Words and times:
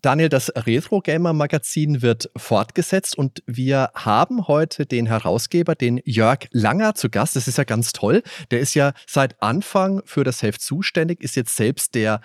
Daniel, 0.00 0.28
das 0.28 0.52
Retro 0.54 1.00
Gamer 1.00 1.32
Magazin 1.32 2.02
wird 2.02 2.30
fortgesetzt 2.36 3.18
und 3.18 3.42
wir 3.46 3.90
haben 3.94 4.46
heute 4.46 4.86
den 4.86 5.06
Herausgeber, 5.06 5.74
den 5.74 6.00
Jörg 6.04 6.46
Langer, 6.52 6.94
zu 6.94 7.10
Gast. 7.10 7.34
Das 7.34 7.48
ist 7.48 7.58
ja 7.58 7.64
ganz 7.64 7.92
toll. 7.92 8.22
Der 8.52 8.60
ist 8.60 8.74
ja 8.74 8.92
seit 9.08 9.42
Anfang 9.42 10.02
für 10.04 10.22
das 10.22 10.42
Heft 10.42 10.60
zuständig, 10.60 11.20
ist 11.20 11.34
jetzt 11.34 11.56
selbst 11.56 11.96
der 11.96 12.20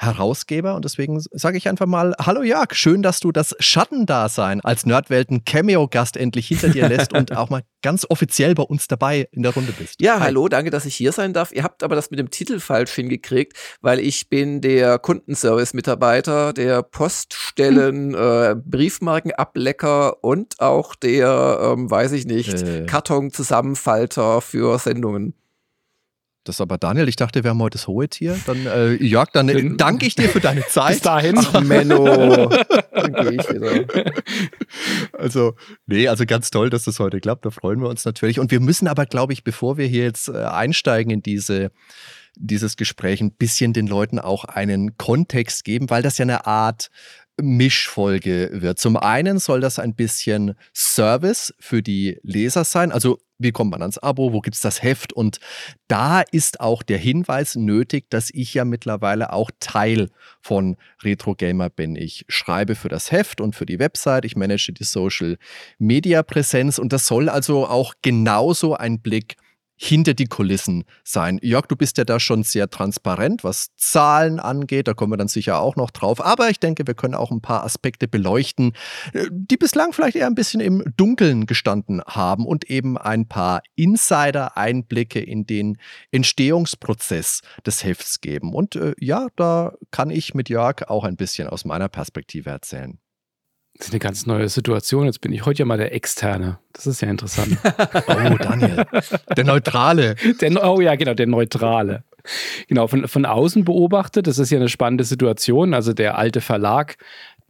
Herausgeber 0.00 0.76
und 0.76 0.84
deswegen 0.84 1.20
sage 1.32 1.58
ich 1.58 1.68
einfach 1.68 1.86
mal, 1.86 2.14
hallo 2.20 2.42
Jörg, 2.42 2.72
schön, 2.74 3.02
dass 3.02 3.18
du 3.18 3.32
das 3.32 3.56
Schattendasein 3.58 4.60
als 4.60 4.86
Nerdwelten 4.86 5.44
Cameo-Gast 5.44 6.16
endlich 6.16 6.46
hinter 6.46 6.68
dir 6.68 6.88
lässt 6.88 7.12
und 7.12 7.36
auch 7.36 7.50
mal 7.50 7.62
ganz 7.82 8.06
offiziell 8.08 8.54
bei 8.54 8.62
uns 8.62 8.86
dabei 8.86 9.28
in 9.32 9.42
der 9.42 9.52
Runde 9.52 9.72
bist. 9.72 10.00
Ja, 10.00 10.20
Hi. 10.20 10.26
hallo, 10.26 10.48
danke, 10.48 10.70
dass 10.70 10.84
ich 10.84 10.94
hier 10.94 11.10
sein 11.10 11.32
darf. 11.32 11.52
Ihr 11.52 11.64
habt 11.64 11.82
aber 11.82 11.96
das 11.96 12.10
mit 12.10 12.20
dem 12.20 12.30
Titel 12.30 12.60
falsch 12.60 12.92
hingekriegt, 12.92 13.56
weil 13.80 13.98
ich 13.98 14.28
bin 14.28 14.60
der 14.60 15.00
Kundenservice-Mitarbeiter, 15.00 16.52
der 16.52 16.82
Poststellen, 16.82 18.14
hm. 18.14 18.14
äh, 18.14 18.54
Briefmarkenablecker 18.54 20.22
und 20.22 20.60
auch 20.60 20.94
der, 20.94 21.74
ähm, 21.76 21.90
weiß 21.90 22.12
ich 22.12 22.24
nicht, 22.24 22.62
äh. 22.62 22.86
Kartonzusammenfalter 22.86 24.40
für 24.42 24.78
Sendungen. 24.78 25.34
Das 26.48 26.56
ist 26.56 26.60
aber 26.62 26.78
Daniel, 26.78 27.08
ich 27.08 27.16
dachte, 27.16 27.44
wir 27.44 27.50
haben 27.50 27.60
heute 27.60 27.76
das 27.76 27.86
hohe 27.86 28.08
Tier. 28.08 28.40
Dann, 28.46 28.64
äh, 28.64 28.94
Jörg, 28.94 29.28
dann 29.32 29.50
äh, 29.50 29.76
danke 29.76 30.06
ich 30.06 30.14
dir 30.14 30.30
für 30.30 30.40
deine 30.40 30.66
Zeit. 30.68 30.94
Bis 30.94 31.00
dahin. 31.02 31.36
Ach, 31.36 31.60
Menno. 31.62 32.48
dann 32.90 33.12
gehe 33.12 33.32
ich 33.32 33.50
wieder. 33.50 33.84
Also, 35.12 35.56
nee, 35.86 36.08
also 36.08 36.24
ganz 36.24 36.48
toll, 36.50 36.70
dass 36.70 36.84
das 36.84 37.00
heute 37.00 37.20
klappt. 37.20 37.44
Da 37.44 37.50
freuen 37.50 37.82
wir 37.82 37.88
uns 37.90 38.06
natürlich. 38.06 38.40
Und 38.40 38.50
wir 38.50 38.60
müssen 38.60 38.88
aber, 38.88 39.04
glaube 39.04 39.34
ich, 39.34 39.44
bevor 39.44 39.76
wir 39.76 39.86
hier 39.86 40.04
jetzt 40.04 40.28
äh, 40.28 40.38
einsteigen 40.38 41.12
in 41.12 41.22
diese 41.22 41.70
dieses 42.40 42.76
Gespräch 42.76 43.20
ein 43.20 43.32
bisschen 43.32 43.72
den 43.72 43.88
Leuten 43.88 44.20
auch 44.20 44.44
einen 44.44 44.96
Kontext 44.96 45.64
geben, 45.64 45.90
weil 45.90 46.02
das 46.02 46.18
ja 46.18 46.22
eine 46.22 46.46
Art 46.46 46.88
Mischfolge 47.40 48.50
wird. 48.52 48.78
Zum 48.78 48.96
einen 48.96 49.38
soll 49.38 49.60
das 49.60 49.78
ein 49.78 49.94
bisschen 49.94 50.54
Service 50.74 51.54
für 51.58 51.82
die 51.82 52.18
Leser 52.22 52.64
sein. 52.64 52.92
Also 52.92 53.18
wie 53.38 53.52
kommt 53.52 53.70
man 53.70 53.82
ans 53.82 53.98
Abo, 53.98 54.32
wo 54.32 54.40
gibt 54.40 54.56
es 54.56 54.62
das 54.62 54.82
Heft? 54.82 55.12
Und 55.12 55.38
da 55.86 56.22
ist 56.32 56.60
auch 56.60 56.82
der 56.82 56.98
Hinweis 56.98 57.54
nötig, 57.54 58.10
dass 58.10 58.30
ich 58.30 58.54
ja 58.54 58.64
mittlerweile 58.64 59.32
auch 59.32 59.50
Teil 59.60 60.10
von 60.40 60.76
Retro 61.02 61.34
Gamer 61.34 61.70
bin. 61.70 61.94
Ich 61.94 62.24
schreibe 62.28 62.74
für 62.74 62.88
das 62.88 63.12
Heft 63.12 63.40
und 63.40 63.54
für 63.54 63.66
die 63.66 63.78
Website, 63.78 64.24
ich 64.24 64.36
manage 64.36 64.72
die 64.72 64.84
Social 64.84 65.38
Media 65.78 66.22
Präsenz 66.22 66.78
und 66.78 66.92
das 66.92 67.06
soll 67.06 67.28
also 67.28 67.66
auch 67.66 67.94
genauso 68.02 68.74
ein 68.74 69.00
Blick 69.00 69.36
hinter 69.80 70.12
die 70.12 70.26
Kulissen 70.26 70.84
sein. 71.04 71.38
Jörg, 71.40 71.66
du 71.66 71.76
bist 71.76 71.98
ja 71.98 72.04
da 72.04 72.18
schon 72.18 72.42
sehr 72.42 72.68
transparent, 72.68 73.44
was 73.44 73.68
Zahlen 73.76 74.40
angeht. 74.40 74.88
Da 74.88 74.94
kommen 74.94 75.12
wir 75.12 75.16
dann 75.16 75.28
sicher 75.28 75.60
auch 75.60 75.76
noch 75.76 75.92
drauf. 75.92 76.24
Aber 76.24 76.50
ich 76.50 76.58
denke, 76.58 76.86
wir 76.86 76.94
können 76.94 77.14
auch 77.14 77.30
ein 77.30 77.40
paar 77.40 77.64
Aspekte 77.64 78.08
beleuchten, 78.08 78.72
äh, 79.12 79.26
die 79.30 79.56
bislang 79.56 79.92
vielleicht 79.92 80.16
eher 80.16 80.26
ein 80.26 80.34
bisschen 80.34 80.60
im 80.60 80.82
Dunkeln 80.96 81.46
gestanden 81.46 82.02
haben 82.04 82.44
und 82.44 82.68
eben 82.68 82.98
ein 82.98 83.28
paar 83.28 83.62
Insider-Einblicke 83.76 85.20
in 85.20 85.46
den 85.46 85.78
Entstehungsprozess 86.10 87.42
des 87.64 87.84
Hefts 87.84 88.20
geben. 88.20 88.54
Und 88.54 88.74
äh, 88.74 88.94
ja, 88.98 89.28
da 89.36 89.74
kann 89.92 90.10
ich 90.10 90.34
mit 90.34 90.48
Jörg 90.48 90.88
auch 90.88 91.04
ein 91.04 91.16
bisschen 91.16 91.48
aus 91.48 91.64
meiner 91.64 91.88
Perspektive 91.88 92.50
erzählen. 92.50 92.98
Das 93.78 93.88
ist 93.88 93.92
eine 93.92 94.00
ganz 94.00 94.26
neue 94.26 94.48
Situation. 94.48 95.06
Jetzt 95.06 95.20
bin 95.20 95.32
ich 95.32 95.46
heute 95.46 95.60
ja 95.60 95.64
mal 95.64 95.78
der 95.78 95.94
Externe. 95.94 96.58
Das 96.72 96.86
ist 96.86 97.00
ja 97.00 97.08
interessant. 97.08 97.56
oh, 98.08 98.36
Daniel. 98.36 98.84
Der 99.36 99.44
Neutrale. 99.44 100.16
Der, 100.40 100.68
oh 100.68 100.80
ja, 100.80 100.96
genau, 100.96 101.14
der 101.14 101.28
Neutrale. 101.28 102.02
Genau, 102.66 102.88
von, 102.88 103.06
von 103.06 103.24
außen 103.24 103.64
beobachtet, 103.64 104.26
das 104.26 104.38
ist 104.38 104.50
ja 104.50 104.58
eine 104.58 104.68
spannende 104.68 105.04
Situation. 105.04 105.74
Also 105.74 105.92
der 105.92 106.18
alte 106.18 106.40
Verlag, 106.40 106.96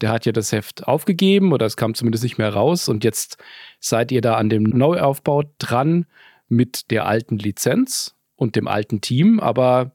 der 0.03 0.11
hat 0.11 0.27
ja 0.27 0.33
das 0.33 0.53
Heft 0.53 0.87
aufgegeben 0.87 1.53
oder 1.53 1.65
es 1.65 1.78
kam 1.78 1.94
zumindest 1.94 2.25
nicht 2.25 2.37
mehr 2.37 2.53
raus. 2.53 2.89
Und 2.89 3.05
jetzt 3.05 3.39
seid 3.81 4.12
ihr 4.12 4.21
da 4.21 4.34
an 4.37 4.50
dem 4.50 4.65
Neuaufbau 4.65 5.45
dran 5.59 6.05
mit 6.49 6.91
der 6.91 7.06
alten 7.06 7.39
Lizenz 7.39 8.16
und 8.37 8.55
dem 8.55 8.69
alten 8.69 9.00
Team. 9.00 9.41
Aber 9.41 9.93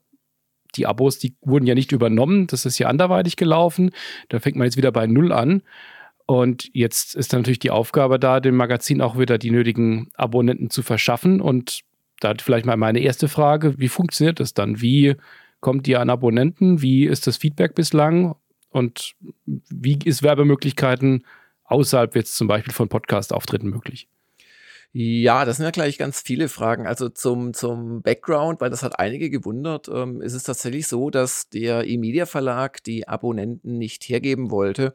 die 0.75 0.87
Abos, 0.87 1.19
die 1.19 1.35
wurden 1.41 1.67
ja 1.67 1.75
nicht 1.75 1.91
übernommen. 1.91 2.47
Das 2.47 2.65
ist 2.65 2.79
ja 2.79 2.87
anderweitig 2.87 3.35
gelaufen. 3.35 3.91
Da 4.29 4.39
fängt 4.39 4.57
man 4.57 4.65
jetzt 4.65 4.77
wieder 4.77 4.91
bei 4.91 5.05
Null 5.05 5.31
an. 5.31 5.61
Und 6.25 6.69
jetzt 6.73 7.15
ist 7.15 7.33
natürlich 7.33 7.59
die 7.59 7.71
Aufgabe 7.71 8.19
da, 8.19 8.39
dem 8.39 8.55
Magazin 8.55 9.01
auch 9.01 9.17
wieder 9.17 9.37
die 9.37 9.51
nötigen 9.51 10.09
Abonnenten 10.15 10.69
zu 10.69 10.81
verschaffen. 10.81 11.41
Und 11.41 11.81
da 12.19 12.33
vielleicht 12.41 12.65
mal 12.65 12.77
meine 12.77 12.99
erste 12.99 13.27
Frage: 13.27 13.77
Wie 13.79 13.89
funktioniert 13.89 14.39
das 14.39 14.53
dann? 14.53 14.81
Wie 14.81 15.15
kommt 15.59 15.87
ihr 15.87 15.99
an 15.99 16.09
Abonnenten? 16.09 16.81
Wie 16.81 17.05
ist 17.05 17.27
das 17.27 17.37
Feedback 17.37 17.75
bislang? 17.75 18.35
Und 18.69 19.15
wie 19.45 19.99
ist 20.03 20.23
Werbemöglichkeiten 20.23 21.25
außerhalb 21.65 22.15
jetzt 22.15 22.35
zum 22.35 22.47
Beispiel 22.47 22.73
von 22.73 22.89
Podcast-Auftritten 22.89 23.69
möglich? 23.69 24.07
Ja, 24.95 25.43
das 25.43 25.57
sind 25.57 25.65
ja 25.65 25.71
gleich 25.71 25.97
ganz 25.97 26.21
viele 26.21 26.47
Fragen. 26.49 26.85
Also 26.85 27.09
zum, 27.09 27.55
zum 27.55 28.03
Background, 28.03 28.61
weil 28.61 28.69
das 28.69 28.83
hat 28.83 28.99
einige 28.99 29.31
gewundert, 29.31 29.89
ähm, 29.91 30.21
ist 30.21 30.35
es 30.35 30.43
tatsächlich 30.43 30.87
so, 30.87 31.09
dass 31.09 31.49
der 31.49 31.87
E-Media 31.87 32.27
Verlag 32.27 32.83
die 32.83 33.07
Abonnenten 33.07 33.79
nicht 33.79 34.03
hergeben 34.03 34.51
wollte 34.51 34.93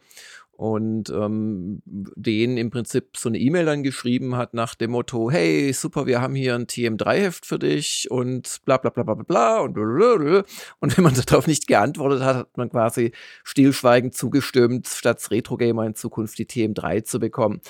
und 0.59 1.09
ähm, 1.11 1.83
denen 1.87 2.57
im 2.57 2.71
Prinzip 2.71 3.17
so 3.17 3.29
eine 3.29 3.39
E-Mail 3.39 3.65
dann 3.65 3.85
geschrieben 3.85 4.35
hat 4.35 4.55
nach 4.55 4.75
dem 4.75 4.91
Motto, 4.91 5.31
hey, 5.31 5.73
super, 5.73 6.07
wir 6.07 6.21
haben 6.21 6.35
hier 6.35 6.57
ein 6.57 6.67
TM3-Heft 6.67 7.47
für 7.47 7.61
dich 7.61 8.11
und 8.11 8.59
bla 8.65 8.77
bla 8.77 8.91
bla 8.91 9.05
bla 9.05 9.15
bla 9.15 9.59
und 9.61 9.75
blablabla. 9.75 10.43
und 10.81 10.97
wenn 10.97 11.05
man 11.05 11.15
darauf 11.27 11.47
nicht 11.47 11.69
geantwortet 11.69 12.23
hat, 12.23 12.37
hat 12.37 12.57
man 12.57 12.71
quasi 12.71 13.13
stillschweigend 13.45 14.15
zugestimmt, 14.15 14.89
statt 14.89 15.25
Retro 15.31 15.59
Gamer 15.59 15.87
in 15.87 15.95
Zukunft 15.95 16.37
die 16.39 16.47
TM3 16.47 17.05
zu 17.05 17.21
bekommen. 17.21 17.61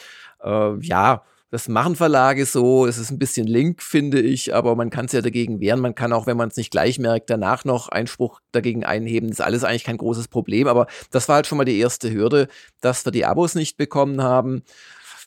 Äh, 0.43 0.79
ja, 0.81 1.25
das 1.51 1.69
machen 1.69 1.97
Verlage 1.97 2.45
so, 2.45 2.87
es 2.87 2.99
ist 2.99 3.11
ein 3.11 3.19
bisschen 3.19 3.47
link, 3.47 3.83
finde 3.83 4.21
ich, 4.21 4.55
aber 4.55 4.77
man 4.77 4.91
kann 4.91 5.07
es 5.07 5.13
ja 5.13 5.23
dagegen 5.23 5.61
wehren. 5.61 5.81
Man 5.81 5.95
kann 5.95 6.13
auch, 6.13 6.27
wenn 6.27 6.37
man 6.37 6.49
es 6.49 6.57
nicht 6.57 6.71
gleich 6.71 6.99
merkt, 6.99 7.31
danach 7.31 7.65
noch 7.65 7.89
Einspruch 7.89 8.41
dagegen 8.53 8.85
einheben. 8.85 9.29
Das 9.29 9.39
ist 9.39 9.45
alles 9.45 9.65
eigentlich 9.65 9.85
kein 9.85 9.97
großes 9.97 10.29
Problem, 10.29 10.69
aber 10.69 10.87
das 11.11 11.29
war 11.29 11.37
halt 11.37 11.47
schon 11.47 11.57
mal 11.57 11.65
die 11.65 11.79
erste 11.79 12.13
Hürde, 12.13 12.49
dass 12.81 13.05
wir 13.05 13.13
die 13.13 13.25
Abos 13.25 13.55
nicht 13.55 13.79
bekommen 13.79 14.23
haben. 14.23 14.63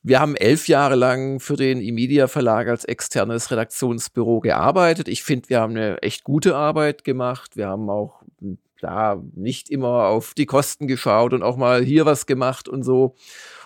Wir 0.03 0.19
haben 0.19 0.35
elf 0.35 0.67
Jahre 0.67 0.95
lang 0.95 1.39
für 1.39 1.55
den 1.55 1.79
eMedia 1.79 2.27
Verlag 2.27 2.67
als 2.67 2.85
externes 2.85 3.51
Redaktionsbüro 3.51 4.39
gearbeitet. 4.39 5.07
Ich 5.07 5.23
finde, 5.23 5.49
wir 5.49 5.59
haben 5.59 5.75
eine 5.75 6.01
echt 6.01 6.23
gute 6.23 6.55
Arbeit 6.55 7.03
gemacht. 7.03 7.55
Wir 7.55 7.67
haben 7.67 7.89
auch 7.89 8.21
ja, 8.81 9.21
nicht 9.35 9.69
immer 9.69 10.07
auf 10.07 10.33
die 10.33 10.45
Kosten 10.47 10.87
geschaut 10.87 11.33
und 11.33 11.43
auch 11.43 11.55
mal 11.55 11.83
hier 11.83 12.05
was 12.05 12.25
gemacht 12.25 12.67
und 12.67 12.83
so. 12.83 13.15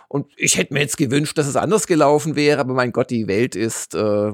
Und 0.08 0.28
ich 0.38 0.58
hätte 0.58 0.74
mir 0.74 0.82
jetzt 0.82 0.98
gewünscht, 0.98 1.38
dass 1.38 1.48
es 1.48 1.56
anders 1.56 1.88
gelaufen 1.88 2.36
wäre, 2.36 2.60
aber 2.60 2.74
mein 2.74 2.92
Gott, 2.92 3.10
die 3.10 3.28
Welt 3.28 3.56
ist 3.56 3.96
äh, 3.96 4.32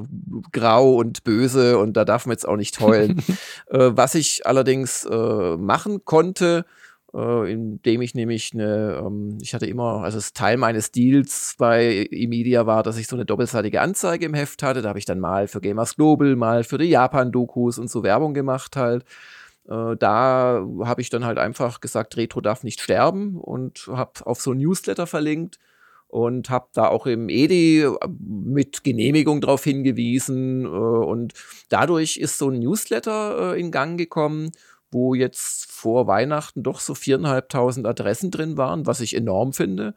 grau 0.52 0.96
und 0.96 1.24
böse 1.24 1.78
und 1.78 1.94
da 1.94 2.06
darf 2.06 2.26
man 2.26 2.34
jetzt 2.34 2.48
auch 2.48 2.58
nicht 2.58 2.80
heulen. 2.80 3.22
äh, 3.68 3.92
was 3.94 4.16
ich 4.16 4.46
allerdings 4.46 5.06
äh, 5.06 5.58
machen 5.58 6.06
konnte, 6.06 6.66
äh, 7.14 7.52
indem 7.52 8.02
ich 8.02 8.16
nämlich 8.16 8.52
eine, 8.54 9.02
ähm, 9.06 9.38
ich 9.42 9.54
hatte 9.54 9.66
immer, 9.66 10.04
also 10.04 10.18
das 10.18 10.34
Teil 10.34 10.58
meines 10.58 10.92
Deals 10.92 11.56
bei 11.58 12.08
eMedia 12.10 12.66
war, 12.66 12.84
dass 12.84 12.98
ich 12.98 13.08
so 13.08 13.16
eine 13.16 13.26
doppelseitige 13.26 13.82
Anzeige 13.82 14.26
im 14.26 14.34
Heft 14.34 14.64
hatte. 14.64 14.82
Da 14.82 14.90
habe 14.90 15.00
ich 15.00 15.06
dann 15.06 15.20
mal 15.20 15.48
für 15.48 15.62
Gamers 15.62 15.96
Global, 15.96 16.36
mal 16.36 16.64
für 16.64 16.78
die 16.78 16.86
Japan-Dokus 16.86 17.80
und 17.80 17.90
so 17.90 18.04
Werbung 18.04 18.34
gemacht 18.34 18.76
halt. 18.78 19.04
Äh, 19.72 19.96
da 19.98 20.66
habe 20.84 21.02
ich 21.02 21.10
dann 21.10 21.26
halt 21.26 21.38
einfach 21.38 21.80
gesagt, 21.80 22.18
Retro 22.18 22.42
darf 22.42 22.64
nicht 22.64 22.82
sterben 22.82 23.38
und 23.40 23.88
habe 23.88 24.26
auf 24.26 24.42
so 24.42 24.52
ein 24.52 24.58
Newsletter 24.58 25.08
verlinkt 25.08 25.60
und 26.08 26.50
habe 26.50 26.68
da 26.74 26.88
auch 26.88 27.06
im 27.06 27.30
EDI 27.30 27.84
äh, 27.84 27.90
mit 28.20 28.84
Genehmigung 28.84 29.40
darauf 29.40 29.64
hingewiesen. 29.64 30.66
Äh, 30.66 30.68
und 30.68 31.34
dadurch 31.70 32.18
ist 32.18 32.38
so 32.38 32.50
ein 32.50 32.60
Newsletter 32.60 33.56
in 33.56 33.72
Gang 33.72 33.98
gekommen, 33.98 34.52
wo 34.92 35.14
jetzt 35.14 35.72
vor 35.72 36.06
Weihnachten 36.08 36.64
doch 36.64 36.82
so 36.82 36.94
viereinhalbtausend 36.94 37.88
Adressen 37.88 38.30
drin 38.30 38.58
waren, 38.58 38.86
was 38.86 39.00
ich 39.00 39.16
enorm 39.16 39.54
finde. 39.54 39.96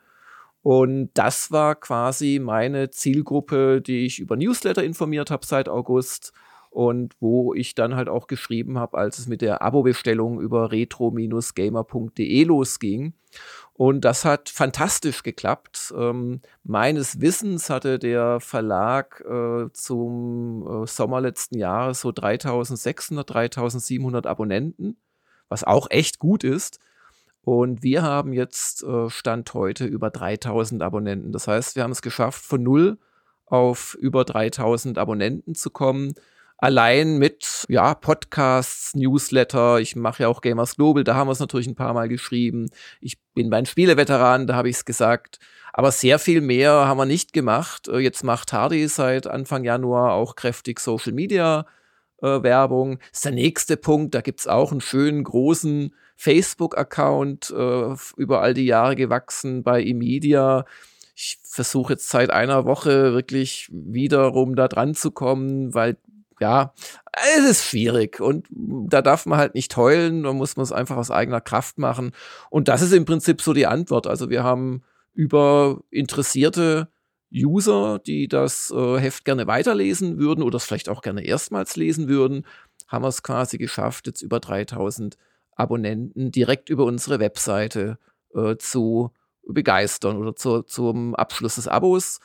Und 0.63 1.11
das 1.15 1.51
war 1.51 1.75
quasi 1.75 2.41
meine 2.41 2.91
Zielgruppe, 2.91 3.83
die 3.83 4.07
ich 4.07 4.21
über 4.21 4.37
Newsletter 4.37 4.85
informiert 4.85 5.31
habe 5.31 5.45
seit 5.45 5.69
August 5.69 6.33
und 6.75 7.15
wo 7.21 7.55
ich 7.55 7.77
dann 7.77 7.95
halt 7.95 8.09
auch 8.09 8.27
geschrieben 8.27 8.81
habe, 8.81 8.99
als 8.99 9.21
es 9.21 9.29
mit 9.29 9.43
der 9.43 9.63
Abo-Bestellung 9.63 10.41
über 10.41 10.73
retro-gamer.de 10.73 12.45
losging. 12.45 13.15
Und 13.75 14.01
das 14.05 14.25
hat 14.25 14.49
fantastisch 14.49 15.23
geklappt. 15.23 15.95
Ähm, 15.97 16.41
meines 16.65 17.21
Wissens 17.21 17.71
hatte 17.71 18.01
der 18.01 18.41
Verlag 18.41 19.21
äh, 19.21 19.71
zum 19.73 20.83
äh, 20.83 20.87
Sommer 20.89 21.21
letzten 21.21 21.59
Jahres 21.59 22.01
so 22.01 22.11
3600, 22.11 23.31
3700 23.33 24.27
Abonnenten, 24.27 24.97
was 25.49 25.63
auch 25.63 25.89
echt 25.91 26.19
gut 26.19 26.43
ist. 26.43 26.81
Und 27.43 27.85
wir 27.85 28.03
haben 28.03 28.33
jetzt 28.33 28.83
äh, 28.83 29.09
Stand 29.11 29.55
heute 29.55 29.85
über 29.85 30.11
3000 30.11 30.83
Abonnenten. 30.83 31.31
Das 31.31 31.47
heißt, 31.47 31.77
wir 31.77 31.85
haben 31.85 31.93
es 31.93 32.03
geschafft, 32.03 32.43
von 32.43 32.65
null 32.65 32.99
auf 33.47 33.95
über 34.01 34.25
3000 34.25 34.99
Abonnenten 34.99 35.55
zu 35.55 35.71
kommen 35.71 36.15
allein 36.59 37.19
mit 37.19 37.65
ja, 37.69 37.95
Podcasts, 37.95 38.95
Newsletter, 38.95 39.81
ich 39.81 39.97
mache 39.97 40.25
ja 40.25 40.29
auch 40.29 40.41
Gamers 40.41 40.77
Global, 40.77 41.05
da 41.05 41.15
haben 41.15 41.29
wir 41.29 41.33
es 41.33 41.41
natürlich 41.41 41.67
ein 41.67 41.75
paar 41.75 41.95
Mal 41.95 42.09
geschrieben. 42.09 42.71
Ich 43.01 43.19
bin 43.35 43.51
bei 43.51 43.61
den 43.61 43.67
Spieleveteranen, 43.67 44.47
da 44.47 44.55
habe 44.55 44.69
ich 44.69 44.77
es 44.77 44.85
gesagt. 44.85 45.39
Aber 45.73 45.91
sehr 45.91 46.21
viel 46.21 46.41
mehr 46.41 46.71
haben 46.71 46.99
wir 46.99 47.05
nicht 47.05 47.33
gemacht. 47.33 47.89
Äh, 47.89 47.99
jetzt 47.99 48.23
macht 48.23 48.53
Hardy 48.53 48.87
seit 48.87 49.27
Anfang 49.27 49.65
Januar 49.65 50.13
auch 50.13 50.37
kräftig 50.37 50.79
Social 50.79 51.13
Media 51.13 51.67
äh, 52.23 52.43
Werbung. 52.43 52.99
Das 53.11 53.19
ist 53.19 53.25
der 53.25 53.33
nächste 53.33 53.77
Punkt. 53.77 54.15
Da 54.15 54.21
gibt 54.21 54.39
es 54.41 54.47
auch 54.47 54.71
einen 54.71 54.81
schönen 54.81 55.25
großen 55.25 55.93
Facebook-Account 56.17 57.51
äh, 57.51 57.95
über 58.17 58.41
all 58.41 58.55
die 58.55 58.67
Jahre 58.67 58.95
gewachsen 58.95 59.65
bei 59.65 59.83
eMedia. 59.83 60.65
Ich 61.17 61.39
versuche 61.43 61.95
jetzt 61.95 62.09
seit 62.09 62.31
einer 62.31 62.65
Woche 62.65 63.13
wirklich 63.13 63.69
wiederum 63.73 64.57
da 64.57 64.69
dran 64.69 64.95
zu 64.95 65.11
kommen, 65.11 65.75
weil 65.75 65.97
ja, 66.41 66.73
es 67.37 67.45
ist 67.45 67.65
schwierig 67.65 68.21
und 68.21 68.47
da 68.51 69.03
darf 69.03 69.27
man 69.27 69.39
halt 69.39 69.55
nicht 69.55 69.77
heulen, 69.77 70.25
da 70.25 70.33
muss 70.33 70.57
man 70.57 70.65
es 70.65 70.73
einfach 70.73 70.97
aus 70.97 71.11
eigener 71.11 71.41
Kraft 71.41 71.79
machen. 71.79 72.13
Und 72.51 72.69
das 72.69 72.83
ist 72.83 72.93
im 72.93 73.05
Prinzip 73.05 73.41
so 73.41 73.53
die 73.53 73.67
Antwort. 73.67 74.07
Also 74.07 74.31
wir 74.31 74.45
haben 74.45 74.83
über 75.13 75.81
interessierte 75.91 76.89
User, 77.33 77.99
die 77.99 78.29
das 78.29 78.73
äh, 78.75 78.99
Heft 78.99 79.25
gerne 79.25 79.47
weiterlesen 79.47 80.19
würden 80.19 80.43
oder 80.43 80.57
es 80.57 80.65
vielleicht 80.65 80.89
auch 80.89 81.03
gerne 81.03 81.25
erstmals 81.25 81.77
lesen 81.77 82.09
würden, 82.09 82.47
haben 82.87 83.05
wir 83.05 83.09
es 83.09 83.23
quasi 83.23 83.59
geschafft, 83.59 84.07
jetzt 84.07 84.23
über 84.23 84.41
3000 84.41 85.17
Abonnenten 85.57 86.31
direkt 86.31 86.69
über 86.69 86.85
unsere 86.85 87.21
Webseite 87.21 87.99
äh, 88.35 88.57
zu 88.57 89.11
begeistern 89.47 90.17
oder 90.17 90.35
zu, 90.35 90.63
zum 90.63 91.15
Abschluss 91.15 91.57
des 91.57 91.69
Abos 91.69 92.21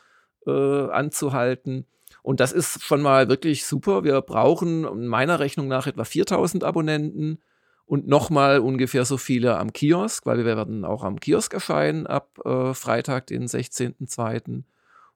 äh, 0.45 0.51
anzuhalten. 0.51 1.85
Und 2.21 2.39
das 2.39 2.51
ist 2.51 2.83
schon 2.83 3.01
mal 3.01 3.29
wirklich 3.29 3.65
super. 3.65 4.03
Wir 4.03 4.21
brauchen 4.21 5.07
meiner 5.07 5.39
Rechnung 5.39 5.67
nach 5.67 5.87
etwa 5.87 6.03
4000 6.03 6.63
Abonnenten 6.63 7.39
und 7.85 8.07
nochmal 8.07 8.59
ungefähr 8.59 9.05
so 9.05 9.17
viele 9.17 9.57
am 9.57 9.73
Kiosk, 9.73 10.25
weil 10.25 10.37
wir 10.37 10.45
werden 10.45 10.85
auch 10.85 11.03
am 11.03 11.19
Kiosk 11.19 11.53
erscheinen 11.53 12.05
ab 12.05 12.39
äh, 12.45 12.73
Freitag, 12.73 13.27
den 13.27 13.47
16.02. 13.47 14.63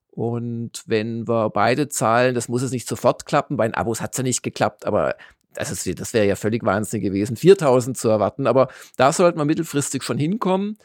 Und 0.09 0.83
wenn 0.85 1.27
wir 1.27 1.49
beide 1.49 1.87
zahlen, 1.89 2.35
das 2.35 2.47
muss 2.47 2.61
es 2.61 2.71
nicht 2.71 2.87
sofort 2.87 3.25
klappen, 3.25 3.57
bei 3.57 3.67
den 3.67 3.73
Abos 3.73 4.01
hat 4.01 4.13
es 4.13 4.17
ja 4.17 4.23
nicht 4.23 4.43
geklappt, 4.43 4.85
aber 4.85 5.15
das, 5.53 5.83
das 5.83 6.13
wäre 6.13 6.25
ja 6.25 6.35
völlig 6.35 6.63
wahnsinnig 6.63 7.05
gewesen, 7.05 7.35
4000 7.35 7.97
zu 7.97 8.09
erwarten. 8.09 8.47
Aber 8.47 8.69
da 8.97 9.11
sollte 9.11 9.37
man 9.37 9.47
mittelfristig 9.47 10.03
schon 10.03 10.17
hinkommen. 10.17 10.77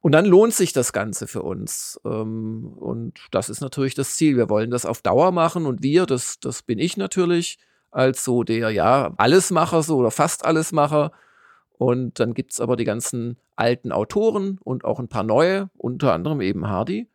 Und 0.00 0.12
dann 0.12 0.26
lohnt 0.26 0.54
sich 0.54 0.72
das 0.72 0.92
Ganze 0.92 1.26
für 1.26 1.42
uns. 1.42 2.00
Ähm, 2.04 2.72
und 2.76 3.18
das 3.30 3.48
ist 3.48 3.60
natürlich 3.60 3.94
das 3.94 4.14
Ziel. 4.14 4.36
Wir 4.36 4.48
wollen 4.48 4.70
das 4.70 4.86
auf 4.86 5.02
Dauer 5.02 5.32
machen 5.32 5.66
und 5.66 5.82
wir, 5.82 6.06
das, 6.06 6.38
das 6.40 6.62
bin 6.62 6.78
ich 6.78 6.96
natürlich, 6.96 7.58
als 7.90 8.24
so 8.24 8.44
der, 8.44 8.70
ja, 8.70 9.12
Allesmacher 9.16 9.82
so 9.82 9.96
oder 9.96 10.10
fast 10.10 10.44
Allesmacher. 10.44 11.12
Und 11.72 12.20
dann 12.20 12.34
gibt 12.34 12.52
es 12.52 12.60
aber 12.60 12.76
die 12.76 12.84
ganzen 12.84 13.38
alten 13.56 13.92
Autoren 13.92 14.58
und 14.62 14.84
auch 14.84 14.98
ein 14.98 15.08
paar 15.08 15.22
neue, 15.22 15.70
unter 15.76 16.12
anderem 16.12 16.40
eben 16.40 16.68
Hardy. 16.68 17.08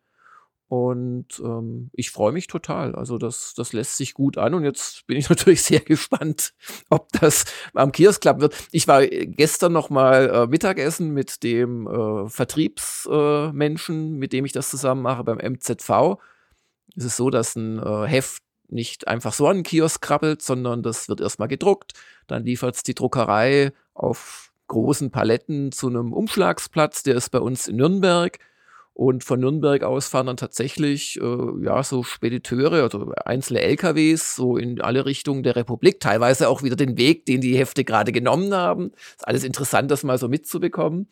Und 0.68 1.40
ähm, 1.44 1.90
ich 1.92 2.10
freue 2.10 2.32
mich 2.32 2.46
total. 2.46 2.94
Also 2.94 3.18
das, 3.18 3.54
das 3.54 3.72
lässt 3.72 3.96
sich 3.96 4.14
gut 4.14 4.38
an. 4.38 4.54
Und 4.54 4.64
jetzt 4.64 5.06
bin 5.06 5.16
ich 5.16 5.28
natürlich 5.30 5.62
sehr 5.62 5.80
gespannt, 5.80 6.54
ob 6.90 7.12
das 7.12 7.44
am 7.74 7.92
Kiosk 7.92 8.22
klappen 8.22 8.40
wird. 8.40 8.54
Ich 8.72 8.88
war 8.88 9.02
äh, 9.02 9.26
gestern 9.26 9.72
noch 9.72 9.90
mal 9.90 10.30
äh, 10.30 10.46
Mittagessen 10.46 11.10
mit 11.10 11.42
dem 11.42 11.86
äh, 11.86 12.28
Vertriebsmenschen, 12.28 14.14
äh, 14.14 14.18
mit 14.18 14.32
dem 14.32 14.44
ich 14.44 14.52
das 14.52 14.70
zusammen 14.70 15.02
mache 15.02 15.24
beim 15.24 15.38
MZV. 15.38 16.18
Es 16.96 17.04
ist 17.04 17.16
so, 17.16 17.30
dass 17.30 17.56
ein 17.56 17.78
äh, 17.78 18.06
Heft 18.06 18.42
nicht 18.68 19.06
einfach 19.06 19.34
so 19.34 19.46
an 19.46 19.58
den 19.58 19.62
Kiosk 19.64 20.00
krabbelt, 20.00 20.42
sondern 20.42 20.82
das 20.82 21.08
wird 21.08 21.20
erstmal 21.20 21.48
gedruckt. 21.48 21.92
Dann 22.26 22.44
liefert 22.44 22.76
es 22.76 22.82
die 22.82 22.94
Druckerei 22.94 23.72
auf 23.92 24.52
großen 24.68 25.10
Paletten 25.10 25.72
zu 25.72 25.88
einem 25.88 26.12
Umschlagsplatz. 26.12 27.02
Der 27.02 27.16
ist 27.16 27.30
bei 27.30 27.40
uns 27.40 27.68
in 27.68 27.76
Nürnberg. 27.76 28.38
Und 28.94 29.24
von 29.24 29.40
Nürnberg 29.40 29.82
aus 29.82 30.06
fahren 30.06 30.28
dann 30.28 30.36
tatsächlich 30.36 31.20
äh, 31.20 31.64
ja 31.64 31.82
so 31.82 32.04
Spediteure, 32.04 32.84
also 32.84 33.12
einzelne 33.24 33.60
LKWs, 33.60 34.36
so 34.36 34.56
in 34.56 34.80
alle 34.80 35.04
Richtungen 35.04 35.42
der 35.42 35.56
Republik, 35.56 35.98
teilweise 35.98 36.48
auch 36.48 36.62
wieder 36.62 36.76
den 36.76 36.96
Weg, 36.96 37.26
den 37.26 37.40
die 37.40 37.56
Hefte 37.56 37.82
gerade 37.84 38.12
genommen 38.12 38.54
haben. 38.54 38.92
Ist 39.16 39.26
alles 39.26 39.42
interessant, 39.42 39.90
das 39.90 40.04
mal 40.04 40.16
so 40.16 40.28
mitzubekommen. 40.28 41.08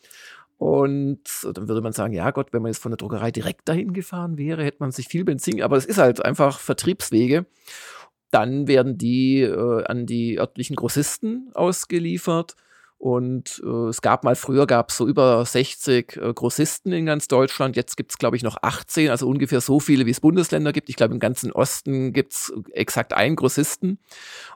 Und 0.57 1.23
dann 1.43 1.67
würde 1.67 1.81
man 1.81 1.91
sagen, 1.91 2.13
ja 2.13 2.31
Gott, 2.31 2.53
wenn 2.53 2.61
man 2.61 2.71
jetzt 2.71 2.81
von 2.81 2.91
der 2.91 2.97
Druckerei 2.97 3.31
direkt 3.31 3.67
dahin 3.67 3.91
gefahren 3.91 4.37
wäre, 4.37 4.63
hätte 4.63 4.77
man 4.79 4.91
sich 4.91 5.09
viel 5.09 5.25
Benzin, 5.25 5.61
aber 5.61 5.75
es 5.75 5.83
ist 5.83 5.97
halt 5.97 6.23
einfach 6.23 6.59
Vertriebswege. 6.59 7.45
Dann 8.31 8.67
werden 8.67 8.97
die 8.97 9.41
äh, 9.41 9.83
an 9.83 10.05
die 10.05 10.39
örtlichen 10.39 10.77
Grossisten 10.77 11.51
ausgeliefert. 11.53 12.55
Und 13.03 13.61
äh, 13.65 13.89
es 13.89 14.01
gab 14.01 14.23
mal 14.23 14.37
früher 14.37 14.65
gab 14.65 14.89
es 14.89 14.95
so 14.95 15.05
über 15.05 15.43
60 15.43 16.15
äh, 16.15 16.33
Grossisten 16.33 16.93
in 16.93 17.05
ganz 17.05 17.27
Deutschland. 17.27 17.75
Jetzt 17.75 17.97
gibt 17.97 18.11
es, 18.13 18.17
glaube 18.17 18.37
ich, 18.37 18.43
noch 18.43 18.55
18, 18.61 19.09
also 19.09 19.27
ungefähr 19.27 19.59
so 19.59 19.81
viele, 19.81 20.05
wie 20.05 20.11
es 20.11 20.21
Bundesländer 20.21 20.71
gibt. 20.71 20.87
Ich 20.87 20.95
glaube, 20.95 21.13
im 21.13 21.19
ganzen 21.19 21.51
Osten 21.51 22.13
gibt 22.13 22.31
es 22.31 22.53
exakt 22.71 23.11
einen 23.11 23.35
Grossisten. 23.35 23.99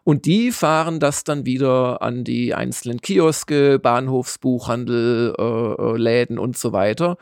Und 0.06 0.24
die 0.24 0.54
fahren 0.54 1.02
das 1.02 1.26
dann 1.26 1.46
wieder 1.46 2.02
an 2.02 2.24
die 2.24 2.54
einzelnen 2.54 3.02
Kioske, 3.02 3.80
Bahnhofsbuchhandel, 3.80 5.36
äh, 5.38 5.44
äh, 5.44 5.98
Läden 5.98 6.40
und 6.40 6.58
so 6.58 6.72
weiter. 6.72 7.18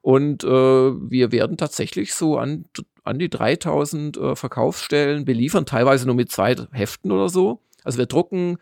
Und 0.00 0.44
äh, 0.44 0.48
wir 0.48 1.32
werden 1.32 1.56
tatsächlich 1.56 2.14
so 2.14 2.38
an, 2.38 2.66
an 3.02 3.18
die 3.18 3.28
3000 3.28 4.16
äh, 4.16 4.36
Verkaufsstellen 4.36 5.24
beliefern, 5.24 5.66
teilweise 5.66 6.06
nur 6.06 6.14
mit 6.14 6.30
zwei 6.30 6.54
Heften 6.70 7.10
oder 7.10 7.28
so. 7.28 7.58
Also 7.82 7.98
wir 7.98 8.06
drucken 8.06 8.58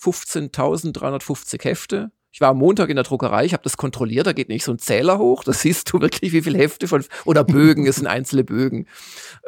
15.350 0.00 1.64
Hefte. 1.64 2.10
Ich 2.30 2.40
war 2.40 2.50
am 2.50 2.58
Montag 2.58 2.90
in 2.90 2.96
der 2.96 3.04
Druckerei, 3.04 3.44
ich 3.44 3.52
habe 3.52 3.62
das 3.62 3.76
kontrolliert, 3.76 4.26
da 4.26 4.32
geht 4.32 4.48
nicht 4.48 4.64
so 4.64 4.72
ein 4.72 4.78
Zähler 4.78 5.18
hoch, 5.18 5.44
da 5.44 5.52
siehst 5.52 5.92
du 5.92 6.00
wirklich, 6.00 6.32
wie 6.32 6.42
viele 6.42 6.58
Hefte 6.58 6.86
von, 6.86 7.04
oder 7.24 7.42
Bögen, 7.42 7.86
es 7.86 7.96
sind 7.96 8.06
einzelne 8.06 8.44
Bögen, 8.44 8.86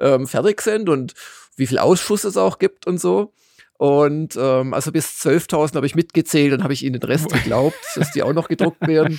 ähm, 0.01 0.27
fertig 0.27 0.63
sind 0.63 0.89
und 0.89 1.15
wie 1.57 1.67
viel 1.67 1.79
Ausschuss 1.79 2.25
es 2.25 2.37
auch 2.37 2.59
gibt 2.59 2.87
und 2.87 2.99
so. 2.99 3.33
Und 3.81 4.37
ähm, 4.37 4.75
also 4.75 4.93
bis 4.93 5.07
12.000 5.25 5.77
habe 5.77 5.87
ich 5.87 5.95
mitgezählt, 5.95 6.53
dann 6.53 6.63
habe 6.63 6.75
ich 6.75 6.85
ihnen 6.85 7.01
den 7.01 7.03
Rest 7.03 7.33
geglaubt, 7.33 7.79
dass 7.95 8.11
die 8.13 8.23
auch 8.23 8.35
noch 8.35 8.49
gedruckt 8.49 8.81
werden. 8.87 9.19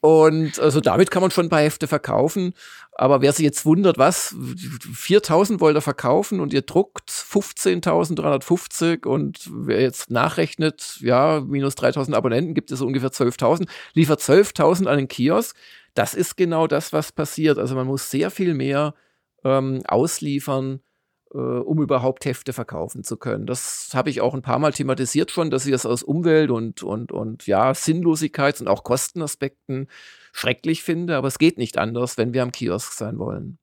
Und 0.00 0.60
also 0.60 0.80
damit 0.80 1.10
kann 1.10 1.20
man 1.20 1.32
schon 1.32 1.46
ein 1.46 1.48
paar 1.48 1.62
Hefte 1.62 1.88
verkaufen. 1.88 2.54
Aber 2.92 3.22
wer 3.22 3.32
sich 3.32 3.44
jetzt 3.44 3.66
wundert, 3.66 3.98
was, 3.98 4.36
4.000 4.36 5.58
wollt 5.58 5.76
ihr 5.76 5.80
verkaufen 5.80 6.38
und 6.38 6.52
ihr 6.52 6.62
druckt 6.62 7.10
15.350 7.10 9.04
und 9.04 9.40
wer 9.52 9.80
jetzt 9.80 10.12
nachrechnet, 10.12 10.98
ja, 11.00 11.42
minus 11.44 11.74
3.000 11.74 12.14
Abonnenten 12.14 12.54
gibt 12.54 12.70
es 12.70 12.78
so 12.78 12.86
ungefähr 12.86 13.10
12.000, 13.10 13.66
liefert 13.94 14.20
12.000 14.20 14.86
an 14.86 14.98
den 14.98 15.08
Kiosk. 15.08 15.56
Das 15.94 16.14
ist 16.14 16.36
genau 16.36 16.68
das, 16.68 16.92
was 16.92 17.10
passiert. 17.10 17.58
Also 17.58 17.74
man 17.74 17.88
muss 17.88 18.12
sehr 18.12 18.30
viel 18.30 18.54
mehr 18.54 18.94
ähm, 19.42 19.82
ausliefern, 19.88 20.82
äh, 21.32 21.38
um 21.38 21.82
überhaupt 21.82 22.24
Hefte 22.24 22.52
verkaufen 22.52 23.04
zu 23.04 23.16
können. 23.16 23.46
Das 23.46 23.90
habe 23.94 24.10
ich 24.10 24.20
auch 24.20 24.34
ein 24.34 24.42
paar 24.42 24.58
Mal 24.58 24.72
thematisiert 24.72 25.30
schon, 25.30 25.50
dass 25.50 25.66
ich 25.66 25.72
das 25.72 25.86
aus 25.86 26.02
Umwelt- 26.02 26.50
und, 26.50 26.82
und, 26.82 27.12
und 27.12 27.46
ja, 27.46 27.70
Sinnlosigkeits- 27.72 28.60
und 28.60 28.68
auch 28.68 28.84
Kostenaspekten 28.84 29.88
schrecklich 30.32 30.82
finde, 30.82 31.16
aber 31.16 31.28
es 31.28 31.38
geht 31.38 31.58
nicht 31.58 31.78
anders, 31.78 32.18
wenn 32.18 32.32
wir 32.32 32.42
am 32.42 32.52
Kiosk 32.52 32.92
sein 32.92 33.18
wollen. 33.18 33.58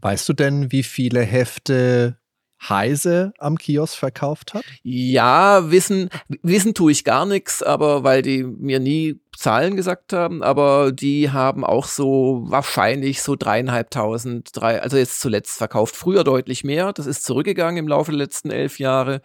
Weißt 0.00 0.28
du 0.28 0.32
denn, 0.32 0.72
wie 0.72 0.82
viele 0.82 1.22
Hefte 1.22 2.19
Heise 2.68 3.32
am 3.38 3.56
Kiosk 3.56 3.96
verkauft 3.96 4.54
hat? 4.54 4.64
Ja, 4.82 5.70
wissen, 5.70 6.10
wissen 6.42 6.74
tue 6.74 6.92
ich 6.92 7.04
gar 7.04 7.26
nichts, 7.26 7.62
aber 7.62 8.04
weil 8.04 8.22
die 8.22 8.44
mir 8.44 8.80
nie 8.80 9.20
Zahlen 9.36 9.76
gesagt 9.76 10.12
haben, 10.12 10.42
aber 10.42 10.92
die 10.92 11.30
haben 11.30 11.64
auch 11.64 11.86
so 11.86 12.42
wahrscheinlich 12.44 13.22
so 13.22 13.36
dreieinhalbtausend, 13.36 14.50
drei, 14.52 14.82
also 14.82 14.98
jetzt 14.98 15.20
zuletzt 15.20 15.56
verkauft. 15.56 15.96
Früher 15.96 16.24
deutlich 16.24 16.62
mehr. 16.62 16.92
Das 16.92 17.06
ist 17.06 17.24
zurückgegangen 17.24 17.78
im 17.78 17.88
Laufe 17.88 18.10
der 18.10 18.18
letzten 18.18 18.50
elf 18.50 18.78
Jahre. 18.78 19.22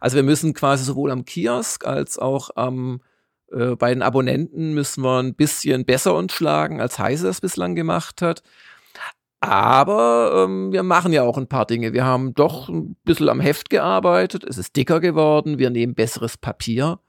Also 0.00 0.16
wir 0.16 0.22
müssen 0.22 0.54
quasi 0.54 0.84
sowohl 0.84 1.10
am 1.10 1.24
Kiosk 1.24 1.86
als 1.86 2.18
auch 2.18 2.50
am 2.56 3.00
äh, 3.52 3.76
bei 3.76 3.92
den 3.92 4.02
Abonnenten 4.02 4.74
müssen 4.74 5.02
wir 5.02 5.22
ein 5.22 5.34
bisschen 5.34 5.84
besser 5.84 6.14
uns 6.14 6.32
schlagen, 6.32 6.80
als 6.80 6.98
Heise 6.98 7.28
es 7.28 7.40
bislang 7.40 7.74
gemacht 7.74 8.22
hat. 8.22 8.42
Aber 9.48 10.44
ähm, 10.44 10.72
wir 10.72 10.82
machen 10.82 11.12
ja 11.12 11.22
auch 11.22 11.38
ein 11.38 11.48
paar 11.48 11.66
Dinge. 11.66 11.92
Wir 11.92 12.04
haben 12.04 12.34
doch 12.34 12.68
ein 12.68 12.96
bisschen 13.04 13.28
am 13.28 13.40
Heft 13.40 13.70
gearbeitet. 13.70 14.44
Es 14.44 14.58
ist 14.58 14.76
dicker 14.76 15.00
geworden. 15.00 15.58
Wir 15.58 15.70
nehmen 15.70 15.94
besseres 15.94 16.36
Papier. 16.36 17.00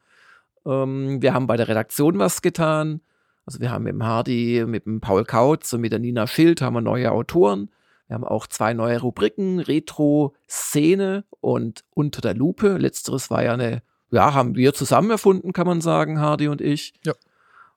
Ähm, 0.65 1.21
wir 1.21 1.33
haben 1.33 1.47
bei 1.47 1.57
der 1.57 1.67
Redaktion 1.67 2.19
was 2.19 2.41
getan. 2.41 3.01
Also 3.45 3.59
wir 3.59 3.71
haben 3.71 3.83
mit 3.83 3.93
dem 3.93 4.03
Hardy, 4.03 4.63
mit 4.67 4.85
dem 4.85 5.01
Paul 5.01 5.23
Kautz 5.23 5.71
und 5.73 5.81
mit 5.81 5.91
der 5.91 5.99
Nina 5.99 6.25
Schild 6.27 6.61
haben 6.61 6.73
wir 6.73 6.81
neue 6.81 7.11
Autoren. 7.11 7.69
Wir 8.07 8.15
haben 8.15 8.23
auch 8.23 8.47
zwei 8.47 8.73
neue 8.73 8.99
Rubriken, 8.99 9.59
Retro, 9.59 10.35
Szene 10.47 11.25
und 11.41 11.83
Unter 11.91 12.21
der 12.21 12.35
Lupe. 12.35 12.77
Letzteres 12.77 13.29
war 13.29 13.43
ja 13.43 13.53
eine, 13.53 13.81
ja, 14.11 14.33
haben 14.33 14.55
wir 14.55 14.73
zusammen 14.73 15.11
erfunden, 15.11 15.53
kann 15.53 15.67
man 15.67 15.81
sagen, 15.81 16.19
Hardy 16.19 16.47
und 16.47 16.61
ich. 16.61 16.93
Ja. 17.03 17.13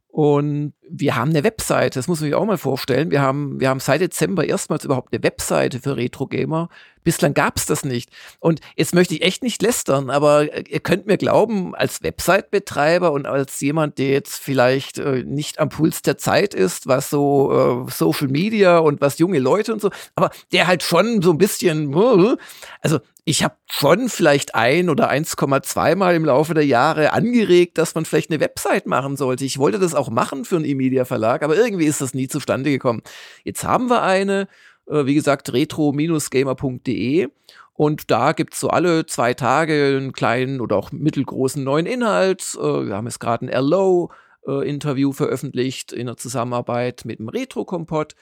Und 0.08 0.74
wir 0.90 1.16
haben 1.16 1.30
eine 1.30 1.44
Webseite, 1.44 1.98
das 1.98 2.08
muss 2.08 2.20
man 2.20 2.30
sich 2.30 2.34
auch 2.34 2.44
mal 2.44 2.58
vorstellen. 2.58 3.10
Wir 3.10 3.20
haben, 3.20 3.60
wir 3.60 3.68
haben 3.68 3.80
seit 3.80 4.00
Dezember 4.00 4.46
erstmals 4.46 4.84
überhaupt 4.84 5.12
eine 5.12 5.22
Webseite 5.22 5.80
für 5.80 5.96
Retro 5.96 6.26
Gamer. 6.26 6.68
Bislang 7.04 7.32
gab 7.32 7.56
es 7.56 7.66
das 7.66 7.84
nicht. 7.84 8.10
Und 8.38 8.60
jetzt 8.76 8.94
möchte 8.94 9.14
ich 9.14 9.22
echt 9.22 9.42
nicht 9.42 9.62
lästern, 9.62 10.10
aber 10.10 10.68
ihr 10.68 10.80
könnt 10.80 11.06
mir 11.06 11.16
glauben, 11.16 11.74
als 11.74 12.02
Website-Betreiber 12.02 13.12
und 13.12 13.26
als 13.26 13.60
jemand, 13.60 13.98
der 13.98 14.08
jetzt 14.08 14.36
vielleicht 14.36 14.98
äh, 14.98 15.24
nicht 15.24 15.58
am 15.58 15.68
Puls 15.68 16.02
der 16.02 16.18
Zeit 16.18 16.54
ist, 16.54 16.86
was 16.86 17.08
so 17.08 17.86
äh, 17.86 17.90
Social 17.90 18.28
Media 18.28 18.78
und 18.78 19.00
was 19.00 19.18
junge 19.18 19.38
Leute 19.38 19.72
und 19.72 19.80
so, 19.80 19.90
aber 20.16 20.30
der 20.52 20.66
halt 20.66 20.82
schon 20.82 21.22
so 21.22 21.30
ein 21.30 21.38
bisschen, 21.38 21.94
äh, 21.94 22.36
also 22.82 23.00
ich 23.28 23.44
habe 23.44 23.56
schon 23.70 24.08
vielleicht 24.08 24.54
ein 24.54 24.88
oder 24.88 25.10
1,2 25.10 25.96
Mal 25.96 26.14
im 26.14 26.24
Laufe 26.24 26.54
der 26.54 26.64
Jahre 26.64 27.12
angeregt, 27.12 27.76
dass 27.76 27.94
man 27.94 28.06
vielleicht 28.06 28.30
eine 28.30 28.40
Website 28.40 28.86
machen 28.86 29.18
sollte. 29.18 29.44
Ich 29.44 29.58
wollte 29.58 29.78
das 29.78 29.94
auch 29.94 30.08
machen 30.08 30.46
für 30.46 30.56
einen 30.56 30.64
E-Media 30.78 31.04
Verlag, 31.04 31.42
aber 31.42 31.56
irgendwie 31.56 31.86
ist 31.86 32.00
das 32.00 32.14
nie 32.14 32.28
zustande 32.28 32.70
gekommen. 32.70 33.02
Jetzt 33.44 33.64
haben 33.64 33.90
wir 33.90 34.02
eine, 34.02 34.46
äh, 34.86 35.04
wie 35.06 35.14
gesagt, 35.14 35.52
retro-gamer.de 35.52 37.28
und 37.74 38.10
da 38.10 38.32
gibt's 38.32 38.60
so 38.60 38.70
alle 38.70 39.06
zwei 39.06 39.34
Tage 39.34 39.96
einen 39.96 40.12
kleinen 40.12 40.60
oder 40.60 40.76
auch 40.76 40.92
mittelgroßen 40.92 41.62
neuen 41.62 41.86
Inhalt. 41.86 42.56
Äh, 42.56 42.86
wir 42.86 42.94
haben 42.94 43.06
jetzt 43.06 43.20
gerade 43.20 43.46
ein 43.46 43.48
Hello 43.48 44.10
äh, 44.46 44.68
Interview 44.68 45.12
veröffentlicht 45.12 45.92
in 45.92 46.06
der 46.06 46.16
Zusammenarbeit 46.16 47.04
mit 47.04 47.18
dem 47.18 47.28
Retro-Kompott. 47.28 48.14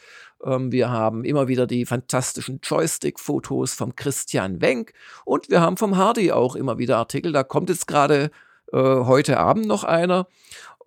Ähm, 0.45 0.73
wir 0.73 0.91
haben 0.91 1.25
immer 1.25 1.49
wieder 1.49 1.67
die 1.67 1.87
fantastischen 1.87 2.61
Joystick-Fotos 2.63 3.75
vom 3.75 3.95
Christian 3.97 4.61
Wenk 4.61 4.93
und 5.25 5.51
wir 5.51 5.61
haben 5.61 5.77
vom 5.77 5.97
Hardy 5.97 6.33
auch 6.33 6.57
immer 6.57 6.79
wieder 6.79 6.97
Artikel. 6.97 7.33
Da 7.33 7.43
kommt 7.43 7.69
jetzt 7.69 7.87
gerade 7.87 8.31
äh, 8.77 9.05
heute 9.05 9.39
Abend 9.39 9.67
noch 9.67 9.85
einer. 9.85 10.27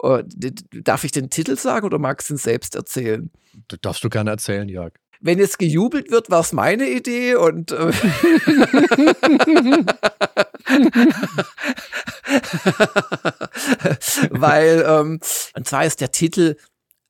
Äh, 0.02 0.24
darf 0.72 1.04
ich 1.04 1.12
den 1.12 1.30
Titel 1.30 1.58
sagen 1.58 1.86
oder 1.86 2.00
magst 2.00 2.30
du 2.30 2.36
ihn 2.36 2.38
selbst 2.38 2.76
erzählen? 2.76 3.30
Das 3.68 3.80
darfst 3.82 4.04
du 4.04 4.10
gerne 4.10 4.30
erzählen, 4.30 4.70
Jörg. 4.70 4.94
Wenn 5.22 5.40
jetzt 5.40 5.60
gejubelt 5.60 6.12
wird, 6.12 6.30
war 6.30 6.40
es 6.40 6.54
meine 6.54 6.90
Idee 6.90 7.36
und 7.36 7.72
äh 7.72 7.92
weil 14.30 14.86
ähm, 14.88 15.20
und 15.56 15.68
zwar 15.68 15.86
ist 15.86 16.00
der 16.00 16.12
Titel 16.12 16.56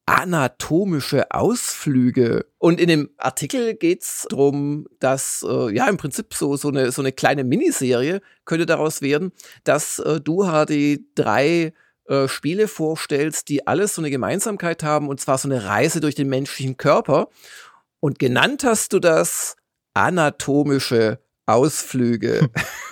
anatomische 0.10 1.30
Ausflüge. 1.30 2.48
Und 2.58 2.80
in 2.80 2.88
dem 2.88 3.10
Artikel 3.18 3.76
geht's 3.76 4.26
drum, 4.30 4.88
dass 5.00 5.46
äh, 5.48 5.74
ja 5.74 5.88
im 5.88 5.98
Prinzip 5.98 6.34
so, 6.34 6.58
so, 6.58 6.70
eine, 6.70 6.92
so 6.92 7.04
eine 7.04 7.12
kleine 7.12 7.44
Miniserie 7.44 8.22
könnte 8.44 8.66
daraus 8.66 9.04
werden, 9.04 9.32
dass 9.64 10.00
äh, 10.00 10.20
du 10.20 10.46
HD 10.46 11.02
drei 11.14 11.74
äh, 12.06 12.28
Spiele 12.28 12.68
vorstellst, 12.68 13.50
die 13.50 13.68
alles 13.68 13.94
so 13.94 14.02
eine 14.02 14.10
Gemeinsamkeit 14.10 14.82
haben, 14.82 15.10
und 15.10 15.22
zwar 15.22 15.38
so 15.38 15.48
eine 15.48 15.66
Reise 15.66 16.00
durch 16.00 16.16
den 16.16 16.28
menschlichen 16.28 16.78
Körper. 16.78 17.30
Und 18.00 18.18
genannt 18.18 18.64
hast 18.64 18.94
du 18.94 19.00
das 19.00 19.58
anatomische 19.94 21.20
Ausflüge. 21.46 22.50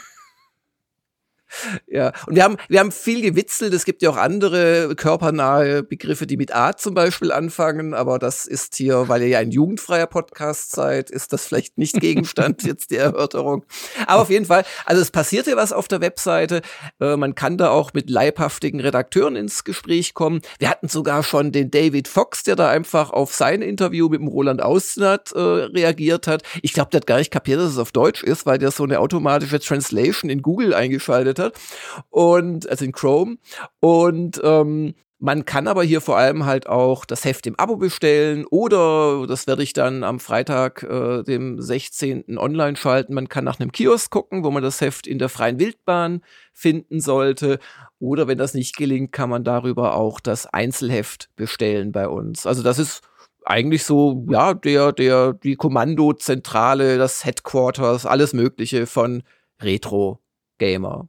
Ja, 1.88 2.12
und 2.28 2.36
wir 2.36 2.44
haben, 2.44 2.58
wir 2.70 2.80
haben 2.80 2.92
viel 2.92 3.22
gewitzelt. 3.22 3.74
Es 3.74 3.86
gibt 3.86 4.02
ja 4.02 4.10
auch 4.10 4.18
andere 4.18 4.96
körpernahe 4.96 5.84
Begriffe, 5.84 6.28
die 6.28 6.38
mit 6.38 6.56
A 6.56 6.76
zum 6.76 6.94
Beispiel 6.94 7.32
anfangen, 7.32 7.94
aber 7.94 8.20
das 8.20 8.46
ist 8.46 8.76
hier, 8.76 9.08
weil 9.08 9.22
ihr 9.22 9.28
ja 9.28 9.40
ein 9.40 9.52
jugendfreier 9.52 10.08
Podcast 10.08 10.72
seid, 10.72 11.10
ist 11.10 11.34
das 11.34 11.46
vielleicht 11.46 11.78
nicht 11.78 11.94
Gegenstand 12.00 12.64
jetzt 12.64 12.92
der 12.92 13.04
Erörterung. 13.04 13.66
Aber 14.06 14.22
auf 14.22 14.30
jeden 14.30 14.46
Fall, 14.46 14.64
also 14.86 15.02
es 15.02 15.12
passiert 15.12 15.48
ja 15.48 15.56
was 15.56 15.74
auf 15.74 15.88
der 15.88 16.02
Webseite. 16.02 16.62
Äh, 17.00 17.18
man 17.18 17.36
kann 17.36 17.58
da 17.58 17.70
auch 17.70 17.94
mit 17.94 18.10
leibhaftigen 18.10 18.80
Redakteuren 18.80 19.36
ins 19.36 19.64
Gespräch 19.64 20.14
kommen. 20.14 20.42
Wir 20.60 20.70
hatten 20.70 20.88
sogar 20.88 21.24
schon 21.24 21.52
den 21.52 21.72
David 21.72 22.08
Fox, 22.08 22.44
der 22.44 22.56
da 22.56 22.70
einfach 22.70 23.12
auf 23.12 23.34
sein 23.34 23.62
Interview 23.62 24.10
mit 24.10 24.20
dem 24.20 24.28
Roland 24.28 24.62
Austinat 24.62 25.32
äh, 25.34 25.40
reagiert 25.40 26.28
hat. 26.28 26.44
Ich 26.62 26.74
glaube, 26.74 26.92
der 26.92 27.02
hat 27.02 27.08
gar 27.08 27.18
nicht 27.18 27.32
kapiert, 27.32 27.60
dass 27.60 27.72
es 27.72 27.78
auf 27.78 27.92
Deutsch 27.92 28.24
ist, 28.24 28.46
weil 28.46 28.58
der 28.58 28.72
so 28.72 28.84
eine 28.84 29.00
automatische 29.00 29.60
Translation 29.60 30.30
in 30.30 30.42
Google 30.42 30.74
eingeschaltet 30.74 31.40
hat 31.40 31.47
hat. 31.48 31.60
Und, 32.10 32.70
also 32.70 32.86
in 32.86 32.92
Chrome. 32.92 33.38
Und 33.80 34.40
ähm, 34.44 34.94
man 35.20 35.46
kann 35.46 35.68
aber 35.68 35.84
hier 35.84 36.00
vor 36.00 36.18
allem 36.18 36.46
halt 36.46 36.68
auch 36.68 37.04
das 37.04 37.26
Heft 37.26 37.48
im 37.48 37.58
Abo 37.58 37.78
bestellen 37.78 38.46
oder, 38.46 39.26
das 39.26 39.48
werde 39.48 39.64
ich 39.64 39.74
dann 39.74 40.04
am 40.04 40.20
Freitag, 40.20 40.84
äh, 40.84 41.24
dem 41.24 41.60
16. 41.60 42.38
online 42.38 42.78
schalten, 42.78 43.16
man 43.16 43.28
kann 43.28 43.44
nach 43.44 43.60
einem 43.60 43.72
Kiosk 43.72 44.12
gucken, 44.12 44.44
wo 44.44 44.52
man 44.52 44.62
das 44.62 44.80
Heft 44.80 45.08
in 45.08 45.18
der 45.18 45.30
freien 45.30 45.60
Wildbahn 45.60 46.22
finden 46.54 47.02
sollte. 47.02 47.58
Oder 47.98 48.28
wenn 48.28 48.38
das 48.38 48.54
nicht 48.54 48.78
gelingt, 48.78 49.12
kann 49.12 49.32
man 49.32 49.44
darüber 49.44 49.96
auch 49.96 50.20
das 50.20 50.46
Einzelheft 50.46 51.30
bestellen 51.36 51.92
bei 51.92 52.08
uns. 52.08 52.46
Also 52.46 52.62
das 52.62 52.78
ist 52.78 53.02
eigentlich 53.44 53.86
so, 53.86 54.24
ja, 54.30 54.54
der, 54.54 54.92
der, 54.92 55.34
die 55.34 55.56
Kommandozentrale, 55.56 57.00
das 57.00 57.26
Headquarters, 57.26 58.06
alles 58.06 58.34
Mögliche 58.34 58.86
von 58.86 59.24
Retro 59.62 60.20
Gamer. 60.60 61.08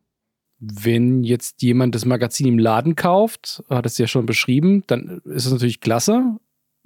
Wenn 0.61 1.23
jetzt 1.23 1.62
jemand 1.62 1.95
das 1.95 2.05
Magazin 2.05 2.47
im 2.47 2.59
Laden 2.59 2.97
kauft, 2.97 3.62
hat 3.71 3.87
es 3.87 3.99
ja 3.99 4.07
schon 4.07 4.27
beschrieben, 4.27 4.83
dann 4.87 5.21
ist 5.25 5.47
es 5.47 5.53
natürlich 5.53 5.81
klasse, 5.81 6.37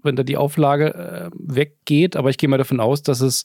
wenn 0.02 0.16
da 0.16 0.22
die 0.22 0.36
Auflage 0.36 0.94
äh, 0.94 1.30
weggeht. 1.34 2.16
Aber 2.16 2.30
ich 2.30 2.36
gehe 2.38 2.48
mal 2.48 2.58
davon 2.58 2.80
aus, 2.80 3.02
dass 3.02 3.20
es 3.20 3.44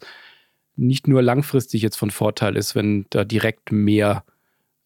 nicht 0.75 1.07
nur 1.07 1.21
langfristig 1.21 1.81
jetzt 1.81 1.95
von 1.95 2.11
Vorteil 2.11 2.55
ist, 2.55 2.75
wenn 2.75 3.05
da 3.09 3.23
direkt 3.23 3.71
mehr 3.71 4.23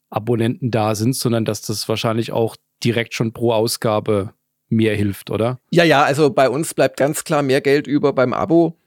Abonnenten 0.10 0.72
da 0.72 0.96
sind, 0.96 1.16
sondern 1.16 1.46
dass 1.46 1.62
das 1.62 1.88
wahrscheinlich 1.90 2.32
auch 2.32 2.56
direkt 2.84 3.14
schon 3.14 3.34
pro 3.34 3.54
Ausgabe 3.54 4.34
mehr 4.70 4.96
hilft, 4.96 5.30
oder? 5.30 5.60
Ja, 5.70 5.84
ja, 5.84 6.04
also 6.04 6.30
bei 6.30 6.50
uns 6.50 6.74
bleibt 6.74 6.98
ganz 6.98 7.24
klar 7.24 7.44
mehr 7.44 7.62
Geld 7.62 7.88
über 7.88 8.14
beim 8.14 8.34
Abo. 8.34 8.78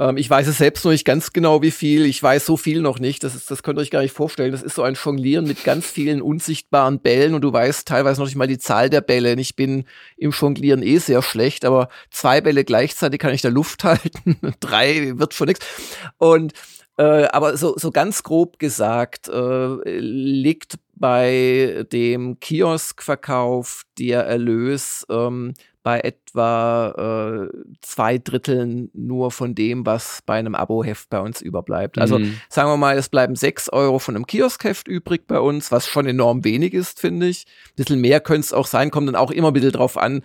Ähm, 0.00 0.16
ich 0.16 0.30
weiß 0.30 0.46
es 0.46 0.58
selbst 0.58 0.84
noch 0.84 0.92
nicht 0.92 1.04
ganz 1.04 1.32
genau, 1.32 1.60
wie 1.60 1.70
viel. 1.70 2.06
Ich 2.06 2.20
weiß 2.22 2.46
so 2.46 2.56
viel 2.56 2.80
noch 2.80 2.98
nicht. 2.98 3.22
Das, 3.22 3.34
ist, 3.34 3.50
das 3.50 3.62
könnt 3.62 3.78
ihr 3.78 3.82
euch 3.82 3.90
gar 3.90 4.00
nicht 4.00 4.14
vorstellen. 4.14 4.50
Das 4.50 4.62
ist 4.62 4.74
so 4.74 4.82
ein 4.82 4.94
Jonglieren 4.94 5.46
mit 5.46 5.62
ganz 5.62 5.86
vielen 5.86 6.22
unsichtbaren 6.22 7.00
Bällen 7.00 7.34
und 7.34 7.42
du 7.42 7.52
weißt 7.52 7.86
teilweise 7.86 8.20
noch 8.20 8.26
nicht 8.26 8.36
mal 8.36 8.46
die 8.46 8.58
Zahl 8.58 8.88
der 8.88 9.02
Bälle. 9.02 9.34
Ich 9.34 9.56
bin 9.56 9.84
im 10.16 10.30
Jonglieren 10.30 10.82
eh 10.82 10.98
sehr 10.98 11.22
schlecht, 11.22 11.66
aber 11.66 11.90
zwei 12.10 12.40
Bälle 12.40 12.64
gleichzeitig 12.64 13.20
kann 13.20 13.34
ich 13.34 13.42
der 13.42 13.50
Luft 13.50 13.84
halten. 13.84 14.38
Drei 14.60 15.18
wird 15.18 15.34
schon 15.34 15.48
nichts. 15.48 15.66
Und 16.16 16.54
äh, 17.00 17.28
aber 17.32 17.56
so, 17.56 17.78
so 17.78 17.90
ganz 17.90 18.22
grob 18.22 18.58
gesagt, 18.58 19.28
äh, 19.28 19.98
liegt 20.00 20.78
bei 20.94 21.86
dem 21.90 22.38
Kioskverkauf 22.40 23.84
der 23.98 24.26
Erlös 24.26 25.06
ähm, 25.08 25.54
bei 25.82 26.00
etwa 26.00 27.48
äh, 27.48 27.56
zwei 27.80 28.18
Dritteln 28.18 28.90
nur 28.92 29.30
von 29.30 29.54
dem, 29.54 29.86
was 29.86 30.20
bei 30.26 30.38
einem 30.38 30.54
Abo-Heft 30.54 31.08
bei 31.08 31.20
uns 31.20 31.40
überbleibt. 31.40 31.96
Also 31.96 32.18
mhm. 32.18 32.38
sagen 32.50 32.68
wir 32.68 32.76
mal, 32.76 32.98
es 32.98 33.08
bleiben 33.08 33.34
sechs 33.34 33.70
Euro 33.70 33.98
von 33.98 34.14
einem 34.14 34.26
Kioskheft 34.26 34.86
übrig 34.86 35.26
bei 35.26 35.40
uns, 35.40 35.72
was 35.72 35.88
schon 35.88 36.06
enorm 36.06 36.44
wenig 36.44 36.74
ist, 36.74 37.00
finde 37.00 37.28
ich. 37.28 37.46
Ein 37.70 37.76
bisschen 37.76 38.00
mehr 38.02 38.20
könnte 38.20 38.40
es 38.40 38.52
auch 38.52 38.66
sein, 38.66 38.90
kommt 38.90 39.08
dann 39.08 39.16
auch 39.16 39.30
immer 39.30 39.48
ein 39.48 39.54
bisschen 39.54 39.72
drauf 39.72 39.96
an, 39.96 40.20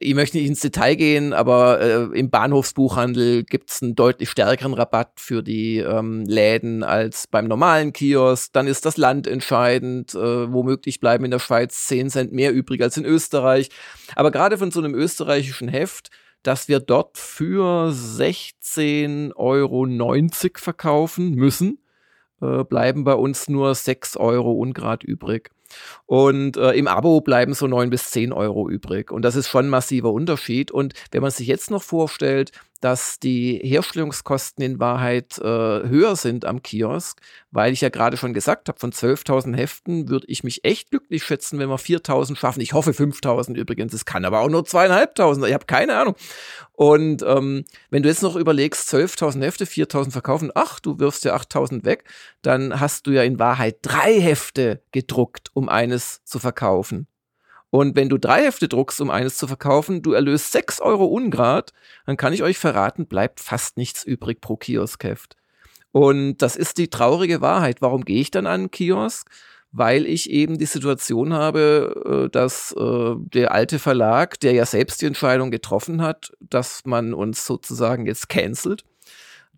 ich 0.00 0.14
möchte 0.14 0.36
nicht 0.36 0.46
ins 0.46 0.60
Detail 0.60 0.96
gehen, 0.96 1.32
aber 1.32 1.80
äh, 1.80 2.18
im 2.18 2.30
Bahnhofsbuchhandel 2.30 3.44
gibt 3.44 3.70
es 3.70 3.82
einen 3.82 3.94
deutlich 3.94 4.28
stärkeren 4.30 4.74
Rabatt 4.74 5.12
für 5.16 5.42
die 5.42 5.78
ähm, 5.78 6.24
Läden 6.24 6.82
als 6.82 7.26
beim 7.26 7.46
normalen 7.46 7.92
Kiosk. 7.92 8.52
Dann 8.52 8.66
ist 8.66 8.86
das 8.86 8.96
Land 8.96 9.26
entscheidend. 9.26 10.14
Äh, 10.14 10.52
womöglich 10.52 11.00
bleiben 11.00 11.24
in 11.24 11.30
der 11.30 11.38
Schweiz 11.38 11.84
10 11.84 12.10
Cent 12.10 12.32
mehr 12.32 12.52
übrig 12.52 12.82
als 12.82 12.96
in 12.96 13.04
Österreich. 13.04 13.70
Aber 14.16 14.30
gerade 14.30 14.58
von 14.58 14.70
so 14.70 14.80
einem 14.80 14.94
österreichischen 14.94 15.68
Heft, 15.68 16.10
dass 16.42 16.68
wir 16.68 16.80
dort 16.80 17.16
für 17.16 17.90
16,90 17.90 19.34
Euro 19.36 19.86
verkaufen 20.56 21.34
müssen, 21.34 21.78
äh, 22.40 22.64
bleiben 22.64 23.04
bei 23.04 23.14
uns 23.14 23.48
nur 23.48 23.74
6 23.74 24.16
Euro 24.16 24.52
ungrad 24.52 25.04
übrig. 25.04 25.50
Und 26.06 26.56
äh, 26.56 26.72
im 26.72 26.88
Abo 26.88 27.20
bleiben 27.20 27.54
so 27.54 27.66
neun 27.66 27.90
bis 27.90 28.10
zehn 28.10 28.32
Euro 28.32 28.68
übrig. 28.68 29.10
Und 29.10 29.22
das 29.22 29.36
ist 29.36 29.48
schon 29.48 29.66
ein 29.66 29.70
massiver 29.70 30.12
Unterschied. 30.12 30.70
Und 30.70 30.94
wenn 31.10 31.22
man 31.22 31.30
sich 31.30 31.46
jetzt 31.46 31.70
noch 31.70 31.82
vorstellt, 31.82 32.52
dass 32.84 33.18
die 33.18 33.62
Herstellungskosten 33.64 34.62
in 34.62 34.78
Wahrheit 34.78 35.38
äh, 35.38 35.42
höher 35.42 36.16
sind 36.16 36.44
am 36.44 36.62
Kiosk, 36.62 37.18
weil 37.50 37.72
ich 37.72 37.80
ja 37.80 37.88
gerade 37.88 38.18
schon 38.18 38.34
gesagt 38.34 38.68
habe, 38.68 38.78
von 38.78 38.92
12.000 38.92 39.56
Heften 39.56 40.10
würde 40.10 40.26
ich 40.28 40.44
mich 40.44 40.66
echt 40.66 40.90
glücklich 40.90 41.24
schätzen, 41.24 41.58
wenn 41.58 41.70
wir 41.70 41.78
4.000 41.78 42.36
schaffen. 42.36 42.60
Ich 42.60 42.74
hoffe 42.74 42.90
5.000 42.90 43.54
übrigens. 43.54 43.94
Es 43.94 44.04
kann 44.04 44.26
aber 44.26 44.40
auch 44.40 44.50
nur 44.50 44.64
2.500. 44.64 45.46
Ich 45.46 45.54
habe 45.54 45.64
keine 45.64 45.96
Ahnung. 45.96 46.14
Und 46.72 47.22
ähm, 47.22 47.64
wenn 47.88 48.02
du 48.02 48.10
jetzt 48.10 48.22
noch 48.22 48.36
überlegst, 48.36 48.92
12.000 48.92 49.42
Hefte, 49.42 49.64
4.000 49.64 50.10
verkaufen, 50.10 50.50
ach, 50.54 50.78
du 50.78 50.98
wirfst 50.98 51.24
ja 51.24 51.34
8.000 51.34 51.86
weg, 51.86 52.04
dann 52.42 52.80
hast 52.80 53.06
du 53.06 53.12
ja 53.12 53.22
in 53.22 53.38
Wahrheit 53.38 53.78
drei 53.80 54.20
Hefte 54.20 54.82
gedruckt, 54.92 55.48
um 55.54 55.70
eines 55.70 56.22
zu 56.24 56.38
verkaufen. 56.38 57.06
Und 57.74 57.96
wenn 57.96 58.08
du 58.08 58.18
drei 58.18 58.44
Hefte 58.44 58.68
druckst, 58.68 59.00
um 59.00 59.10
eines 59.10 59.36
zu 59.36 59.48
verkaufen, 59.48 60.00
du 60.00 60.12
erlöst 60.12 60.52
sechs 60.52 60.80
Euro 60.80 61.06
Ungrad, 61.06 61.72
dann 62.06 62.16
kann 62.16 62.32
ich 62.32 62.44
euch 62.44 62.56
verraten, 62.56 63.08
bleibt 63.08 63.40
fast 63.40 63.76
nichts 63.78 64.04
übrig 64.04 64.40
pro 64.40 64.56
Kioskheft. 64.56 65.34
Und 65.90 66.36
das 66.36 66.54
ist 66.54 66.78
die 66.78 66.86
traurige 66.86 67.40
Wahrheit. 67.40 67.82
Warum 67.82 68.04
gehe 68.04 68.20
ich 68.20 68.30
dann 68.30 68.46
an 68.46 68.60
einen 68.60 68.70
Kiosk? 68.70 69.28
Weil 69.72 70.06
ich 70.06 70.30
eben 70.30 70.56
die 70.56 70.66
Situation 70.66 71.32
habe, 71.32 72.26
äh, 72.28 72.30
dass 72.30 72.70
äh, 72.78 73.16
der 73.16 73.50
alte 73.50 73.80
Verlag, 73.80 74.38
der 74.38 74.52
ja 74.52 74.66
selbst 74.66 75.02
die 75.02 75.06
Entscheidung 75.06 75.50
getroffen 75.50 76.00
hat, 76.00 76.30
dass 76.38 76.82
man 76.84 77.12
uns 77.12 77.44
sozusagen 77.44 78.06
jetzt 78.06 78.28
cancelt, 78.28 78.84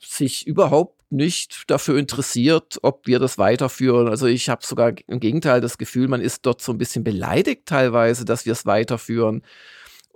sich 0.01 0.47
überhaupt 0.47 0.96
nicht 1.11 1.65
dafür 1.69 1.99
interessiert, 1.99 2.79
ob 2.83 3.07
wir 3.07 3.19
das 3.19 3.39
weiterführen. 3.39 4.09
Also 4.09 4.27
ich 4.27 4.49
habe 4.49 4.65
sogar 4.67 4.93
im 5.07 5.21
Gegenteil 5.21 5.61
das 5.61 5.79
Gefühl, 5.79 6.09
man 6.09 6.21
ist 6.21 6.45
dort 6.47 6.61
so 6.61 6.73
ein 6.73 6.79
bisschen 6.79 7.05
beleidigt 7.05 7.67
teilweise, 7.67 8.25
dass 8.25 8.47
wir 8.47 8.53
es 8.53 8.67
weiterführen. 8.67 9.43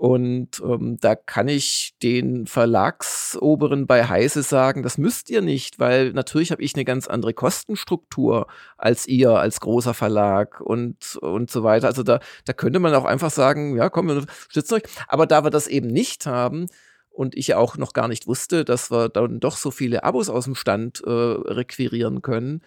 Und 0.01 0.63
ähm, 0.65 0.97
da 0.99 1.15
kann 1.15 1.47
ich 1.49 1.93
den 2.03 2.47
Verlagsoberen 2.47 3.87
bei 3.87 4.09
Heise 4.09 4.43
sagen, 4.43 4.83
das 4.83 4.97
müsst 4.97 5.29
ihr 5.29 5.43
nicht, 5.43 5.79
weil 5.79 6.13
natürlich 6.15 6.53
habe 6.53 6.63
ich 6.63 6.75
eine 6.75 6.87
ganz 6.87 7.07
andere 7.07 7.35
Kostenstruktur 7.35 8.47
als 8.79 9.07
ihr 9.07 9.33
als 9.33 9.61
großer 9.61 9.93
Verlag 9.93 10.63
und, 10.63 11.17
und 11.17 11.51
so 11.51 11.65
weiter. 11.65 11.89
Also 11.89 12.03
da, 12.03 12.21
da 12.47 12.55
könnte 12.55 12.79
man 12.79 12.95
auch 12.95 13.05
einfach 13.05 13.31
sagen, 13.31 13.77
ja, 13.77 13.91
komm, 13.91 14.09
wir 14.09 14.25
stützen 14.49 14.77
euch. 14.77 14.85
Aber 15.07 15.27
da 15.27 15.45
wir 15.45 15.51
das 15.51 15.67
eben 15.67 15.89
nicht 15.89 16.25
haben, 16.25 16.69
und 17.11 17.37
ich 17.37 17.55
auch 17.55 17.77
noch 17.77 17.93
gar 17.93 18.09
nicht 18.09 18.27
wusste, 18.27 18.65
dass 18.65 18.91
wir 18.91 19.09
dann 19.09 19.41
doch 19.41 19.57
so 19.57 19.71
viele 19.71 20.05
Abos 20.05 20.29
aus 20.29 20.45
dem 20.45 20.55
Stand 20.55 21.03
äh, 21.05 21.11
requirieren 21.11 22.23
können, 22.23 22.63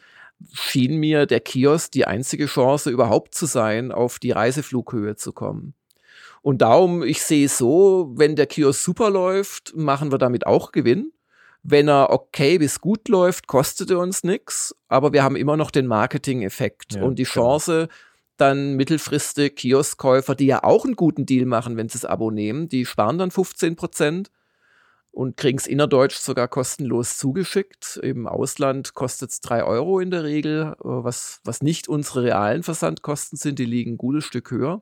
schien 0.52 0.98
mir 0.98 1.26
der 1.26 1.40
Kiosk 1.40 1.92
die 1.92 2.06
einzige 2.06 2.46
Chance 2.46 2.90
überhaupt 2.90 3.34
zu 3.36 3.46
sein, 3.46 3.92
auf 3.92 4.20
die 4.20 4.32
Reiseflughöhe 4.32 5.16
zu 5.16 5.32
kommen. 5.32 5.74
Und 6.42 6.62
darum, 6.62 7.04
ich 7.04 7.22
sehe 7.24 7.46
es 7.46 7.58
so, 7.58 8.12
wenn 8.16 8.36
der 8.36 8.48
Kiosk 8.48 8.84
super 8.84 9.10
läuft, 9.10 9.76
machen 9.76 10.12
wir 10.12 10.18
damit 10.18 10.46
auch 10.46 10.72
Gewinn. 10.72 11.14
Wenn 11.64 11.88
er 11.88 12.10
okay 12.10 12.58
bis 12.58 12.82
gut 12.82 13.08
läuft, 13.08 13.48
kostet 13.48 13.90
er 13.90 14.00
uns 14.00 14.26
nichts, 14.26 14.76
aber 14.90 15.14
wir 15.14 15.24
haben 15.24 15.38
immer 15.38 15.56
noch 15.56 15.72
den 15.72 15.88
Marketing-Effekt 15.88 16.96
ja, 16.96 17.04
und 17.04 17.18
die. 17.18 17.24
Chance, 17.24 17.88
genau. 17.88 17.94
Dann 18.38 18.74
mittelfristig 18.74 19.56
Kioskkäufer, 19.56 20.36
die 20.36 20.48
ja 20.48 20.63
auch 20.63 20.86
einen 20.86 20.96
guten 20.96 21.25
Deal 21.25 21.46
machen, 21.46 21.78
wenn 21.78 21.90
sie 21.90 22.00
das 22.00 22.06
Abo 22.06 22.32
nehmen, 22.32 22.68
die 22.68 22.86
sparen 22.86 23.18
dann 23.18 23.32
15 23.32 23.75
Prozent 23.75 24.32
und 25.12 25.38
kriegen 25.38 25.60
es 25.60 25.68
innerdeutsch 25.68 26.16
sogar 26.16 26.48
kostenlos 26.48 27.18
zugeschickt. 27.18 28.00
Im 28.02 28.28
Ausland 28.28 28.96
kostet 28.96 29.30
es 29.30 29.42
drei 29.42 29.63
Euro 29.63 30.00
in 30.00 30.10
der 30.10 30.24
Regel, 30.24 30.74
äh, 30.74 30.75
was, 30.82 31.40
was 31.44 31.62
nicht 31.62 31.88
unsere 31.88 32.24
realen 32.24 32.63
Versandkosten 32.63 33.38
sind, 33.38 33.60
die 33.60 33.66
liegen 33.66 33.94
ein 33.94 33.98
gutes 33.98 34.25
Stück 34.25 34.50
höher. 34.50 34.82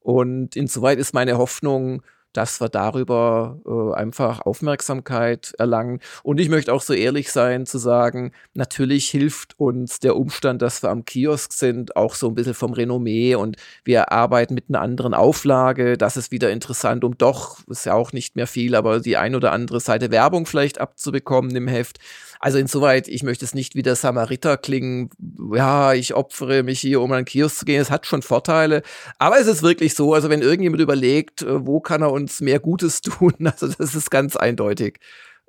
Und 0.00 0.56
insoweit 0.56 0.98
ist 0.98 1.14
meine 1.14 1.38
Hoffnung, 1.38 2.02
dass 2.34 2.60
wir 2.60 2.68
darüber 2.68 3.58
äh, 3.66 3.96
einfach 3.96 4.40
Aufmerksamkeit 4.40 5.54
erlangen. 5.58 6.00
Und 6.22 6.40
ich 6.40 6.48
möchte 6.48 6.72
auch 6.72 6.82
so 6.82 6.92
ehrlich 6.92 7.32
sein 7.32 7.64
zu 7.64 7.78
sagen, 7.78 8.32
natürlich 8.52 9.08
hilft 9.08 9.58
uns 9.58 10.00
der 10.00 10.16
Umstand, 10.16 10.60
dass 10.60 10.82
wir 10.82 10.90
am 10.90 11.04
Kiosk 11.04 11.52
sind, 11.52 11.96
auch 11.96 12.14
so 12.14 12.28
ein 12.28 12.34
bisschen 12.34 12.54
vom 12.54 12.72
Renommee 12.72 13.34
und 13.36 13.56
wir 13.84 14.12
arbeiten 14.12 14.54
mit 14.54 14.66
einer 14.68 14.82
anderen 14.82 15.14
Auflage. 15.14 15.96
Das 15.96 16.16
ist 16.16 16.30
wieder 16.32 16.50
interessant, 16.50 17.04
um 17.04 17.16
doch, 17.16 17.60
ist 17.68 17.86
ja 17.86 17.94
auch 17.94 18.12
nicht 18.12 18.36
mehr 18.36 18.46
viel, 18.46 18.74
aber 18.74 19.00
die 19.00 19.16
ein 19.16 19.34
oder 19.34 19.52
andere 19.52 19.80
Seite 19.80 20.10
Werbung 20.10 20.46
vielleicht 20.46 20.80
abzubekommen 20.80 21.54
im 21.56 21.68
Heft. 21.68 21.98
Also 22.44 22.58
insoweit, 22.58 23.08
ich 23.08 23.22
möchte 23.22 23.42
es 23.46 23.54
nicht 23.54 23.74
wie 23.74 23.80
der 23.80 23.96
Samariter 23.96 24.58
klingen, 24.58 25.08
ja, 25.54 25.94
ich 25.94 26.12
opfere 26.12 26.62
mich 26.62 26.78
hier, 26.78 27.00
um 27.00 27.10
an 27.10 27.20
den 27.20 27.24
Kiosk 27.24 27.60
zu 27.60 27.64
gehen. 27.64 27.80
Es 27.80 27.90
hat 27.90 28.04
schon 28.04 28.20
Vorteile. 28.20 28.82
Aber 29.18 29.40
es 29.40 29.46
ist 29.46 29.62
wirklich 29.62 29.94
so, 29.94 30.12
also 30.12 30.28
wenn 30.28 30.42
irgendjemand 30.42 30.82
überlegt, 30.82 31.40
äh, 31.40 31.66
wo 31.66 31.80
kann 31.80 32.02
er 32.02 32.12
uns 32.12 32.42
mehr 32.42 32.60
Gutes 32.60 33.00
tun, 33.00 33.32
also 33.40 33.68
das 33.68 33.94
ist 33.94 34.10
ganz 34.10 34.36
eindeutig 34.36 34.98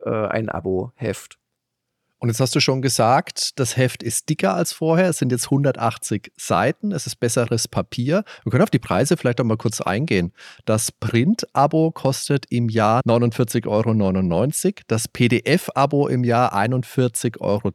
äh, 0.05 0.09
ein 0.09 0.47
Abo-Heft. 0.47 1.37
Und 2.25 2.29
jetzt 2.29 2.39
hast 2.39 2.55
du 2.55 2.59
schon 2.59 2.81
gesagt, 2.81 3.59
das 3.59 3.77
Heft 3.77 4.01
ist 4.01 4.29
dicker 4.29 4.55
als 4.55 4.73
vorher. 4.73 5.09
Es 5.09 5.19
sind 5.19 5.31
jetzt 5.31 5.45
180 5.45 6.31
Seiten. 6.35 6.91
Es 6.91 7.05
ist 7.05 7.19
besseres 7.19 7.67
Papier. 7.67 8.23
Wir 8.43 8.49
können 8.49 8.63
auf 8.63 8.71
die 8.71 8.79
Preise 8.79 9.15
vielleicht 9.15 9.39
auch 9.39 9.45
mal 9.45 9.57
kurz 9.57 9.79
eingehen. 9.79 10.33
Das 10.65 10.91
Print-Abo 10.91 11.91
kostet 11.91 12.47
im 12.49 12.67
Jahr 12.67 13.01
49,99 13.05 13.67
Euro. 13.67 14.73
Das 14.87 15.07
PDF-Abo 15.07 16.07
im 16.07 16.23
Jahr 16.23 16.55
41,72 16.55 17.41
Euro. 17.41 17.71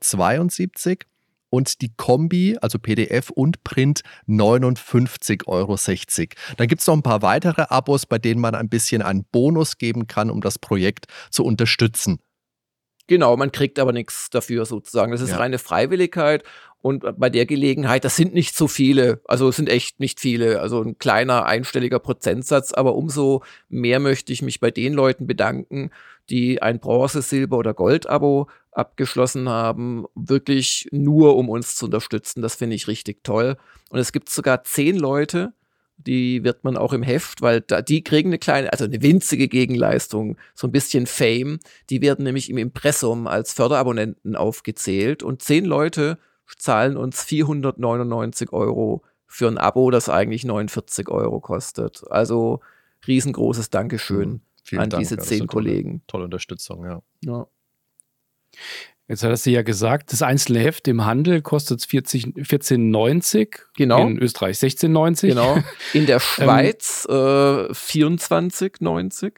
Und 1.50 1.80
die 1.80 1.94
Kombi, 1.96 2.58
also 2.60 2.80
PDF 2.80 3.30
und 3.30 3.62
Print, 3.62 4.00
59,60 4.26 5.46
Euro. 5.46 5.76
Dann 6.56 6.66
gibt 6.66 6.80
es 6.80 6.88
noch 6.88 6.94
ein 6.94 7.04
paar 7.04 7.22
weitere 7.22 7.66
Abos, 7.68 8.04
bei 8.04 8.18
denen 8.18 8.40
man 8.40 8.56
ein 8.56 8.68
bisschen 8.68 9.00
einen 9.00 9.22
Bonus 9.30 9.78
geben 9.78 10.08
kann, 10.08 10.28
um 10.28 10.40
das 10.40 10.58
Projekt 10.58 11.06
zu 11.30 11.44
unterstützen. 11.44 12.18
Genau, 13.10 13.36
man 13.36 13.50
kriegt 13.50 13.80
aber 13.80 13.92
nichts 13.92 14.30
dafür 14.30 14.64
sozusagen. 14.64 15.10
Das 15.10 15.20
ist 15.20 15.30
ja. 15.30 15.38
reine 15.38 15.58
Freiwilligkeit. 15.58 16.44
Und 16.80 17.18
bei 17.18 17.28
der 17.28 17.44
Gelegenheit, 17.44 18.04
das 18.04 18.14
sind 18.14 18.34
nicht 18.34 18.54
so 18.54 18.68
viele, 18.68 19.20
also 19.26 19.48
es 19.48 19.56
sind 19.56 19.68
echt 19.68 19.98
nicht 19.98 20.20
viele, 20.20 20.60
also 20.60 20.80
ein 20.80 20.96
kleiner 20.96 21.44
einstelliger 21.44 21.98
Prozentsatz, 21.98 22.72
aber 22.72 22.94
umso 22.94 23.42
mehr 23.68 23.98
möchte 23.98 24.32
ich 24.32 24.42
mich 24.42 24.60
bei 24.60 24.70
den 24.70 24.92
Leuten 24.92 25.26
bedanken, 25.26 25.90
die 26.28 26.62
ein 26.62 26.78
Bronze, 26.78 27.20
Silber 27.20 27.58
oder 27.58 27.74
Gold-Abo 27.74 28.46
abgeschlossen 28.70 29.48
haben, 29.48 30.04
wirklich 30.14 30.86
nur 30.92 31.34
um 31.34 31.48
uns 31.48 31.74
zu 31.74 31.86
unterstützen. 31.86 32.42
Das 32.42 32.54
finde 32.54 32.76
ich 32.76 32.86
richtig 32.86 33.24
toll. 33.24 33.56
Und 33.88 33.98
es 33.98 34.12
gibt 34.12 34.30
sogar 34.30 34.62
zehn 34.62 34.96
Leute, 34.96 35.52
die 36.06 36.44
wird 36.44 36.64
man 36.64 36.76
auch 36.76 36.92
im 36.92 37.02
Heft, 37.02 37.42
weil 37.42 37.60
da, 37.60 37.82
die 37.82 38.02
kriegen 38.02 38.30
eine 38.30 38.38
kleine, 38.38 38.72
also 38.72 38.84
eine 38.84 39.02
winzige 39.02 39.48
Gegenleistung, 39.48 40.36
so 40.54 40.66
ein 40.66 40.72
bisschen 40.72 41.06
Fame. 41.06 41.58
Die 41.90 42.00
werden 42.00 42.24
nämlich 42.24 42.50
im 42.50 42.58
Impressum 42.58 43.26
als 43.26 43.52
Förderabonnenten 43.52 44.36
aufgezählt 44.36 45.22
und 45.22 45.42
zehn 45.42 45.64
Leute 45.64 46.18
zahlen 46.56 46.96
uns 46.96 47.22
499 47.24 48.52
Euro 48.52 49.04
für 49.26 49.46
ein 49.46 49.58
Abo, 49.58 49.90
das 49.90 50.08
eigentlich 50.08 50.44
49 50.44 51.08
Euro 51.08 51.40
kostet. 51.40 52.02
Also 52.10 52.60
riesengroßes 53.06 53.70
Dankeschön 53.70 54.40
mhm. 54.70 54.78
an 54.78 54.90
Dank, 54.90 55.00
diese 55.00 55.18
zehn 55.18 55.46
Kollegen. 55.46 55.90
Tolle, 55.90 56.06
tolle 56.06 56.24
Unterstützung, 56.24 56.84
ja. 56.84 57.02
ja. 57.24 57.46
Jetzt 59.10 59.24
hast 59.24 59.44
du 59.44 59.50
ja 59.50 59.62
gesagt, 59.62 60.12
das 60.12 60.22
einzelne 60.22 60.60
Heft 60.60 60.86
im 60.86 61.04
Handel 61.04 61.42
kostet 61.42 61.80
14,90. 61.80 63.58
Genau. 63.76 64.06
In 64.06 64.18
Österreich 64.18 64.58
16,90. 64.58 65.26
Genau. 65.26 65.58
In 65.92 66.06
der 66.06 66.16
ähm, 66.16 66.20
Schweiz 66.20 67.08
ähm, 67.10 67.16
äh, 67.16 67.72
24,90. 67.72 69.32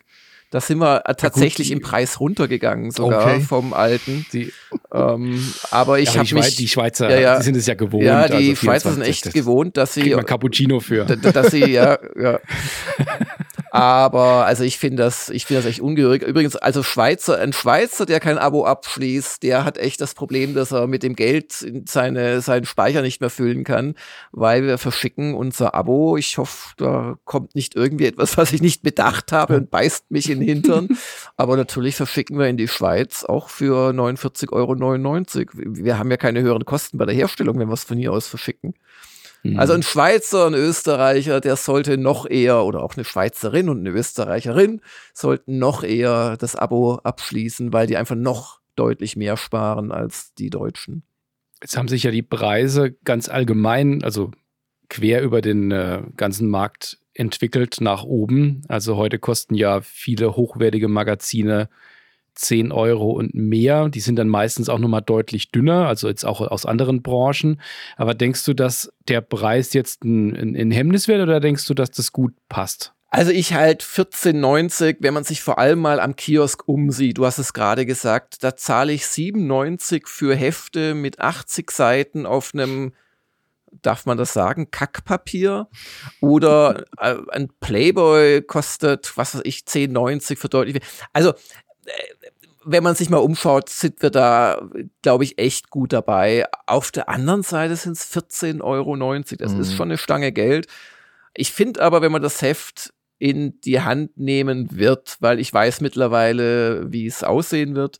Da 0.51 0.61
sind 0.61 0.77
wir 0.77 1.03
tatsächlich 1.17 1.69
gut, 1.69 1.79
im 1.79 1.83
Preis 1.83 2.21
runtergegangen, 2.21 2.91
sogar 2.91 3.23
okay. 3.25 3.41
vom 3.41 3.73
alten. 3.73 4.27
Die, 4.35 4.53
ähm, 4.93 5.43
aber 5.71 5.99
ich 6.01 6.13
ja, 6.13 6.21
habe 6.21 6.35
mich. 6.35 6.57
Die 6.57 6.69
Schweizer, 6.69 7.09
ja, 7.09 7.19
ja, 7.19 7.39
die 7.39 7.45
sind 7.45 7.57
es 7.57 7.65
ja 7.65 7.73
gewohnt. 7.73 8.05
Ja, 8.05 8.29
die 8.29 8.51
also 8.51 8.57
Schweizer 8.57 8.93
sind 8.93 9.01
echt 9.05 9.33
gewohnt, 9.33 9.79
dass 9.79 9.95
sie. 9.95 10.15
Man 10.15 10.27
Cappuccino 10.27 10.81
für. 10.81 11.07
Dass 11.07 11.53
sie, 11.53 11.65
ja, 11.71 11.99
ja. 12.21 12.39
Aber 13.73 14.45
also 14.45 14.65
ich 14.65 14.77
finde 14.77 15.03
das, 15.03 15.31
ich 15.31 15.47
finde 15.47 15.63
das 15.63 15.71
echt 15.71 15.81
ungehörig. 15.81 16.23
Übrigens, 16.23 16.57
also 16.57 16.83
Schweizer, 16.83 17.39
ein 17.39 17.55
Schweizer, 17.55 18.05
der 18.05 18.21
kein 18.21 18.37
Abo 18.37 18.67
abschließt, 18.67 19.43
der 19.43 19.65
hat 19.65 19.79
echt 19.79 20.03
das 20.03 20.13
Problem, 20.13 20.53
dass 20.53 20.73
er 20.73 20.87
mit 20.87 21.03
dem 21.03 21.17
Geld 21.17 21.55
seine, 21.87 22.43
seinen 22.43 22.67
Speicher 22.67 23.01
nicht 23.01 23.23
mehr 23.23 23.31
füllen 23.31 23.65
kann, 23.65 23.95
weil 24.31 24.65
wir 24.65 24.77
verschicken 24.77 25.33
unser 25.33 25.75
Abo. 25.75 26.19
Ich 26.19 26.37
hoffe, 26.37 26.75
da 26.77 27.17
kommt 27.25 27.55
nicht 27.55 27.75
irgendwie 27.75 28.05
etwas, 28.05 28.37
was 28.37 28.53
ich 28.53 28.61
nicht 28.61 28.83
bedacht 28.83 29.33
habe 29.33 29.57
und 29.57 29.71
beißt 29.71 30.11
mich 30.11 30.29
in 30.29 30.41
den 30.41 30.49
Hintern. 30.49 30.89
Aber 31.39 31.57
natürlich 31.57 31.97
verschicken 31.97 32.39
wir 32.39 32.49
in 32.49 32.59
die 32.59 32.69
Schweiz 32.69 33.25
auch 33.25 33.49
für 33.49 33.93
49,99 33.93 34.53
Euro. 34.53 34.77
Wir 35.75 35.99
haben 35.99 36.11
ja 36.11 36.19
keine 36.19 36.43
höheren 36.43 36.67
Kosten 36.67 36.99
bei 36.99 37.07
der 37.07 37.15
Herstellung, 37.15 37.59
wenn 37.59 37.69
wir 37.69 37.75
es 37.75 37.85
von 37.85 37.97
hier 37.97 38.13
aus 38.13 38.27
verschicken. 38.27 38.75
Mhm. 39.43 39.59
Also 39.59 39.73
ein 39.73 39.83
Schweizer, 39.83 40.47
ein 40.47 40.55
Österreicher, 40.55 41.41
der 41.41 41.57
sollte 41.57 41.99
noch 41.99 42.29
eher, 42.29 42.65
oder 42.65 42.83
auch 42.83 42.97
eine 42.97 43.05
Schweizerin 43.05 43.69
und 43.69 43.81
eine 43.81 43.91
Österreicherin, 43.91 44.81
sollten 45.13 45.59
noch 45.59 45.83
eher 45.83 46.37
das 46.37 46.57
Abo 46.57 46.97
abschließen, 47.03 47.73
weil 47.73 47.87
die 47.87 47.97
einfach 47.97 48.17
noch 48.17 48.61
deutlich 48.77 49.17
mehr 49.17 49.37
sparen 49.37 49.93
als 49.93 50.35
die 50.35 50.51
Deutschen. 50.51 51.03
Jetzt 51.61 51.77
haben 51.77 51.89
sich 51.89 52.03
ja 52.05 52.11
die 52.11 52.23
Preise 52.23 52.93
ganz 53.05 53.29
allgemein, 53.29 54.03
also 54.03 54.31
quer 54.89 55.23
über 55.23 55.41
den 55.41 55.71
äh, 55.71 56.03
ganzen 56.17 56.49
Markt 56.49 56.99
entwickelt 57.15 57.81
nach 57.81 58.05
oben. 58.05 58.63
Also 58.69 58.97
heute 58.97 59.19
kosten 59.19 59.55
ja 59.55 59.81
viele 59.83 60.37
hochwertige 60.37 60.89
Magazine 60.89 61.69
10 62.35 62.73
Euro 62.73 63.11
und 63.11 63.35
mehr. 63.35 63.88
Die 63.88 64.01
sind 64.01 64.16
dann 64.16 64.29
meistens 64.29 64.68
auch 64.68 64.79
nochmal 64.79 65.03
deutlich 65.03 65.51
dünner, 65.51 65.88
also 65.88 66.09
jetzt 66.09 66.25
auch 66.25 66.40
aus 66.40 66.66
anderen 66.66 67.03
Branchen. 67.03 67.61
Aber 67.97 68.14
denkst 68.14 68.45
du, 68.45 68.55
dass 68.55 68.92
der 69.09 69.21
Preis 69.21 69.73
jetzt 69.73 70.05
ein, 70.05 70.35
ein, 70.35 70.57
ein 70.57 70.71
Hemmnis 70.71 71.09
wird 71.09 71.23
oder 71.23 71.40
denkst 71.40 71.66
du, 71.66 71.75
dass 71.75 71.90
das 71.90 72.12
gut 72.12 72.35
passt? 72.49 72.92
Also 73.14 73.31
ich 73.31 73.53
halt 73.53 73.83
14,90, 73.83 74.97
wenn 75.01 75.12
man 75.12 75.25
sich 75.25 75.42
vor 75.42 75.59
allem 75.59 75.81
mal 75.81 76.01
am 76.01 76.16
Kiosk 76.16 76.66
umsieht, 76.66 77.18
du 77.18 77.27
hast 77.27 77.38
es 77.38 77.53
gerade 77.53 77.85
gesagt, 77.85 78.42
da 78.42 78.57
zahle 78.57 78.92
ich 78.92 79.03
7,90 79.03 80.05
für 80.07 80.35
Hefte 80.35 80.95
mit 80.95 81.21
80 81.21 81.71
Seiten 81.71 82.25
auf 82.25 82.55
einem 82.55 82.92
darf 83.81 84.07
man 84.07 84.18
das 84.18 84.33
sagen, 84.33 84.71
Kackpapier 84.71 85.68
oder 86.21 86.85
äh, 86.99 87.16
ein 87.31 87.49
Playboy 87.61 88.42
kostet, 88.42 89.16
was 89.16 89.35
weiß 89.35 89.42
ich, 89.45 89.61
10,90 89.61 90.37
für 90.37 90.49
deutlich. 90.49 90.83
Also 91.12 91.33
wenn 92.64 92.83
man 92.83 92.95
sich 92.95 93.11
mal 93.11 93.18
umschaut, 93.18 93.68
sind 93.68 94.03
wir 94.03 94.11
da, 94.11 94.68
glaube 95.03 95.25
ich, 95.25 95.38
echt 95.38 95.71
gut 95.71 95.92
dabei. 95.92 96.47
Auf 96.66 96.90
der 96.90 97.09
anderen 97.09 97.42
Seite 97.42 97.77
sind 97.77 97.97
es 97.97 98.14
14,90 98.14 98.62
Euro. 98.62 98.97
Das 99.37 99.53
mhm. 99.53 99.61
ist 99.61 99.75
schon 99.75 99.88
eine 99.88 99.99
Stange 99.99 100.33
Geld. 100.33 100.66
Ich 101.35 101.53
finde 101.53 101.83
aber, 101.83 102.03
wenn 102.03 102.12
man 102.12 102.23
das 102.23 102.42
Heft 102.42 102.92
in 103.18 103.61
die 103.61 103.81
Hand 103.81 104.16
nehmen 104.16 104.77
wird, 104.77 105.16
weil 105.21 105.38
ich 105.38 105.53
weiß 105.53 105.81
mittlerweile, 105.81 106.92
wie 106.92 107.07
es 107.07 107.23
aussehen 107.23 107.75
wird, 107.75 107.99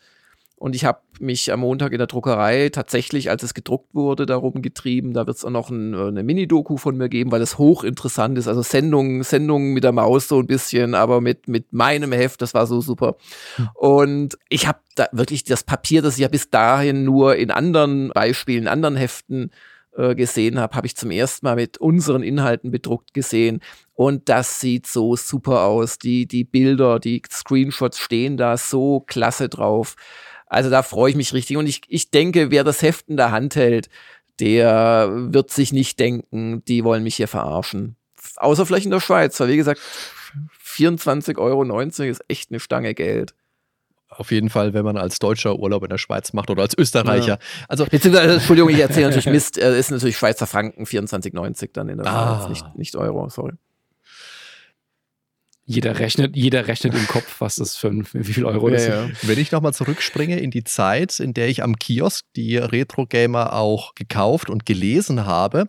und 0.63 0.77
ich 0.77 0.85
habe 0.85 1.01
mich 1.19 1.53
am 1.53 1.59
Montag 1.59 1.91
in 1.91 1.99
der 1.99 2.07
Druckerei 2.07 2.69
tatsächlich, 2.69 3.31
als 3.31 3.43
es 3.43 3.53
gedruckt 3.53 3.97
wurde, 3.97 4.27
darum 4.27 4.63
getrieben. 4.63 5.13
Da 5.13 5.27
wird 5.27 5.37
es 5.37 5.45
auch 5.45 5.51
noch 5.51 5.71
ein, 5.71 5.93
äh, 5.93 6.07
eine 6.07 6.23
Mini-Doku 6.23 6.77
von 6.77 6.97
mir 6.97 7.09
geben, 7.09 7.33
weil 7.33 7.43
es 7.43 7.59
hochinteressant 7.59 8.39
ist. 8.39 8.47
Also 8.47 8.63
Sendungen, 8.63 9.25
Sendungen 9.25 9.73
mit 9.73 9.83
der 9.83 9.91
Maus 9.91 10.29
so 10.29 10.39
ein 10.39 10.47
bisschen, 10.47 10.95
aber 10.95 11.21
mit, 11.21 11.49
mit 11.49 11.73
meinem 11.73 12.13
Heft, 12.13 12.43
das 12.43 12.55
war 12.55 12.69
so 12.69 12.81
super. 12.81 13.17
Hm. 13.57 13.69
Und 13.75 14.39
ich 14.49 14.69
habe 14.69 14.79
da 14.95 15.09
wirklich 15.11 15.43
das 15.43 15.65
Papier, 15.65 16.01
das 16.01 16.15
ich 16.15 16.21
ja 16.21 16.29
bis 16.29 16.49
dahin 16.49 17.03
nur 17.03 17.35
in 17.35 17.51
anderen 17.51 18.11
Beispielen, 18.15 18.69
anderen 18.69 18.95
Heften 18.95 19.51
äh, 19.97 20.15
gesehen 20.15 20.61
habe, 20.61 20.77
habe 20.77 20.87
ich 20.87 20.97
zum 20.97 21.11
ersten 21.11 21.45
Mal 21.45 21.57
mit 21.57 21.79
unseren 21.79 22.23
Inhalten 22.23 22.71
bedruckt 22.71 23.15
gesehen. 23.15 23.59
Und 23.95 24.29
das 24.29 24.61
sieht 24.61 24.87
so 24.87 25.17
super 25.17 25.63
aus. 25.63 25.99
Die, 25.99 26.27
die 26.27 26.45
Bilder, 26.45 27.01
die 27.01 27.21
Screenshots 27.29 27.99
stehen 27.99 28.37
da 28.37 28.57
so 28.57 29.01
klasse 29.01 29.49
drauf. 29.49 29.97
Also 30.53 30.69
da 30.69 30.83
freue 30.83 31.09
ich 31.09 31.17
mich 31.17 31.33
richtig. 31.33 31.57
Und 31.57 31.67
ich, 31.67 31.81
ich 31.89 32.11
denke, 32.11 32.51
wer 32.51 32.63
das 32.63 32.83
Heft 32.83 33.09
in 33.09 33.17
der 33.17 33.31
Hand 33.31 33.57
hält, 33.57 33.89
der 34.39 35.09
wird 35.11 35.51
sich 35.51 35.73
nicht 35.73 35.99
denken, 35.99 36.63
die 36.67 36.85
wollen 36.85 37.03
mich 37.03 37.17
hier 37.17 37.27
verarschen. 37.27 37.97
Außer 38.37 38.67
vielleicht 38.67 38.85
in 38.85 38.91
der 38.91 39.01
Schweiz, 39.01 39.41
weil 39.41 39.49
wie 39.49 39.57
gesagt, 39.57 39.81
24,90 40.63 41.39
Euro 41.39 41.81
ist 41.81 42.23
echt 42.29 42.51
eine 42.51 42.61
Stange 42.61 42.93
Geld. 42.93 43.35
Auf 44.11 44.31
jeden 44.31 44.51
Fall, 44.51 44.75
wenn 44.75 44.85
man 44.85 44.99
als 44.99 45.19
Deutscher 45.19 45.59
Urlaub 45.59 45.85
in 45.85 45.89
der 45.89 45.97
Schweiz 45.97 46.35
macht 46.35 46.51
oder 46.51 46.61
als 46.61 46.77
Österreicher. 46.77 47.39
Ja. 47.39 47.39
Also, 47.69 47.87
Beziehungsweise, 47.87 48.35
Entschuldigung, 48.35 48.69
ich 48.69 48.79
erzähle 48.79 49.07
natürlich 49.07 49.27
Mist, 49.27 49.57
äh, 49.57 49.79
ist 49.79 49.91
natürlich 49.91 50.19
Schweizer 50.19 50.47
Franken 50.47 50.85
24,90 50.85 51.71
dann 51.73 51.89
in 51.89 51.97
der 51.97 52.07
ah. 52.07 52.41
Schweiz, 52.41 52.49
nicht, 52.51 52.77
nicht 52.77 52.97
Euro, 52.97 53.27
sorry. 53.31 53.55
Jeder 55.65 55.99
rechnet, 55.99 56.35
jeder 56.35 56.67
rechnet 56.67 56.95
im 56.95 57.07
Kopf, 57.07 57.41
was 57.41 57.57
das 57.57 57.77
für 57.77 57.93
wie 57.93 58.33
viel 58.33 58.45
Euro 58.45 58.69
das 58.69 58.87
ja, 58.87 59.05
ist. 59.05 59.29
Wenn 59.29 59.39
ich 59.39 59.53
nochmal 59.53 59.73
zurückspringe 59.73 60.41
in 60.41 60.51
die 60.51 60.65
Zeit, 60.65 61.21
in 61.21 61.35
der 61.35 61.49
ich 61.49 61.63
am 61.63 61.77
Kiosk 61.77 62.25
die 62.35 62.57
Retro 62.57 63.07
Gamer 63.07 63.53
auch 63.53 63.95
gekauft 63.95 64.51
und 64.51 64.67
gelesen 64.67 65.25
habe, 65.25 65.69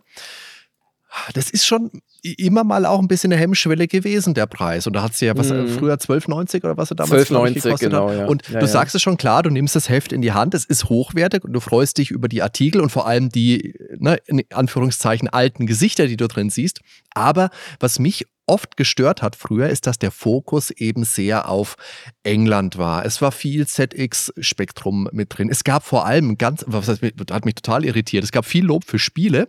das 1.32 1.50
ist 1.50 1.64
schon 1.64 2.02
immer 2.24 2.64
mal 2.64 2.86
auch 2.86 3.00
ein 3.00 3.08
bisschen 3.08 3.32
eine 3.32 3.40
Hemmschwelle 3.40 3.86
gewesen, 3.86 4.32
der 4.32 4.46
Preis. 4.46 4.86
Und 4.86 4.94
da 4.94 5.02
hat 5.02 5.14
sie 5.14 5.26
ja 5.26 5.36
was 5.36 5.50
mm. 5.50 5.66
früher 5.68 5.94
12,90 5.94 6.64
oder 6.64 6.76
was 6.76 6.90
er 6.90 6.96
damals 6.96 7.30
12,90 7.30 7.54
gekostet 7.54 7.90
genau, 7.90 8.08
hat. 8.08 8.18
Ja. 8.18 8.26
Und 8.26 8.48
ja, 8.48 8.60
du 8.60 8.66
ja. 8.66 8.72
sagst 8.72 8.94
es 8.94 9.02
schon 9.02 9.18
klar, 9.18 9.42
du 9.42 9.50
nimmst 9.50 9.76
das 9.76 9.90
Heft 9.90 10.12
in 10.12 10.22
die 10.22 10.32
Hand, 10.32 10.54
es 10.54 10.64
ist 10.64 10.88
hochwertig 10.88 11.44
und 11.44 11.52
du 11.52 11.60
freust 11.60 11.98
dich 11.98 12.10
über 12.10 12.28
die 12.28 12.42
Artikel 12.42 12.80
und 12.80 12.90
vor 12.90 13.06
allem 13.06 13.28
die, 13.28 13.74
ne, 13.98 14.18
in 14.26 14.42
Anführungszeichen, 14.52 15.28
alten 15.28 15.66
Gesichter, 15.66 16.06
die 16.06 16.16
du 16.16 16.26
drin 16.26 16.48
siehst. 16.48 16.80
Aber 17.14 17.50
was 17.78 17.98
mich 17.98 18.26
oft 18.46 18.76
gestört 18.76 19.22
hat 19.22 19.36
früher, 19.36 19.68
ist, 19.68 19.86
dass 19.86 19.98
der 19.98 20.10
Fokus 20.10 20.70
eben 20.70 21.04
sehr 21.04 21.48
auf 21.48 21.76
England 22.22 22.78
war. 22.78 23.04
Es 23.04 23.22
war 23.22 23.32
viel 23.32 23.66
ZX-Spektrum 23.66 25.08
mit 25.12 25.36
drin. 25.36 25.48
Es 25.48 25.64
gab 25.64 25.84
vor 25.84 26.06
allem 26.06 26.36
ganz, 26.36 26.64
was 26.66 26.88
heißt, 26.88 27.02
hat 27.30 27.44
mich 27.44 27.54
total 27.54 27.84
irritiert, 27.84 28.24
es 28.24 28.32
gab 28.32 28.44
viel 28.44 28.64
Lob 28.64 28.84
für 28.84 28.98
Spiele, 28.98 29.48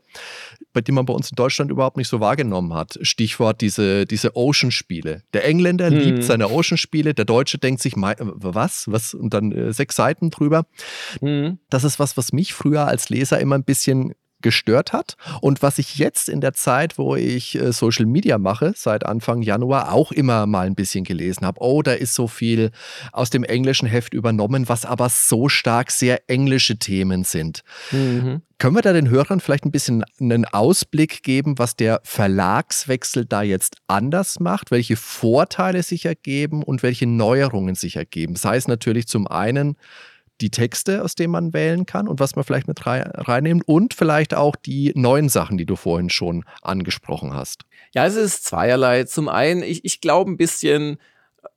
bei 0.74 0.82
denen 0.82 0.96
man 0.96 1.06
bei 1.06 1.14
uns 1.14 1.30
in 1.30 1.36
Deutschland 1.36 1.72
überhaupt 1.72 1.98
nicht 1.98 2.08
so 2.08 2.20
wahrgenommen 2.20 2.65
hat. 2.74 2.98
Stichwort 3.02 3.62
diese, 3.62 4.06
diese 4.06 4.36
Ocean-Spiele. 4.36 5.24
Der 5.34 5.46
Engländer 5.46 5.88
hm. 5.88 5.98
liebt 5.98 6.24
seine 6.24 6.50
Ocean-Spiele, 6.50 7.14
der 7.14 7.26
Deutsche 7.26 7.58
denkt 7.58 7.82
sich, 7.82 7.94
was? 7.96 8.86
Was? 8.92 9.14
Und 9.14 9.34
dann 9.34 9.52
äh, 9.52 9.74
sechs 9.74 9.96
Seiten 9.96 10.30
drüber. 10.30 10.66
Hm. 11.20 11.60
Das 11.70 11.84
ist 11.84 12.00
was, 12.00 12.18
was 12.18 12.34
mich 12.34 12.54
früher 12.54 12.88
als 12.88 13.10
Leser 13.10 13.40
immer 13.40 13.56
ein 13.56 13.64
bisschen 13.64 14.14
gestört 14.46 14.94
hat 14.94 15.18
und 15.42 15.64
was 15.64 15.80
ich 15.80 15.98
jetzt 15.98 16.30
in 16.30 16.40
der 16.40 16.54
Zeit, 16.54 17.00
wo 17.00 17.16
ich 17.16 17.56
äh, 17.56 17.74
Social 17.74 18.06
Media 18.06 18.38
mache, 18.38 18.74
seit 18.76 19.04
Anfang 19.04 19.42
Januar, 19.42 19.92
auch 19.92 20.12
immer 20.12 20.46
mal 20.46 20.68
ein 20.68 20.76
bisschen 20.76 21.04
gelesen 21.04 21.48
habe. 21.48 21.60
Oh, 21.62 21.82
da 21.82 21.94
ist 21.94 22.14
so 22.14 22.28
viel 22.28 22.70
aus 23.12 23.32
dem 23.32 23.44
englischen 23.44 23.88
Heft 23.88 24.14
übernommen, 24.14 24.70
was 24.70 24.86
aber 24.86 25.10
so 25.10 25.50
stark 25.50 25.90
sehr 25.90 26.30
englische 26.30 26.78
Themen 26.78 27.24
sind. 27.24 27.64
Mhm. 27.92 28.44
Können 28.60 28.76
wir 28.76 28.84
da 28.84 28.94
den 28.94 29.10
Hörern 29.10 29.40
vielleicht 29.40 29.66
ein 29.66 29.72
bisschen 29.72 30.06
einen 30.20 30.46
Ausblick 30.46 31.24
geben, 31.24 31.58
was 31.58 31.76
der 31.76 32.02
Verlagswechsel 32.04 33.26
da 33.26 33.42
jetzt 33.42 33.78
anders 33.88 34.40
macht, 34.40 34.70
welche 34.70 34.96
Vorteile 34.96 35.82
sich 35.82 36.06
ergeben 36.06 36.62
und 36.62 36.84
welche 36.84 37.08
Neuerungen 37.08 37.74
sich 37.74 37.96
ergeben? 37.96 38.36
Sei 38.36 38.58
es 38.58 38.68
natürlich 38.68 39.08
zum 39.08 39.26
einen 39.26 39.76
die 40.42 40.50
Texte, 40.50 41.04
aus 41.04 41.16
denen 41.16 41.32
man 41.32 41.54
wählen 41.54 41.86
kann 41.86 42.08
und 42.08 42.20
was 42.20 42.36
man 42.36 42.44
vielleicht 42.44 42.68
mit 42.68 42.86
reinnimmt 42.86 43.68
und 43.68 43.94
vielleicht 43.94 44.34
auch 44.34 44.56
die 44.56 44.92
neuen 44.96 45.30
Sachen, 45.30 45.58
die 45.58 45.66
du 45.66 45.76
vorhin 45.76 46.10
schon 46.10 46.44
angesprochen 46.62 47.34
hast. 47.34 47.64
Ja, 47.94 48.06
es 48.06 48.16
ist 48.16 48.44
zweierlei. 48.44 49.06
Zum 49.06 49.30
einen, 49.30 49.64
ich, 49.64 49.86
ich 49.86 50.02
glaube 50.02 50.32
ein 50.32 50.38
bisschen, 50.38 50.98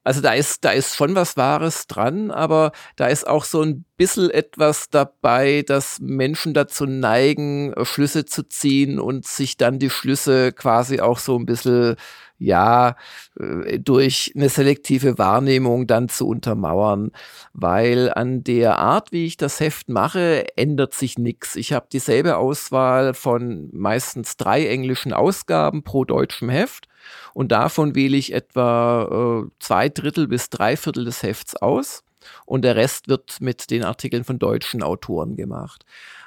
also 0.05 0.21
da 0.21 0.33
ist, 0.33 0.64
da 0.64 0.71
ist 0.71 0.95
schon 0.95 1.14
was 1.14 1.37
Wahres 1.37 1.87
dran, 1.87 2.31
aber 2.31 2.73
da 2.97 3.09
ist 3.09 3.27
auch 3.27 3.45
so 3.45 3.62
ein 3.62 3.85
bisschen 3.97 4.31
etwas 4.31 4.91
dabei, 4.91 5.64
dass 5.67 5.99
Menschen 6.01 6.55
dazu 6.55 6.87
neigen, 6.87 7.75
Schlüsse 7.83 8.25
zu 8.25 8.45
ziehen 8.45 9.01
und 9.01 9.27
sich 9.27 9.57
dann 9.57 9.79
die 9.79 9.91
Schlüsse 9.91 10.53
quasi 10.53 11.01
auch 11.01 11.19
so 11.19 11.37
ein 11.37 11.47
bisschen 11.47 11.97
ja, 12.38 12.96
äh, 13.38 13.79
durch 13.79 14.33
eine 14.37 14.48
selektive 14.48 15.18
Wahrnehmung 15.18 15.87
dann 15.87 16.09
zu 16.09 16.27
untermauern, 16.29 17.12
weil 17.53 18.12
an 18.12 18.44
der 18.44 18.79
Art, 18.79 19.12
wie 19.12 19.27
ich 19.27 19.37
das 19.37 19.61
Heft 19.61 19.88
mache, 19.88 20.46
ändert 20.57 20.94
sich 20.94 21.18
nichts. 21.18 21.57
Ich 21.57 21.72
habe 21.72 21.87
dieselbe 21.92 22.37
Auswahl 22.37 23.14
von 23.14 23.68
meistens 23.72 24.37
drei 24.37 24.66
englischen 24.68 25.12
Ausgaben 25.12 25.83
pro 25.83 26.05
deutschem 26.05 26.48
Heft 26.48 26.88
und 27.35 27.53
davon 27.53 27.94
wähle 27.94 28.16
ich 28.16 28.33
etwa 28.33 29.44
äh, 29.44 29.51
zwei 29.59 29.88
Drittel 29.88 30.29
bis 30.29 30.51
drei 30.51 30.77
Viertel 30.77 31.05
des 31.05 31.22
Hefts 31.22 31.57
aus 31.57 32.05
und 32.46 32.62
der 32.62 32.77
Rest 32.77 33.09
wird 33.09 33.40
mit 33.40 33.70
den 33.70 33.85
Artikeln 33.85 34.24
von 34.24 34.38
deutschen 34.38 34.83
Autoren 34.83 35.37
gemacht. 35.37 35.85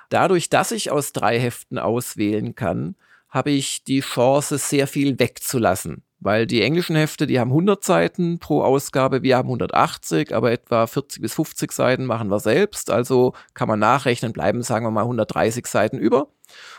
Dadurch, 0.10 0.50
dass 0.50 0.71
ich 0.71 0.91
aus 0.91 1.13
drei 1.13 1.39
Heften 1.39 1.80
auswählen 1.80 2.54
kann, 2.56 2.95
habe 3.32 3.50
ich 3.52 3.84
die 3.84 4.02
Chance, 4.02 4.58
sehr 4.58 4.88
viel 4.88 5.17
wegzulassen. 5.17 6.04
Weil 6.24 6.46
die 6.46 6.62
englischen 6.62 6.96
Hefte, 6.96 7.26
die 7.26 7.39
haben 7.39 7.50
100 7.50 7.84
Seiten 7.84 8.38
pro 8.38 8.62
Ausgabe, 8.62 9.24
wir 9.24 9.38
haben 9.38 9.48
180, 9.48 10.36
aber 10.36 10.52
etwa 10.52 10.86
40 10.86 11.20
bis 11.20 11.34
50 11.34 11.72
Seiten 11.72 12.06
machen 12.06 12.30
wir 12.30 12.39
selbst. 12.39 12.91
Also 12.91 13.34
kann 13.56 13.67
man 13.67 13.80
nachrechnen, 13.80 14.32
bleiben, 14.32 14.62
sagen 14.62 14.86
wir 14.86 14.91
mal, 14.91 15.02
130 15.02 15.65
Seiten 15.65 15.98
über. 15.98 16.28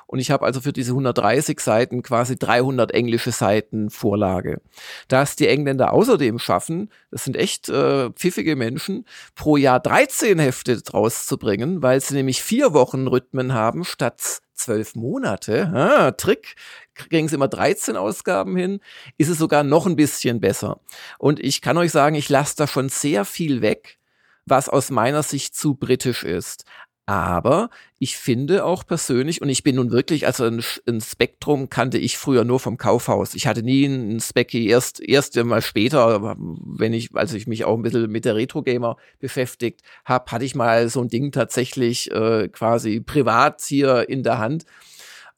Und 0.07 0.21
ich 0.21 0.31
habe 0.31 0.45
also 0.45 0.61
für 0.61 0.73
diese 0.73 0.93
130 0.93 1.59
Seiten 1.59 2.03
quasi 2.03 2.37
300 2.39 2.93
englische 2.93 3.33
Seiten 3.33 3.91
Vorlage. 3.91 4.61
Da 5.09 5.23
es 5.23 5.35
die 5.35 5.49
Engländer 5.49 5.93
außerdem 5.93 6.39
schaffen, 6.39 6.91
das 7.11 7.25
sind 7.25 7.37
echt 7.37 7.69
äh, 7.69 8.11
pfiffige 8.11 8.55
Menschen, 8.55 9.07
pro 9.35 9.57
Jahr 9.57 9.81
13 9.81 10.39
Hefte 10.39 10.81
rauszubringen, 10.93 11.83
weil 11.83 12.01
sie 12.01 12.15
nämlich 12.15 12.43
vier 12.43 12.75
Wochen 12.75 13.09
Rhythmen 13.09 13.55
haben 13.55 13.83
statt 13.85 14.43
zwölf 14.65 14.95
Monate, 14.95 15.71
ah, 15.75 16.11
Trick, 16.13 16.57
kriegen 16.95 17.29
sie 17.29 17.35
immer 17.35 17.49
13 17.49 17.97
Ausgaben 17.97 18.57
hin, 18.57 18.81
ist 19.19 19.29
es 19.29 19.39
sogar 19.39 19.65
noch 19.65 19.87
ein 19.87 19.97
bisschen 19.97 20.41
besser. 20.41 20.81
Und 21.19 21.41
ich 21.41 21.61
kann 21.63 21.79
euch 21.79 21.93
sagen, 21.93 22.15
ich 22.15 22.29
lasse 22.29 22.57
da 22.57 22.67
schon 22.67 22.89
sehr 22.89 23.25
viel 23.25 23.63
weg, 23.63 23.99
was 24.47 24.69
aus 24.69 24.91
meiner 24.91 25.23
Sicht 25.23 25.55
zu 25.55 25.75
britisch 25.75 26.25
ist. 26.25 26.65
Aber 27.05 27.71
ich 27.99 28.17
finde 28.17 28.65
auch 28.65 28.87
persönlich, 28.87 29.43
und 29.43 29.49
ich 29.49 29.65
bin 29.65 29.75
nun 29.77 29.91
wirklich, 29.91 30.25
also 30.27 30.45
ein, 30.45 30.63
ein, 30.87 31.01
Spektrum 31.01 31.69
kannte 31.69 31.99
ich 31.99 32.17
früher 32.17 32.45
nur 32.45 32.61
vom 32.61 32.77
Kaufhaus. 32.77 33.35
Ich 33.35 33.49
hatte 33.49 33.65
nie 33.65 33.87
ein 33.87 34.21
Specky, 34.21 34.69
erst, 34.69 35.01
erst 35.01 35.37
mal 35.43 35.63
später, 35.63 36.37
wenn 36.39 36.93
ich, 36.93 37.15
als 37.15 37.35
ich 37.35 37.49
mich 37.49 37.65
auch 37.65 37.77
ein 37.77 37.83
bisschen 37.83 38.11
mit 38.11 38.25
der 38.25 38.37
Retro-Gamer 38.37 38.97
beschäftigt 39.19 39.83
habe, 40.05 40.31
hatte 40.31 40.45
ich 40.45 40.55
mal 40.55 40.89
so 40.89 41.01
ein 41.03 41.09
Ding 41.09 41.33
tatsächlich 41.33 42.11
äh, 42.13 42.49
quasi 42.49 43.01
privat 43.01 43.61
hier 43.63 44.09
in 44.09 44.23
der 44.23 44.39
Hand 44.39 44.65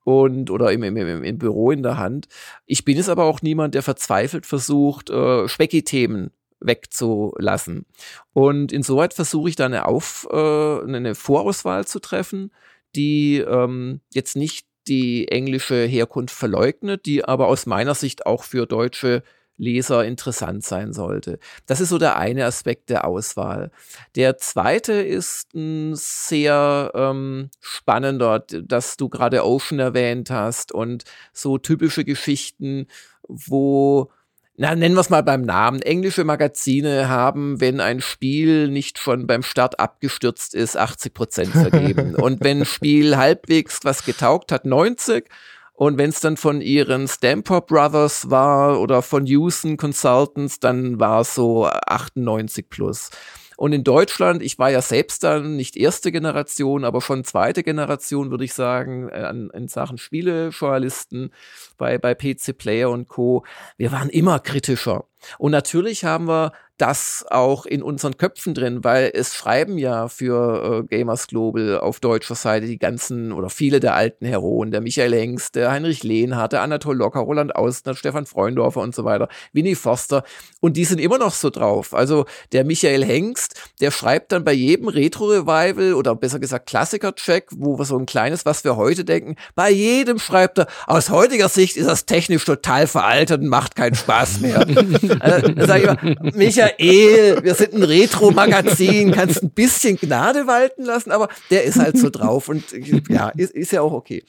und 0.05 0.51
oder 0.51 0.71
im, 0.71 0.83
im, 0.83 0.97
im, 0.99 1.25
im 1.25 1.39
Büro 1.39 1.71
in 1.71 1.83
der 1.83 1.97
Hand. 1.97 2.29
Ich 2.67 2.85
bin 2.85 2.99
es 2.99 3.09
aber 3.09 3.25
auch 3.25 3.41
niemand, 3.41 3.75
der 3.75 3.83
verzweifelt 3.83 4.45
versucht, 4.45 5.09
äh, 5.09 5.49
Specki-Themen 5.49 6.31
wegzulassen. 6.65 7.87
Und 8.33 8.73
insoweit 8.73 9.15
versuche 9.15 9.49
ich 9.49 9.57
da 9.57 9.67
eine, 9.67 9.87
Auf, 9.87 10.27
äh, 10.31 10.37
eine 10.37 11.15
Vorauswahl 11.15 11.87
zu 11.87 12.01
treffen, 12.01 12.51
die 12.97 13.39
ähm, 13.39 14.01
jetzt 14.13 14.37
nicht 14.37 14.67
die 14.89 15.29
englische 15.29 15.85
Herkunft 15.85 16.35
verleugnet, 16.35 17.07
die 17.07 17.25
aber 17.25 17.49
aus 17.49 17.67
meiner 17.67 17.95
Sicht 17.95 18.27
auch 18.27 18.45
für 18.45 18.67
deutsche 18.67 19.23
Leser 19.57 20.05
interessant 20.05 20.65
sein 20.65 20.93
sollte. 20.93 21.39
Das 21.67 21.81
ist 21.81 21.91
so 21.91 21.99
der 21.99 22.17
eine 22.17 22.45
Aspekt 22.45 22.91
der 22.91 23.07
Auswahl. 23.07 23.71
Der 24.17 24.37
zweite 24.37 24.95
ist 24.95 25.55
ein 25.55 25.95
sehr 25.95 26.91
ähm, 26.95 27.51
spannender, 27.61 28.41
dass 28.41 28.97
du 28.97 29.09
gerade 29.09 29.45
Ocean 29.45 29.79
erwähnt 29.79 30.31
hast 30.31 30.73
und 30.73 31.05
so 31.33 31.57
typische 31.59 32.05
Geschichten, 32.05 32.89
wo 33.29 34.11
na, 34.57 34.75
nennen 34.75 34.95
wir 34.95 35.01
es 35.01 35.11
mal 35.11 35.23
beim 35.23 35.43
Namen. 35.43 35.83
Englische 35.83 36.23
Magazine 36.23 37.09
haben, 37.09 37.61
wenn 37.61 37.81
ein 37.81 38.01
Spiel 38.01 38.69
nicht 38.69 38.99
schon 38.99 39.27
beim 39.27 39.43
Start 39.43 39.81
abgestürzt 39.81 40.55
ist, 40.55 40.77
80 40.77 41.13
Prozent 41.13 41.51
vergeben. 41.51 42.15
und 42.21 42.43
wenn 42.45 42.61
ein 42.61 42.65
Spiel 42.65 43.17
halbwegs 43.17 43.81
was 43.83 44.05
getaugt 44.05 44.53
hat, 44.53 44.65
90. 44.65 45.29
Und 45.73 45.99
wenn 45.99 46.11
es 46.11 46.21
dann 46.21 46.37
von 46.37 46.61
ihren 46.61 47.09
Stamper 47.09 47.61
Brothers 47.61 48.31
war 48.31 48.81
oder 48.81 49.03
von 49.03 49.27
Houston 49.27 49.77
Consultants, 49.77 50.61
dann 50.61 51.01
war 51.01 51.23
es 51.23 51.35
so 51.35 51.67
98 51.67 52.69
plus. 52.71 53.11
Und 53.57 53.73
in 53.73 53.85
Deutschland, 53.85 54.43
ich 54.43 54.59
war 54.59 54.71
ja 54.71 54.83
selbst 54.83 55.23
dann 55.25 55.57
nicht 55.57 55.77
erste 55.77 56.13
Generation, 56.13 56.85
aber 56.85 57.01
schon 57.01 57.25
zweite 57.25 57.63
Generation, 57.63 58.31
würde 58.31 58.45
ich 58.45 58.55
sagen, 58.55 59.09
äh, 59.09 59.31
in 59.31 59.69
Sachen 59.69 59.99
Spielejournalisten 59.99 61.33
bei, 61.77 61.99
bei 61.99 62.15
PC 62.15 62.57
Player 62.57 62.91
und 62.91 63.09
Co. 63.09 63.45
Wir 63.77 63.93
waren 63.93 64.09
immer 64.09 64.41
kritischer. 64.41 65.05
Und 65.39 65.53
natürlich 65.53 66.05
haben 66.05 66.29
wir 66.29 66.53
das 66.77 67.25
auch 67.31 67.67
in 67.67 67.85
unseren 67.85 68.17
Köpfen 68.17 68.53
drin, 68.53 68.83
weil 68.83 69.13
es 69.15 69.35
schreiben 69.35 69.79
ja 69.79 70.09
für 70.09 70.83
äh, 70.91 70.97
Gamers 70.97 71.29
Global 71.29 71.79
auf 71.79 72.01
deutscher 72.01 72.35
Seite 72.35 72.67
die 72.67 72.79
ganzen 72.79 73.31
oder 73.31 73.49
viele 73.49 73.79
der 73.79 73.95
alten 73.95 74.27
Heroen, 74.27 74.73
der 74.73 74.81
Michael 74.81 75.15
Hengst, 75.15 75.55
der 75.55 75.71
Heinrich 75.71 76.03
Lehnhardt, 76.03 76.53
der 76.53 76.63
Anatol 76.63 76.97
Locker, 76.97 77.21
Roland 77.21 77.55
Austner, 77.55 77.95
Stefan 77.95 78.27
Freundorfer 78.27 78.81
und 78.81 78.93
so 78.93 79.05
weiter, 79.05 79.29
Winnie 79.53 79.77
Foster 79.77 80.25
und 80.61 80.77
die 80.77 80.85
sind 80.85 81.01
immer 81.01 81.19
noch 81.19 81.33
so 81.33 81.49
drauf. 81.49 81.95
Also 81.95 82.25
der 82.51 82.65
Michael 82.65 83.05
Hengst, 83.05 83.55
der 83.81 83.93
schreibt 83.93 84.33
dann 84.33 84.43
bei 84.43 84.53
jedem 84.53 84.89
Retro-Revival 84.89 85.95
oder 85.95 86.17
besser 86.17 86.41
gesagt 86.41 86.67
Klassiker-Check, 86.67 87.51
wo 87.57 87.79
wir 87.79 87.85
so 87.85 87.97
ein 87.97 88.07
kleines, 88.07 88.47
was 88.47 88.65
wir 88.65 88.75
heute 88.75 89.05
denken, 89.05 89.37
bei 89.55 89.71
jedem 89.71 90.19
schreibt 90.19 90.59
er, 90.59 90.67
aus 90.89 91.11
heutiger 91.11 91.49
Sicht 91.49 91.77
ist 91.77 91.87
das 91.87 92.05
technisch 92.05 92.45
total 92.45 92.89
veraltet 92.89 93.43
und 93.43 93.49
macht 93.49 93.77
keinen 93.77 93.95
Spaß 93.95 94.41
mehr. 94.41 94.67
also, 95.21 95.53
sag 95.67 95.79
ich 95.79 95.85
immer, 95.85 96.33
Michael, 96.35 97.43
wir 97.43 97.55
sind 97.55 97.75
ein 97.75 97.83
Retro-Magazin, 97.83 99.13
kannst 99.13 99.43
ein 99.43 99.51
bisschen 99.51 99.97
Gnade 99.97 100.47
walten 100.47 100.85
lassen, 100.85 101.13
aber 101.13 101.29
der 101.51 101.65
ist 101.65 101.79
halt 101.79 101.99
so 101.99 102.11
drauf 102.11 102.49
und 102.49 102.65
ja, 103.09 103.29
ist, 103.31 103.53
ist 103.53 103.73
ja 103.73 103.83
auch 103.83 103.93
okay. 103.93 104.25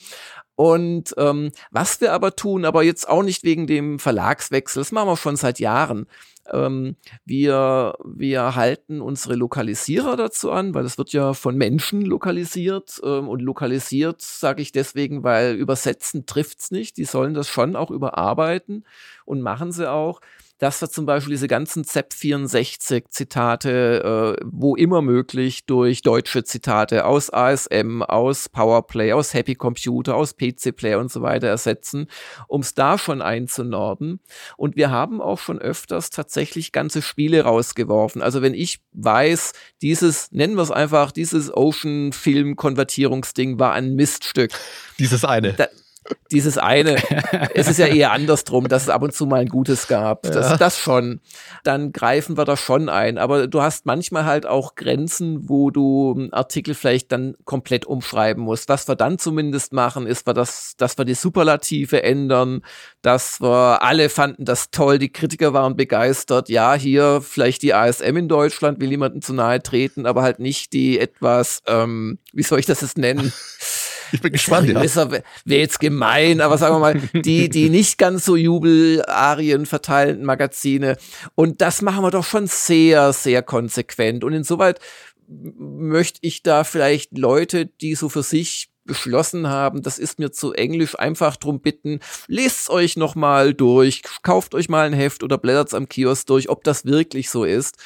Und 0.56 1.14
ähm, 1.18 1.52
was 1.72 2.00
wir 2.00 2.14
aber 2.14 2.36
tun, 2.36 2.64
aber 2.64 2.84
jetzt 2.84 3.10
auch 3.10 3.24
nicht 3.24 3.44
wegen 3.44 3.68
dem 3.68 4.00
Verlagswechsel, 4.00 4.82
das 4.82 4.92
machen 4.92 5.10
wir 5.10 5.18
schon 5.18 5.36
seit 5.36 5.60
Jahren. 5.60 6.08
Ähm, 6.52 6.96
wir, 7.26 7.96
wir 8.06 8.56
halten 8.56 9.02
unsere 9.02 9.36
Lokalisierer 9.36 10.16
dazu 10.16 10.52
an, 10.52 10.74
weil 10.74 10.86
es 10.86 10.98
wird 10.98 11.12
ja 11.12 11.34
von 11.34 11.58
Menschen 11.58 12.04
lokalisiert 12.04 13.02
ähm, 13.04 13.28
und 13.28 13.42
lokalisiert 13.42 14.22
sage 14.22 14.62
ich 14.62 14.72
deswegen, 14.72 15.24
weil 15.24 15.56
übersetzen 15.56 16.26
trifft's 16.26 16.72
nicht. 16.72 16.98
Die 16.98 17.06
sollen 17.06 17.34
das 17.34 17.50
schon 17.50 17.76
auch 17.76 17.92
überarbeiten 17.92 18.86
und 19.26 19.42
machen 19.42 19.72
sie 19.72 19.90
auch 19.90 20.22
dass 20.58 20.82
wir 20.82 20.90
zum 20.90 21.06
Beispiel 21.06 21.34
diese 21.34 21.48
ganzen 21.48 21.84
ZEP64-Zitate, 21.84 24.40
äh, 24.40 24.46
wo 24.46 24.76
immer 24.76 25.02
möglich, 25.02 25.66
durch 25.66 26.02
deutsche 26.02 26.44
Zitate 26.44 27.06
aus 27.06 27.32
ASM, 27.32 28.02
aus 28.02 28.50
Powerplay, 28.50 29.14
aus 29.14 29.34
Happy 29.34 29.56
Computer, 29.56 30.16
aus 30.16 30.36
PC 30.36 30.76
Player 30.76 31.00
und 31.00 31.12
so 31.12 31.22
weiter 31.22 31.48
ersetzen, 31.48 32.08
um 32.48 32.62
es 32.62 32.74
da 32.74 32.98
schon 32.98 33.22
einzunorden. 33.22 34.20
Und 34.58 34.76
wir 34.76 34.92
haben 34.92 35.22
auch 35.22 35.40
schon 35.40 35.60
öfters 35.60 36.10
tatsächlich 36.10 36.72
ganze 36.72 37.02
Spiele 37.02 37.44
rausgeworfen. 37.44 38.22
Also 38.22 38.42
wenn 38.42 38.54
ich 38.54 38.80
weiß, 38.94 39.54
dieses, 39.82 40.32
nennen 40.32 40.56
wir 40.56 40.64
es 40.64 40.72
einfach, 40.72 41.12
dieses 41.12 41.54
Ocean-Film-Konvertierungsding 41.54 43.60
war 43.60 43.74
ein 43.74 43.96
Miststück. 43.96 44.52
Dieses 45.00 45.26
eine. 45.26 45.54
Da, 45.54 45.68
dieses 46.32 46.58
eine, 46.58 46.96
es 47.54 47.68
ist 47.68 47.78
ja 47.78 47.88
eher 47.88 48.12
andersrum, 48.12 48.68
dass 48.68 48.84
es 48.84 48.90
ab 48.90 49.02
und 49.02 49.14
zu 49.14 49.26
mal 49.26 49.42
ein 49.42 49.48
Gutes 49.48 49.88
gab. 49.88 50.24
Das, 50.24 50.52
ja. 50.52 50.58
das 50.58 50.80
schon. 50.80 51.22
Dann 51.64 51.92
greifen 51.92 52.38
wir 52.38 52.46
da 52.46 52.58
schon 52.58 52.90
ein. 52.90 53.18
Aber 53.18 53.48
du 53.48 53.62
hast 53.62 53.86
manchmal 53.86 54.26
halt 54.26 54.46
auch 54.46 54.76
Grenzen, 54.76 55.48
wo 55.50 55.70
du 55.70 56.30
Artikel 56.32 56.74
vielleicht 56.74 57.12
dann 57.12 57.36
komplett 57.46 57.86
umschreiben 57.86 58.44
musst. 58.44 58.70
Was 58.70 58.88
wir 58.88 58.96
dann 58.96 59.18
zumindest 59.20 59.74
machen, 59.74 60.08
ist, 60.08 60.28
dass, 60.28 60.76
dass 60.78 60.98
wir 60.98 61.06
die 61.06 61.14
Superlative 61.14 62.04
ändern, 62.04 62.62
dass 63.02 63.42
wir 63.42 63.82
alle 63.82 64.10
fanden 64.10 64.46
das 64.46 64.72
toll, 64.72 65.00
die 65.00 65.12
Kritiker 65.12 65.54
waren 65.54 65.76
begeistert. 65.76 66.50
Ja, 66.50 66.74
hier 66.74 67.22
vielleicht 67.22 67.62
die 67.62 67.74
ASM 67.74 68.18
in 68.18 68.28
Deutschland 68.28 68.80
will 68.80 68.90
jemandem 68.90 69.22
zu 69.22 69.34
nahe 69.34 69.62
treten, 69.62 70.06
aber 70.06 70.24
halt 70.24 70.40
nicht 70.40 70.74
die 70.74 71.00
etwas, 71.00 71.62
ähm, 71.68 72.20
wie 72.34 72.44
soll 72.44 72.60
ich 72.60 72.66
das 72.66 72.82
jetzt 72.82 72.98
nennen? 72.98 73.32
Ich 74.12 74.22
bin 74.22 74.32
gespannt. 74.32 74.68
Ja. 74.70 74.82
Wäre 74.82 75.24
jetzt 75.46 75.80
gemein, 75.80 76.42
aber 76.42 76.58
sagen 76.58 76.76
wir 76.76 76.80
mal, 76.80 77.02
die, 77.14 77.50
die 77.50 77.70
nicht 77.70 77.98
ganz 77.98 78.26
so 78.26 78.36
Jubelarien 78.36 79.66
verteilenden 79.66 80.26
Magazine. 80.26 80.98
Und 81.36 81.62
das 81.62 81.82
machen 81.82 82.04
wir 82.04 82.12
doch 82.12 82.26
schon 82.26 82.48
sehr, 82.48 83.14
sehr 83.14 83.42
konsequent. 83.42 84.24
Und 84.24 84.34
insoweit 84.34 84.80
möchte 85.28 86.20
ich 86.22 86.44
da 86.44 86.64
vielleicht 86.64 87.18
Leute, 87.18 87.66
die 87.66 87.96
so 87.96 88.10
für 88.10 88.24
sich 88.24 88.70
beschlossen 88.86 89.48
haben, 89.48 89.82
das 89.82 89.98
ist 89.98 90.20
mir 90.20 90.32
zu 90.32 90.54
englisch, 90.54 90.98
einfach 90.98 91.36
drum 91.38 91.60
bitten, 91.60 92.00
lest 92.28 92.70
euch 92.70 92.98
noch 92.98 93.16
mal 93.16 93.54
durch, 93.54 94.04
kauft 94.22 94.54
euch 94.54 94.70
mal 94.70 94.86
ein 94.86 94.94
Heft 94.94 95.24
oder 95.24 95.38
blättert 95.38 95.74
am 95.74 95.90
Kiosk 95.90 96.28
durch, 96.28 96.50
ob 96.50 96.64
das 96.64 96.86
wirklich 96.86 97.30
so 97.30 97.44
ist. 97.44 97.78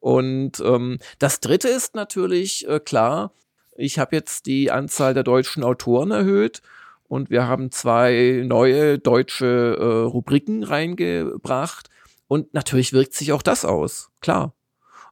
Und 0.00 0.60
ähm, 0.60 0.98
das 1.18 1.40
Dritte 1.40 1.68
ist 1.68 1.94
natürlich 1.94 2.66
äh, 2.68 2.80
klar, 2.80 3.32
ich 3.80 3.98
habe 3.98 4.14
jetzt 4.14 4.46
die 4.46 4.70
Anzahl 4.70 5.14
der 5.14 5.22
deutschen 5.22 5.64
Autoren 5.64 6.10
erhöht 6.10 6.62
und 7.08 7.30
wir 7.30 7.48
haben 7.48 7.72
zwei 7.72 8.42
neue 8.46 8.98
deutsche 8.98 9.76
äh, 9.78 9.84
Rubriken 10.08 10.62
reingebracht. 10.62 11.88
Und 12.28 12.54
natürlich 12.54 12.92
wirkt 12.92 13.14
sich 13.14 13.32
auch 13.32 13.42
das 13.42 13.64
aus, 13.64 14.10
klar. 14.20 14.54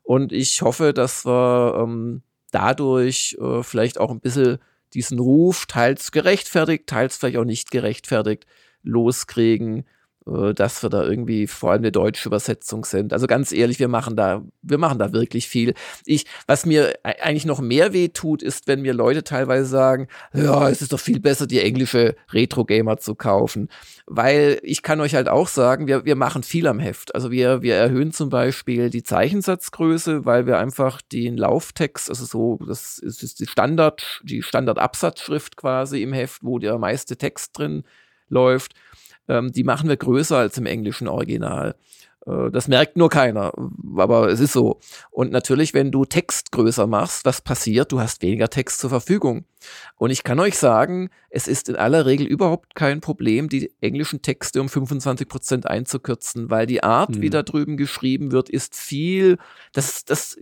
Und 0.05 0.33
ich 0.33 0.63
hoffe, 0.63 0.93
dass 0.93 1.27
wir 1.27 1.81
ähm, 1.83 2.23
dadurch 2.53 3.37
äh, 3.41 3.63
vielleicht 3.63 3.99
auch 3.99 4.11
ein 4.11 4.21
bisschen 4.21 4.59
diesen 4.95 5.19
Ruf, 5.19 5.67
teils 5.67 6.13
gerechtfertigt, 6.13 6.87
teils 6.87 7.17
vielleicht 7.17 7.39
auch 7.39 7.45
nicht 7.45 7.71
gerechtfertigt, 7.71 8.47
loskriegen, 8.83 9.85
dass 10.55 10.83
wir 10.83 10.91
da 10.91 11.05
irgendwie 11.05 11.47
vor 11.47 11.71
allem 11.71 11.81
eine 11.81 11.93
deutsche 11.93 12.29
Übersetzung 12.29 12.85
sind. 12.85 13.13
Also 13.13 13.27
ganz 13.27 13.53
ehrlich, 13.53 13.79
wir 13.79 13.89
machen 13.89 14.17
da, 14.17 14.43
wir 14.63 14.79
machen 14.79 14.99
da 14.99 15.13
wirklich 15.13 15.49
viel. 15.49 15.75
Ich, 16.05 16.27
was 16.47 16.67
mir 16.67 16.99
eigentlich 17.03 17.47
noch 17.47 17.61
mehr 17.61 17.93
weh 17.93 18.09
tut, 18.09 18.43
ist, 18.43 18.67
wenn 18.69 18.83
mir 18.83 18.93
Leute 18.93 19.25
teilweise 19.25 19.67
sagen, 19.67 20.09
ja, 20.35 20.69
es 20.69 20.83
ist 20.83 20.93
doch 20.93 21.01
viel 21.01 21.21
besser, 21.21 21.47
die 21.47 21.61
englische 21.61 22.15
Retro-Gamer 22.33 22.99
zu 22.99 23.15
kaufen. 23.15 23.69
Weil 24.07 24.61
ich 24.63 24.83
kann 24.83 25.01
euch 25.01 25.15
halt 25.15 25.29
auch 25.29 25.49
sagen, 25.49 25.87
wir, 25.87 26.05
wir 26.05 26.17
machen 26.17 26.43
viel 26.43 26.67
am 26.67 26.79
Heft. 26.79 27.15
Also 27.15 27.31
wir, 27.31 27.63
wir 27.63 27.77
erhöhen 27.77 28.13
zum 28.13 28.29
Beispiel 28.29 28.91
die 28.91 29.03
Zeichensatzgröße, 29.03 30.27
weil 30.27 30.47
wir 30.47 30.59
einfach 30.59 31.01
den 31.01 31.37
Lauftext, 31.37 32.11
also 32.11 32.25
so, 32.25 32.59
das 32.67 32.99
ist, 32.99 33.23
ist 33.23 33.41
die 33.41 33.47
Standard, 33.47 34.21
die 34.25 34.43
Standardabsatzschrift 34.43 35.57
quasi 35.57 36.03
im 36.03 36.13
Heft, 36.13 36.43
wo 36.45 36.59
der 36.59 36.79
meiste 36.79 37.17
Text 37.17 37.57
drin 37.57 37.85
läuft 38.29 38.75
ähm, 39.29 39.53
die 39.53 39.65
machen 39.65 39.89
wir 39.89 39.97
größer 39.97 40.37
als 40.37 40.59
im 40.59 40.67
englischen 40.67 41.09
Original. 41.09 41.75
Äh, 42.27 42.51
das 42.51 42.69
merkt 42.69 42.97
nur 42.97 43.09
keiner, 43.09 43.53
aber 43.97 44.29
es 44.29 44.41
ist 44.41 44.53
so. 44.53 44.79
Und 45.11 45.33
natürlich, 45.33 45.75
wenn 45.75 45.91
du 45.91 46.05
Text 46.05 46.53
größer 46.53 46.87
machst, 46.87 47.25
was 47.25 47.41
passiert? 47.41 47.93
Du 47.93 48.01
hast 48.01 48.23
weniger 48.23 48.49
Text 48.49 48.81
zur 48.81 48.91
Verfügung. 48.91 49.45
Und 49.97 50.11
ich 50.11 50.23
kann 50.23 50.39
euch 50.41 50.57
sagen, 50.57 51.11
es 51.31 51.49
ist 51.49 51.69
in 51.69 51.77
aller 51.77 52.07
Regel 52.07 52.27
überhaupt 52.27 52.75
kein 52.75 53.01
Problem, 53.01 53.49
die 53.49 53.73
englischen 53.81 54.23
Texte 54.23 54.61
um 54.61 54.69
25 54.69 55.29
Prozent 55.29 55.67
einzukürzen, 55.67 56.51
weil 56.51 56.67
die 56.67 56.83
Art, 56.83 57.17
hm. 57.17 57.23
wie 57.23 57.31
da 57.31 57.43
drüben 57.43 57.77
geschrieben 57.77 58.33
wird, 58.33 58.49
ist 58.49 58.77
viel, 58.77 59.39
das, 59.73 60.05
das, 60.05 60.37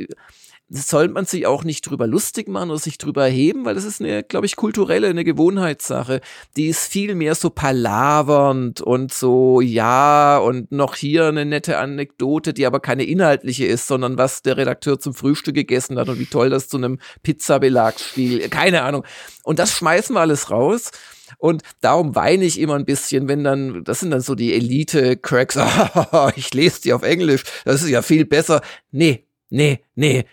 soll 0.69 1.09
man 1.09 1.27
sich 1.27 1.47
auch 1.47 1.63
nicht 1.63 1.83
drüber 1.83 2.09
lustig 2.09 2.49
machen 2.49 2.71
oder 2.71 2.79
sich 2.81 2.99
drüber 2.99 3.25
erheben, 3.25 3.65
weil 3.65 3.77
das 3.77 3.85
ist 3.85 4.01
eine, 4.01 4.25
glaube 4.25 4.47
ich, 4.47 4.57
kulturelle, 4.57 5.07
eine 5.07 5.23
Gewohnheitssache. 5.23 6.21
Die 6.57 6.67
ist 6.67 6.89
viel 6.89 7.15
mehr 7.15 7.37
so 7.37 7.51
palavernd 7.51 8.81
und 8.81 9.13
so, 9.13 9.61
ja, 9.61 10.39
und 10.39 10.73
noch 10.73 10.97
hier 10.97 11.27
eine 11.27 11.45
nette 11.45 11.79
Anekdote, 11.79 12.53
die 12.53 12.67
aber 12.67 12.81
keine 12.81 13.05
inhaltliche 13.05 13.67
ist, 13.67 13.87
sondern 13.87 14.19
was 14.19 14.43
der 14.43 14.57
Redakteur 14.57 14.99
zum 14.99 15.15
Frühstück 15.15 15.55
gegessen 15.55 15.99
hat 15.99 16.09
und 16.09 16.19
wie 16.19 16.27
toll 16.27 16.51
das 16.51 16.69
zu 16.69 16.79
einem 16.79 16.99
Pizzabelagsspiel, 17.23 18.49
keine 18.49 18.83
Ahnung. 18.83 19.05
Und 19.45 19.61
das 19.61 19.73
schmeißen 19.73 20.17
wir 20.17 20.21
alles 20.21 20.51
raus. 20.51 20.91
Und 21.39 21.63
darum 21.81 22.15
weine 22.15 22.45
ich 22.45 22.59
immer 22.59 22.75
ein 22.75 22.85
bisschen, 22.85 23.29
wenn 23.29 23.45
dann, 23.45 23.85
das 23.85 24.01
sind 24.01 24.11
dann 24.11 24.21
so 24.21 24.35
die 24.35 24.55
Elite-Cracks, 24.55 25.59
ich 26.37 26.53
lese 26.55 26.83
die 26.83 26.93
auf 26.93 27.03
Englisch, 27.03 27.45
das 27.65 27.83
ist 27.83 27.91
ja 27.91 28.03
viel 28.03 28.25
besser. 28.25 28.63
Nee, 28.91 29.27
nee, 29.51 29.81
nee, 29.95 30.25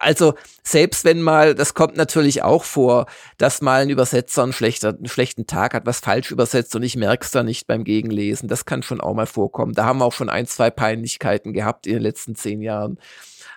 also 0.00 0.34
selbst 0.62 1.04
wenn 1.04 1.22
mal, 1.22 1.54
das 1.54 1.74
kommt 1.74 1.96
natürlich 1.96 2.42
auch 2.42 2.64
vor, 2.64 3.06
dass 3.38 3.62
mal 3.62 3.82
ein 3.82 3.90
Übersetzer 3.90 4.42
einen, 4.42 4.52
schlechter, 4.52 4.90
einen 4.90 5.08
schlechten 5.08 5.46
Tag 5.46 5.74
hat, 5.74 5.86
was 5.86 6.00
falsch 6.00 6.30
übersetzt 6.30 6.74
und 6.76 6.82
ich 6.82 6.96
merk's 6.96 7.30
da 7.30 7.42
nicht 7.42 7.66
beim 7.66 7.84
Gegenlesen. 7.84 8.48
Das 8.48 8.64
kann 8.64 8.82
schon 8.82 9.00
auch 9.00 9.14
mal 9.14 9.26
vorkommen. 9.26 9.72
Da 9.72 9.84
haben 9.84 9.98
wir 9.98 10.04
auch 10.04 10.12
schon 10.12 10.30
ein, 10.30 10.46
zwei 10.46 10.70
Peinlichkeiten 10.70 11.52
gehabt 11.52 11.86
in 11.86 11.94
den 11.94 12.02
letzten 12.02 12.34
zehn 12.34 12.60
Jahren. 12.60 12.98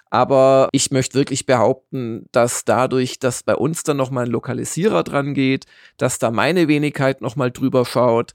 Aber 0.09 0.67
ich 0.73 0.91
möchte 0.91 1.17
wirklich 1.17 1.45
behaupten, 1.45 2.25
dass 2.33 2.65
dadurch, 2.65 3.17
dass 3.19 3.43
bei 3.43 3.55
uns 3.55 3.83
dann 3.83 3.95
nochmal 3.95 4.25
ein 4.25 4.31
Lokalisierer 4.31 5.03
dran 5.03 5.33
geht, 5.33 5.65
dass 5.97 6.19
da 6.19 6.31
meine 6.31 6.67
Wenigkeit 6.67 7.21
nochmal 7.21 7.49
drüber 7.49 7.85
schaut, 7.85 8.33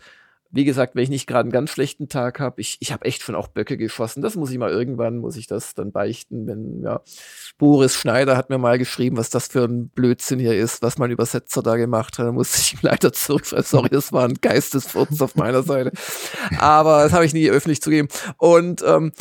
wie 0.56 0.64
gesagt, 0.64 0.94
wenn 0.94 1.02
ich 1.02 1.10
nicht 1.10 1.26
gerade 1.26 1.42
einen 1.42 1.52
ganz 1.52 1.70
schlechten 1.70 2.08
Tag 2.08 2.40
habe, 2.40 2.60
ich, 2.60 2.78
ich 2.80 2.92
habe 2.92 3.04
echt 3.04 3.22
schon 3.22 3.34
auch 3.34 3.48
Böcke 3.48 3.76
geschossen. 3.76 4.22
Das 4.22 4.36
muss 4.36 4.50
ich 4.50 4.58
mal 4.58 4.70
irgendwann, 4.70 5.18
muss 5.18 5.36
ich 5.36 5.46
das 5.46 5.74
dann 5.74 5.92
beichten, 5.92 6.46
wenn, 6.46 6.82
ja. 6.82 7.02
Boris 7.58 7.94
Schneider 7.94 8.36
hat 8.36 8.50
mir 8.50 8.58
mal 8.58 8.78
geschrieben, 8.78 9.16
was 9.16 9.30
das 9.30 9.48
für 9.48 9.64
ein 9.64 9.88
Blödsinn 9.88 10.38
hier 10.38 10.56
ist, 10.56 10.82
was 10.82 10.98
mein 10.98 11.10
Übersetzer 11.10 11.62
da 11.62 11.76
gemacht 11.76 12.18
hat. 12.18 12.26
Da 12.26 12.32
musste 12.32 12.58
ich 12.60 12.74
ihm 12.74 12.80
leider 12.82 13.12
zurück. 13.12 13.46
Sorry, 13.46 13.90
das 13.90 14.12
war 14.12 14.24
ein 14.24 14.38
Geistesfurz 14.40 15.20
auf 15.20 15.36
meiner 15.36 15.62
Seite. 15.62 15.92
Aber 16.58 17.04
das 17.04 17.12
habe 17.12 17.24
ich 17.24 17.34
nie 17.34 17.48
öffentlich 17.48 17.82
zugeben. 17.82 18.08
Und 18.38 18.82
ähm, 18.86 19.12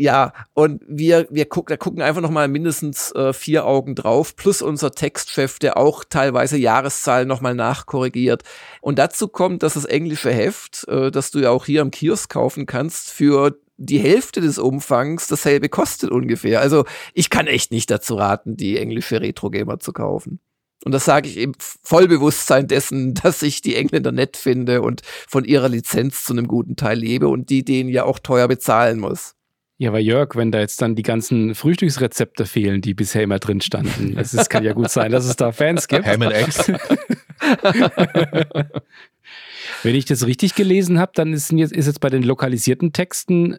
ja, 0.00 0.32
und 0.54 0.82
wir, 0.88 1.26
wir 1.30 1.44
gucken, 1.44 1.74
da 1.74 1.76
gucken 1.76 2.00
einfach 2.00 2.22
noch 2.22 2.30
mal 2.30 2.48
mindestens 2.48 3.12
äh, 3.12 3.34
vier 3.34 3.66
Augen 3.66 3.94
drauf, 3.94 4.34
plus 4.34 4.62
unser 4.62 4.92
Textchef, 4.92 5.58
der 5.58 5.76
auch 5.76 6.04
teilweise 6.04 6.56
Jahreszahlen 6.56 7.28
noch 7.28 7.42
mal 7.42 7.54
nachkorrigiert. 7.54 8.42
Und 8.80 8.98
dazu 8.98 9.28
kommt, 9.28 9.62
dass 9.62 9.74
das 9.74 9.84
englische 9.84 10.32
Heft, 10.32 10.88
äh, 10.88 11.10
das 11.10 11.30
du 11.32 11.40
ja 11.40 11.50
auch 11.50 11.66
hier 11.66 11.82
am 11.82 11.90
Kiosk 11.90 12.30
kaufen 12.30 12.64
kannst, 12.64 13.10
für 13.10 13.58
die 13.76 13.98
Hälfte 13.98 14.40
des 14.40 14.58
Umfangs 14.58 15.28
dasselbe 15.28 15.68
kostet 15.68 16.10
ungefähr. 16.10 16.60
Also 16.60 16.86
ich 17.12 17.28
kann 17.28 17.46
echt 17.46 17.70
nicht 17.70 17.90
dazu 17.90 18.14
raten, 18.14 18.56
die 18.56 18.78
englische 18.78 19.20
Retro-Gamer 19.20 19.80
zu 19.80 19.92
kaufen. 19.92 20.40
Und 20.82 20.92
das 20.92 21.04
sage 21.04 21.28
ich 21.28 21.36
im 21.36 21.52
Vollbewusstsein 21.58 22.68
dessen, 22.68 23.12
dass 23.22 23.42
ich 23.42 23.60
die 23.60 23.76
Engländer 23.76 24.12
nett 24.12 24.38
finde 24.38 24.80
und 24.80 25.02
von 25.28 25.44
ihrer 25.44 25.68
Lizenz 25.68 26.24
zu 26.24 26.32
einem 26.32 26.48
guten 26.48 26.76
Teil 26.76 26.98
lebe 26.98 27.28
und 27.28 27.50
die 27.50 27.66
denen 27.66 27.90
ja 27.90 28.04
auch 28.04 28.18
teuer 28.18 28.48
bezahlen 28.48 28.98
muss. 28.98 29.34
Ja, 29.80 29.88
aber 29.88 29.98
Jörg, 29.98 30.36
wenn 30.36 30.52
da 30.52 30.60
jetzt 30.60 30.82
dann 30.82 30.94
die 30.94 31.02
ganzen 31.02 31.54
Frühstücksrezepte 31.54 32.44
fehlen, 32.44 32.82
die 32.82 32.92
bisher 32.92 33.22
immer 33.22 33.38
drin 33.38 33.62
standen, 33.62 34.14
es 34.18 34.34
ist, 34.34 34.50
kann 34.50 34.62
ja 34.62 34.74
gut 34.74 34.90
sein, 34.90 35.10
dass 35.10 35.24
es 35.24 35.36
da 35.36 35.52
Fans 35.52 35.88
gibt. 35.88 36.04
Ham 36.04 36.20
and 36.20 36.32
Eggs. 36.34 36.68
wenn 39.82 39.94
ich 39.94 40.04
das 40.04 40.26
richtig 40.26 40.54
gelesen 40.54 40.98
habe, 40.98 41.12
dann 41.14 41.32
ist 41.32 41.50
jetzt, 41.50 41.72
ist 41.72 41.86
jetzt 41.86 42.00
bei 42.00 42.10
den 42.10 42.22
lokalisierten 42.22 42.92
Texten 42.92 43.56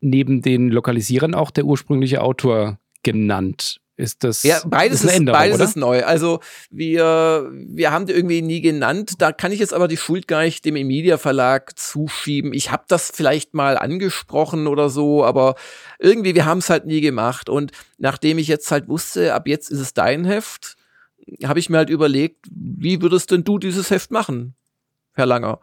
neben 0.00 0.40
den 0.40 0.70
Lokalisierern 0.70 1.34
auch 1.34 1.50
der 1.50 1.66
ursprüngliche 1.66 2.22
Autor 2.22 2.78
genannt. 3.02 3.82
Ist 4.00 4.24
das 4.24 4.42
ja, 4.42 4.60
beides, 4.64 5.04
ist, 5.04 5.14
Änderung, 5.14 5.38
beides 5.38 5.60
ist 5.60 5.76
neu. 5.76 6.02
Also 6.04 6.40
wir, 6.70 7.50
wir 7.52 7.92
haben 7.92 8.06
die 8.06 8.12
irgendwie 8.12 8.42
nie 8.42 8.60
genannt. 8.60 9.14
Da 9.18 9.32
kann 9.32 9.52
ich 9.52 9.60
jetzt 9.60 9.74
aber 9.74 9.88
die 9.88 9.96
Schuld 9.96 10.26
gar 10.26 10.42
nicht 10.42 10.64
dem 10.64 10.76
Emilia 10.76 11.18
Verlag 11.18 11.78
zuschieben. 11.78 12.52
Ich 12.54 12.70
habe 12.70 12.84
das 12.88 13.10
vielleicht 13.14 13.54
mal 13.54 13.76
angesprochen 13.76 14.66
oder 14.66 14.88
so, 14.88 15.24
aber 15.24 15.54
irgendwie, 15.98 16.34
wir 16.34 16.46
haben 16.46 16.58
es 16.58 16.70
halt 16.70 16.86
nie 16.86 17.00
gemacht. 17.00 17.48
Und 17.48 17.72
nachdem 17.98 18.38
ich 18.38 18.48
jetzt 18.48 18.70
halt 18.70 18.88
wusste, 18.88 19.34
ab 19.34 19.46
jetzt 19.46 19.70
ist 19.70 19.80
es 19.80 19.92
dein 19.92 20.24
Heft, 20.24 20.76
habe 21.44 21.58
ich 21.58 21.68
mir 21.68 21.78
halt 21.78 21.90
überlegt, 21.90 22.46
wie 22.50 23.02
würdest 23.02 23.30
denn 23.30 23.44
du 23.44 23.58
dieses 23.58 23.90
Heft 23.90 24.10
machen, 24.10 24.54
Herr 25.12 25.26
Langer? 25.26 25.60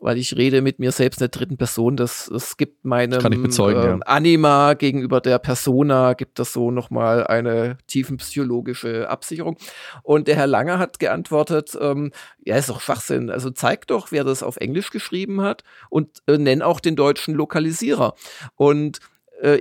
Weil 0.00 0.18
ich 0.18 0.36
rede 0.36 0.62
mit 0.62 0.78
mir 0.78 0.92
selbst 0.92 1.20
in 1.20 1.24
der 1.24 1.28
dritten 1.28 1.56
Person. 1.56 1.96
Das, 1.96 2.28
es 2.28 2.56
gibt 2.56 2.84
meinem 2.84 3.42
bezeugen, 3.42 3.82
äh, 3.82 3.86
ja. 3.86 3.98
Anima 4.06 4.74
gegenüber 4.74 5.20
der 5.20 5.38
Persona 5.38 6.14
gibt 6.14 6.38
das 6.38 6.52
so 6.52 6.70
nochmal 6.70 7.26
eine 7.26 7.78
tiefenpsychologische 7.86 9.08
Absicherung. 9.08 9.56
Und 10.02 10.28
der 10.28 10.36
Herr 10.36 10.46
Langer 10.46 10.78
hat 10.78 10.98
geantwortet, 10.98 11.76
ähm, 11.80 12.12
ja, 12.44 12.56
ist 12.56 12.68
doch 12.68 12.80
Schwachsinn. 12.80 13.30
Also 13.30 13.50
zeig 13.50 13.86
doch, 13.86 14.12
wer 14.12 14.24
das 14.24 14.42
auf 14.42 14.56
Englisch 14.56 14.90
geschrieben 14.90 15.40
hat 15.40 15.64
und 15.90 16.22
äh, 16.26 16.38
nenn 16.38 16.62
auch 16.62 16.80
den 16.80 16.96
deutschen 16.96 17.34
Lokalisierer. 17.34 18.14
Und 18.56 19.00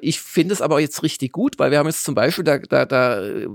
ich 0.02 0.20
finde 0.22 0.54
es 0.54 0.62
aber 0.62 0.80
jetzt 0.80 1.04
richtig 1.04 1.32
gut, 1.32 1.60
weil 1.60 1.72
wir 1.72 1.80
haben 1.80 1.88
jetzt 1.88 2.04
zum 2.04 2.16
Beispiel, 2.16 2.44
da, 2.44 2.58
da, 2.58 2.86
da 2.86 3.22
äh, 3.22 3.48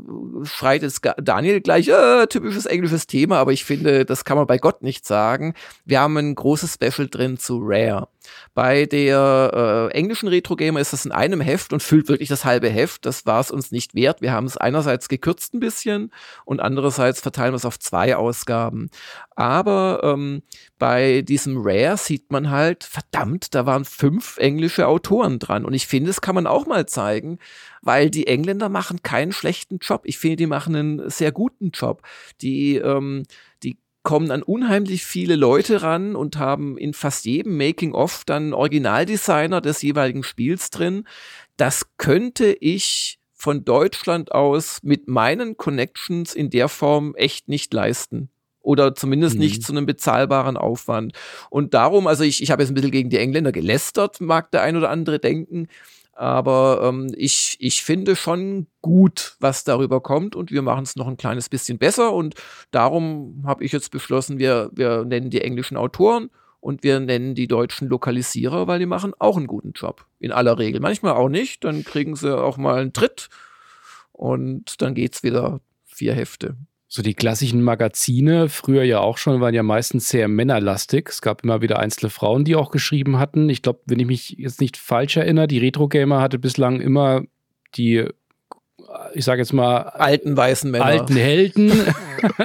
schreit 0.44 0.82
jetzt 0.82 1.02
Daniel 1.16 1.60
gleich, 1.60 1.88
äh, 1.88 2.26
typisches 2.26 2.66
englisches 2.66 3.06
Thema, 3.06 3.38
aber 3.38 3.52
ich 3.52 3.64
finde, 3.64 4.04
das 4.04 4.24
kann 4.24 4.36
man 4.36 4.46
bei 4.46 4.58
Gott 4.58 4.82
nicht 4.82 5.06
sagen. 5.06 5.54
Wir 5.84 6.00
haben 6.00 6.16
ein 6.16 6.34
großes 6.34 6.74
Special 6.74 7.08
drin 7.08 7.38
zu 7.38 7.58
Rare. 7.62 8.08
Bei 8.54 8.86
der 8.86 9.90
äh, 9.92 9.96
englischen 9.96 10.28
Retro 10.28 10.56
Gamer 10.56 10.80
ist 10.80 10.92
das 10.92 11.04
in 11.04 11.12
einem 11.12 11.40
Heft 11.40 11.72
und 11.72 11.82
füllt 11.82 12.08
wirklich 12.08 12.28
das 12.28 12.44
halbe 12.44 12.68
Heft. 12.68 13.06
Das 13.06 13.26
war 13.26 13.40
es 13.40 13.50
uns 13.50 13.70
nicht 13.70 13.94
wert. 13.94 14.20
Wir 14.20 14.32
haben 14.32 14.46
es 14.46 14.56
einerseits 14.56 15.08
gekürzt 15.08 15.54
ein 15.54 15.60
bisschen 15.60 16.12
und 16.44 16.60
andererseits 16.60 17.20
verteilen 17.20 17.52
wir 17.52 17.56
es 17.56 17.64
auf 17.64 17.78
zwei 17.78 18.16
Ausgaben. 18.16 18.90
Aber 19.34 20.00
ähm, 20.04 20.42
bei 20.78 21.22
diesem 21.22 21.58
Rare 21.58 21.96
sieht 21.96 22.30
man 22.30 22.50
halt, 22.50 22.84
verdammt, 22.84 23.54
da 23.54 23.66
waren 23.66 23.84
fünf 23.84 24.36
englische 24.38 24.86
Autoren 24.86 25.38
dran. 25.38 25.64
Und 25.64 25.74
ich 25.74 25.86
finde, 25.86 26.08
das 26.08 26.20
kann 26.20 26.34
man 26.34 26.46
auch 26.46 26.66
mal 26.66 26.86
zeigen, 26.86 27.38
weil 27.80 28.10
die 28.10 28.26
Engländer 28.26 28.68
machen 28.68 29.02
keinen 29.02 29.32
schlechten 29.32 29.78
Job. 29.78 30.02
Ich 30.04 30.18
finde, 30.18 30.36
die 30.36 30.46
machen 30.46 30.76
einen 30.76 31.10
sehr 31.10 31.32
guten 31.32 31.70
Job. 31.70 32.02
Die, 32.40 32.76
ähm, 32.76 33.24
die 33.62 33.78
kommen 34.02 34.30
an 34.30 34.42
unheimlich 34.42 35.04
viele 35.04 35.36
Leute 35.36 35.82
ran 35.82 36.16
und 36.16 36.36
haben 36.36 36.76
in 36.76 36.92
fast 36.92 37.24
jedem 37.24 37.56
Making-of 37.56 38.24
dann 38.24 38.52
Originaldesigner 38.52 39.60
des 39.60 39.82
jeweiligen 39.82 40.24
Spiels 40.24 40.70
drin. 40.70 41.04
Das 41.56 41.86
könnte 41.98 42.52
ich 42.52 43.18
von 43.32 43.64
Deutschland 43.64 44.32
aus 44.32 44.80
mit 44.82 45.08
meinen 45.08 45.56
Connections 45.56 46.34
in 46.34 46.50
der 46.50 46.68
Form 46.68 47.14
echt 47.16 47.48
nicht 47.48 47.72
leisten. 47.72 48.28
Oder 48.60 48.94
zumindest 48.94 49.34
mhm. 49.34 49.40
nicht 49.40 49.64
zu 49.64 49.72
einem 49.72 49.86
bezahlbaren 49.86 50.56
Aufwand. 50.56 51.12
Und 51.50 51.74
darum, 51.74 52.06
also 52.06 52.22
ich, 52.22 52.42
ich 52.42 52.52
habe 52.52 52.62
jetzt 52.62 52.70
ein 52.70 52.74
bisschen 52.74 52.92
gegen 52.92 53.10
die 53.10 53.18
Engländer 53.18 53.50
gelästert, 53.50 54.20
mag 54.20 54.52
der 54.52 54.62
ein 54.62 54.76
oder 54.76 54.90
andere 54.90 55.18
denken. 55.18 55.66
Aber 56.22 56.82
ähm, 56.84 57.12
ich, 57.16 57.56
ich 57.58 57.82
finde 57.82 58.14
schon 58.14 58.68
gut, 58.80 59.34
was 59.40 59.64
darüber 59.64 60.00
kommt 60.00 60.36
und 60.36 60.52
wir 60.52 60.62
machen 60.62 60.84
es 60.84 60.94
noch 60.94 61.08
ein 61.08 61.16
kleines 61.16 61.48
bisschen 61.48 61.78
besser. 61.78 62.12
Und 62.12 62.36
darum 62.70 63.42
habe 63.44 63.64
ich 63.64 63.72
jetzt 63.72 63.90
beschlossen, 63.90 64.38
wir, 64.38 64.70
wir 64.72 65.04
nennen 65.04 65.30
die 65.30 65.40
englischen 65.40 65.76
Autoren 65.76 66.30
und 66.60 66.84
wir 66.84 67.00
nennen 67.00 67.34
die 67.34 67.48
deutschen 67.48 67.88
Lokalisierer, 67.88 68.68
weil 68.68 68.78
die 68.78 68.86
machen 68.86 69.14
auch 69.18 69.36
einen 69.36 69.48
guten 69.48 69.72
Job. 69.72 70.06
In 70.20 70.30
aller 70.30 70.60
Regel. 70.60 70.80
Manchmal 70.80 71.14
auch 71.14 71.28
nicht, 71.28 71.64
dann 71.64 71.82
kriegen 71.82 72.14
sie 72.14 72.38
auch 72.38 72.56
mal 72.56 72.80
einen 72.80 72.92
Tritt 72.92 73.28
und 74.12 74.80
dann 74.80 74.94
geht 74.94 75.16
es 75.16 75.22
wieder 75.24 75.58
vier 75.86 76.14
Hefte. 76.14 76.54
So 76.94 77.00
die 77.00 77.14
klassischen 77.14 77.62
Magazine, 77.62 78.50
früher 78.50 78.82
ja 78.82 79.00
auch 79.00 79.16
schon, 79.16 79.40
waren 79.40 79.54
ja 79.54 79.62
meistens 79.62 80.10
sehr 80.10 80.28
männerlastig. 80.28 81.08
Es 81.08 81.22
gab 81.22 81.42
immer 81.42 81.62
wieder 81.62 81.78
einzelne 81.78 82.10
Frauen, 82.10 82.44
die 82.44 82.54
auch 82.54 82.70
geschrieben 82.70 83.18
hatten. 83.18 83.48
Ich 83.48 83.62
glaube, 83.62 83.80
wenn 83.86 83.98
ich 83.98 84.06
mich 84.06 84.34
jetzt 84.36 84.60
nicht 84.60 84.76
falsch 84.76 85.16
erinnere, 85.16 85.48
die 85.48 85.56
Retro 85.56 85.88
Gamer 85.88 86.20
hatte 86.20 86.38
bislang 86.38 86.82
immer 86.82 87.22
die 87.76 88.06
ich 89.14 89.24
sage 89.24 89.40
jetzt 89.40 89.52
mal, 89.52 89.78
alten 89.78 90.36
weißen 90.36 90.70
Männer. 90.70 90.84
Alten 90.84 91.16
Helden, 91.16 91.72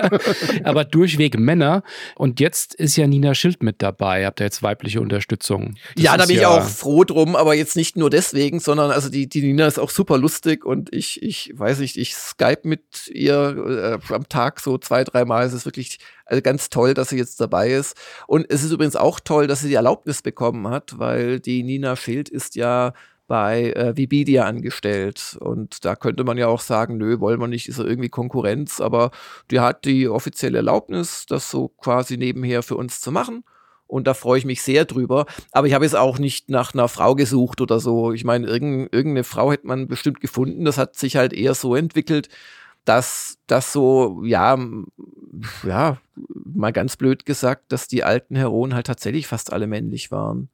aber 0.64 0.86
durchweg 0.86 1.40
Männer. 1.40 1.84
Und 2.16 2.40
jetzt 2.40 2.74
ist 2.76 2.96
ja 2.96 3.08
Nina 3.08 3.34
Schild 3.34 3.64
mit 3.64 3.82
dabei. 3.82 4.26
Habt 4.26 4.40
ihr 4.40 4.46
jetzt 4.46 4.64
weibliche 4.64 5.02
Unterstützung? 5.02 5.76
Das 5.96 6.04
ja, 6.04 6.18
da 6.18 6.26
bin 6.26 6.36
ja 6.36 6.42
ich 6.42 6.48
auch 6.48 6.64
froh 6.64 7.04
drum, 7.04 7.36
aber 7.36 7.54
jetzt 7.56 7.76
nicht 7.76 7.98
nur 7.98 8.10
deswegen, 8.10 8.60
sondern 8.60 8.92
also 8.92 9.10
die, 9.10 9.28
die 9.28 9.42
Nina 9.42 9.68
ist 9.68 9.80
auch 9.80 9.90
super 9.90 10.18
lustig 10.18 10.66
und 10.66 10.94
ich, 10.94 11.22
ich 11.22 11.52
weiß 11.56 11.80
nicht, 11.80 11.98
ich 11.98 12.16
Skype 12.16 12.62
mit 12.64 13.08
ihr 13.08 14.00
äh, 14.10 14.14
am 14.14 14.28
Tag 14.30 14.60
so 14.60 14.78
zwei, 14.78 15.04
dreimal. 15.04 15.46
Es 15.46 15.54
ist 15.54 15.66
wirklich 15.66 16.00
also 16.26 16.42
ganz 16.42 16.70
toll, 16.70 16.94
dass 16.94 17.10
sie 17.10 17.18
jetzt 17.18 17.40
dabei 17.40 17.72
ist. 17.72 17.96
Und 18.28 18.46
es 18.50 18.64
ist 18.64 18.72
übrigens 18.72 18.96
auch 18.96 19.20
toll, 19.20 19.48
dass 19.48 19.62
sie 19.62 19.70
die 19.70 19.76
Erlaubnis 19.76 20.22
bekommen 20.22 20.68
hat, 20.68 21.00
weil 21.00 21.40
die 21.40 21.64
Nina 21.64 21.96
Schild 21.96 22.30
ist 22.30 22.56
ja 22.56 22.94
bei 23.28 23.72
äh, 23.74 23.96
Vibidia 23.96 24.46
angestellt. 24.46 25.38
Und 25.40 25.86
da 25.86 25.96
könnte 25.96 26.24
man 26.24 26.38
ja 26.38 26.48
auch 26.48 26.62
sagen, 26.62 26.98
nö, 26.98 27.20
wollen 27.20 27.40
wir 27.40 27.48
nicht, 27.48 27.68
ist 27.68 27.80
ja 27.80 27.86
irgendwie 27.86 28.10
Konkurrenz, 28.10 28.82
aber 28.82 29.12
die 29.52 29.60
hat 29.60 29.86
die 29.86 30.08
offizielle 30.08 30.58
Erlaubnis, 30.58 31.26
das 31.28 31.52
so 31.52 31.68
quasi 31.68 32.18
nebenher 32.18 32.64
für 32.64 32.76
uns 32.76 33.02
zu 33.02 33.12
machen. 33.12 33.44
Und 33.86 34.06
da 34.06 34.14
freue 34.14 34.38
ich 34.38 34.46
mich 34.46 34.62
sehr 34.62 34.86
drüber. 34.86 35.26
Aber 35.52 35.68
ich 35.68 35.74
habe 35.74 35.86
jetzt 35.86 35.96
auch 35.96 36.20
nicht 36.20 36.50
nach 36.50 36.74
einer 36.74 36.90
Frau 36.90 37.16
gesucht 37.16 37.62
oder 37.62 37.80
so. 37.80 38.12
Ich 38.12 38.26
meine, 38.26 38.48
irgend, 38.48 38.94
irgendeine 38.94 39.24
Frau 39.24 39.52
hätte 39.52 39.68
man 39.68 39.88
bestimmt 39.88 40.20
gefunden. 40.20 40.66
Das 40.66 40.78
hat 40.78 40.96
sich 40.96 41.16
halt 41.16 41.32
eher 41.34 41.54
so 41.54 41.74
entwickelt, 41.74 42.28
dass 42.84 43.38
das 43.48 43.72
so, 43.72 44.24
ja, 44.24 44.58
ja, 45.64 45.98
mal 46.34 46.74
ganz 46.74 46.98
blöd 46.98 47.26
gesagt, 47.26 47.72
dass 47.72 47.88
die 47.88 48.04
alten 48.04 48.36
Heroen 48.36 48.74
halt 48.74 48.88
tatsächlich 48.88 49.28
fast 49.28 49.54
alle 49.54 49.68
männlich 49.68 50.12
waren. 50.12 50.50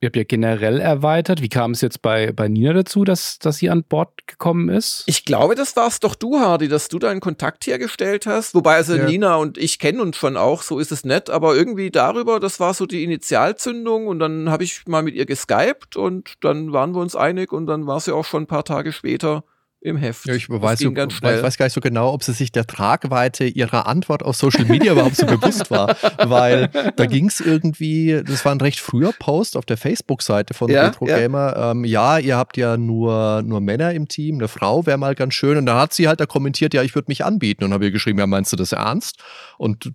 Ihr 0.00 0.06
habt 0.06 0.16
ja 0.16 0.22
generell 0.22 0.80
erweitert. 0.80 1.42
Wie 1.42 1.48
kam 1.48 1.72
es 1.72 1.80
jetzt 1.80 2.02
bei, 2.02 2.30
bei 2.30 2.46
Nina 2.46 2.72
dazu, 2.72 3.02
dass, 3.02 3.40
dass 3.40 3.56
sie 3.56 3.68
an 3.68 3.82
Bord 3.82 4.10
gekommen 4.28 4.68
ist? 4.68 5.02
Ich 5.06 5.24
glaube, 5.24 5.56
das 5.56 5.74
warst 5.74 6.04
doch 6.04 6.14
du, 6.14 6.38
Hardy, 6.38 6.68
dass 6.68 6.86
du 6.86 7.00
deinen 7.00 7.18
Kontakt 7.18 7.66
hergestellt 7.66 8.24
hast. 8.24 8.54
Wobei 8.54 8.76
also 8.76 8.94
ja. 8.94 9.06
Nina 9.06 9.34
und 9.36 9.58
ich 9.58 9.80
kennen 9.80 10.00
uns 10.00 10.16
schon 10.16 10.36
auch, 10.36 10.62
so 10.62 10.78
ist 10.78 10.92
es 10.92 11.04
nett. 11.04 11.30
Aber 11.30 11.56
irgendwie 11.56 11.90
darüber, 11.90 12.38
das 12.38 12.60
war 12.60 12.74
so 12.74 12.86
die 12.86 13.02
Initialzündung. 13.02 14.06
Und 14.06 14.20
dann 14.20 14.50
habe 14.50 14.62
ich 14.62 14.86
mal 14.86 15.02
mit 15.02 15.16
ihr 15.16 15.26
geskypt 15.26 15.96
und 15.96 16.34
dann 16.42 16.72
waren 16.72 16.94
wir 16.94 17.00
uns 17.00 17.16
einig 17.16 17.52
und 17.52 17.66
dann 17.66 17.88
war 17.88 17.98
sie 17.98 18.14
auch 18.14 18.24
schon 18.24 18.44
ein 18.44 18.48
paar 18.48 18.64
Tage 18.64 18.92
später 18.92 19.42
im 19.80 19.96
Heft. 19.96 20.26
Ja, 20.26 20.34
ich 20.34 20.50
weiß, 20.50 20.80
so, 20.80 20.94
weiß, 20.94 21.42
weiß, 21.42 21.56
gar 21.56 21.66
nicht 21.66 21.72
so 21.72 21.80
genau, 21.80 22.12
ob 22.12 22.24
sie 22.24 22.32
sich 22.32 22.50
der 22.50 22.66
Tragweite 22.66 23.44
ihrer 23.44 23.86
Antwort 23.86 24.24
auf 24.24 24.34
Social 24.34 24.64
Media 24.64 24.92
überhaupt 24.92 25.16
so 25.16 25.24
bewusst 25.26 25.70
war. 25.70 25.96
Weil 26.18 26.68
da 26.96 27.06
ging 27.06 27.28
es 27.28 27.40
irgendwie, 27.40 28.20
das 28.26 28.44
war 28.44 28.52
ein 28.52 28.60
recht 28.60 28.80
früher 28.80 29.12
Post 29.18 29.56
auf 29.56 29.64
der 29.64 29.76
Facebook-Seite 29.76 30.52
von 30.52 30.68
ja, 30.68 30.86
Retro 30.86 31.04
Gamer. 31.04 31.54
Ja. 31.56 31.70
Ähm, 31.70 31.84
ja. 31.84 32.18
ihr 32.18 32.36
habt 32.36 32.56
ja 32.56 32.76
nur, 32.76 33.42
nur 33.44 33.60
Männer 33.60 33.92
im 33.92 34.08
Team, 34.08 34.38
eine 34.38 34.48
Frau 34.48 34.84
wäre 34.84 34.98
mal 34.98 35.14
ganz 35.14 35.34
schön. 35.34 35.56
Und 35.56 35.66
da 35.66 35.80
hat 35.80 35.94
sie 35.94 36.08
halt 36.08 36.18
da 36.18 36.26
kommentiert, 36.26 36.74
ja, 36.74 36.82
ich 36.82 36.96
würde 36.96 37.06
mich 37.08 37.24
anbieten. 37.24 37.62
Und 37.62 37.72
habe 37.72 37.84
ihr 37.84 37.92
geschrieben, 37.92 38.18
ja, 38.18 38.26
meinst 38.26 38.52
du 38.52 38.56
das 38.56 38.72
ernst? 38.72 39.22
Und 39.58 39.92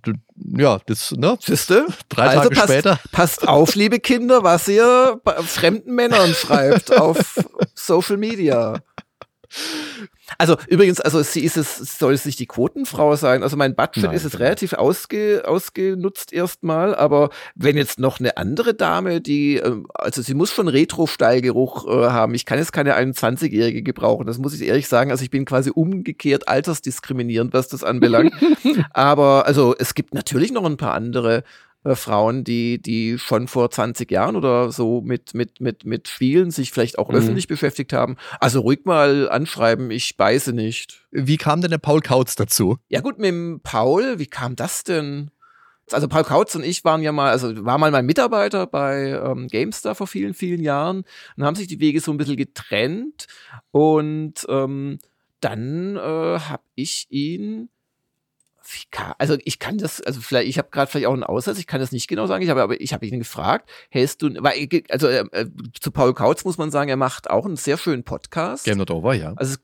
ja, 0.57 0.79
das, 0.85 1.11
ne? 1.11 1.37
Siehste? 1.41 1.87
Drei 2.07 2.27
also 2.27 2.43
Tage 2.43 2.55
passt, 2.55 2.71
später. 2.71 2.99
Passt 3.11 3.47
auf, 3.47 3.75
liebe 3.75 3.99
Kinder, 3.99 4.43
was 4.43 4.67
ihr 4.69 5.19
fremden 5.45 5.93
Männern 5.93 6.33
schreibt 6.33 6.97
auf 6.97 7.43
Social 7.75 8.17
Media. 8.17 8.81
Also 10.37 10.57
übrigens, 10.67 10.99
also 10.99 11.21
sie 11.21 11.43
ist 11.43 11.57
es, 11.57 11.77
soll 11.97 12.13
es 12.13 12.25
nicht 12.25 12.39
die 12.39 12.45
Quotenfrau 12.45 13.15
sein. 13.15 13.43
Also 13.43 13.57
mein 13.57 13.75
Budget 13.75 14.03
Nein, 14.03 14.15
ist 14.15 14.23
es 14.23 14.39
relativ 14.39 14.73
ausge, 14.73 15.43
ausgenutzt 15.45 16.33
erstmal, 16.33 16.95
aber 16.95 17.29
wenn 17.55 17.77
jetzt 17.77 17.99
noch 17.99 18.19
eine 18.19 18.37
andere 18.37 18.73
Dame, 18.73 19.21
die, 19.21 19.57
ähm, 19.57 19.87
also 19.93 20.21
sie 20.21 20.33
muss 20.33 20.51
schon 20.51 20.67
Retro-Stallgeruch 20.67 21.87
äh, 21.87 22.09
haben. 22.09 22.33
Ich 22.33 22.45
kann 22.45 22.57
jetzt 22.57 22.73
keine 22.73 22.97
21-Jährige 22.97 23.83
gebrauchen, 23.83 24.25
das 24.25 24.37
muss 24.37 24.53
ich 24.53 24.67
ehrlich 24.67 24.87
sagen. 24.87 25.11
Also 25.11 25.23
ich 25.23 25.29
bin 25.29 25.45
quasi 25.45 25.69
umgekehrt 25.69 26.47
altersdiskriminierend, 26.47 27.53
was 27.53 27.67
das 27.67 27.83
anbelangt. 27.83 28.33
aber 28.91 29.45
also 29.45 29.75
es 29.77 29.93
gibt 29.93 30.13
natürlich 30.13 30.51
noch 30.51 30.65
ein 30.65 30.77
paar 30.77 30.93
andere 30.93 31.43
äh, 31.83 31.95
Frauen, 31.95 32.43
die, 32.43 32.81
die 32.81 33.17
schon 33.17 33.47
vor 33.47 33.69
20 33.69 34.09
Jahren 34.09 34.35
oder 34.35 34.71
so 34.71 35.01
mit, 35.01 35.33
mit, 35.33 35.59
mit, 35.59 35.85
mit 35.85 36.07
Spielen 36.07 36.51
sich 36.51 36.71
vielleicht 36.71 36.97
auch 36.97 37.09
mhm. 37.09 37.15
öffentlich 37.15 37.47
beschäftigt 37.47 37.93
haben. 37.93 38.17
Also 38.39 38.61
ruhig 38.61 38.85
mal 38.85 39.29
anschreiben, 39.29 39.91
ich 39.91 40.17
beiße 40.17 40.53
nicht. 40.53 41.05
Wie 41.11 41.37
kam 41.37 41.61
denn 41.61 41.71
der 41.71 41.77
Paul 41.77 42.01
Kautz 42.01 42.35
dazu? 42.35 42.77
Ja 42.87 43.01
gut, 43.01 43.17
mit 43.17 43.29
dem 43.29 43.59
Paul, 43.63 44.19
wie 44.19 44.27
kam 44.27 44.55
das 44.55 44.83
denn? 44.83 45.31
Also 45.91 46.07
Paul 46.07 46.23
Kautz 46.23 46.55
und 46.55 46.63
ich 46.63 46.85
waren 46.85 47.01
ja 47.01 47.11
mal, 47.11 47.31
also 47.31 47.65
war 47.65 47.77
mal 47.77 47.91
mein 47.91 48.05
Mitarbeiter 48.05 48.65
bei 48.65 49.09
ähm, 49.09 49.47
GameStar 49.47 49.95
vor 49.95 50.07
vielen, 50.07 50.33
vielen 50.33 50.61
Jahren 50.61 51.03
und 51.35 51.43
haben 51.43 51.55
sich 51.55 51.67
die 51.67 51.81
Wege 51.81 51.99
so 51.99 52.11
ein 52.11 52.17
bisschen 52.17 52.37
getrennt 52.37 53.27
und 53.71 54.45
ähm, 54.47 54.99
dann 55.41 55.97
äh, 55.97 55.99
habe 56.39 56.63
ich 56.75 57.07
ihn 57.09 57.69
also 59.17 59.37
ich 59.43 59.59
kann 59.59 59.77
das, 59.77 60.01
also 60.01 60.21
vielleicht, 60.21 60.47
ich 60.47 60.57
habe 60.57 60.69
gerade 60.71 60.89
vielleicht 60.89 61.07
auch 61.07 61.13
einen 61.13 61.23
Aussatz, 61.23 61.57
ich 61.57 61.67
kann 61.67 61.79
das 61.79 61.91
nicht 61.91 62.07
genau 62.07 62.27
sagen, 62.27 62.43
ich 62.43 62.49
habe 62.49 62.61
aber 62.61 62.79
ich 62.79 62.93
habe 62.93 63.05
ihn 63.05 63.19
gefragt, 63.19 63.69
hältst 63.89 64.21
du, 64.21 64.29
weil, 64.39 64.67
also 64.89 65.07
äh, 65.07 65.25
äh, 65.31 65.47
zu 65.79 65.91
Paul 65.91 66.13
Kautz 66.13 66.45
muss 66.45 66.57
man 66.57 66.71
sagen, 66.71 66.89
er 66.89 66.97
macht 66.97 67.29
auch 67.29 67.45
einen 67.45 67.55
sehr 67.55 67.77
schönen 67.77 68.03
Podcast. 68.03 68.65
Game 68.65 68.77
Not 68.77 68.91
Over, 68.91 69.13
ja. 69.13 69.33
Also 69.35 69.57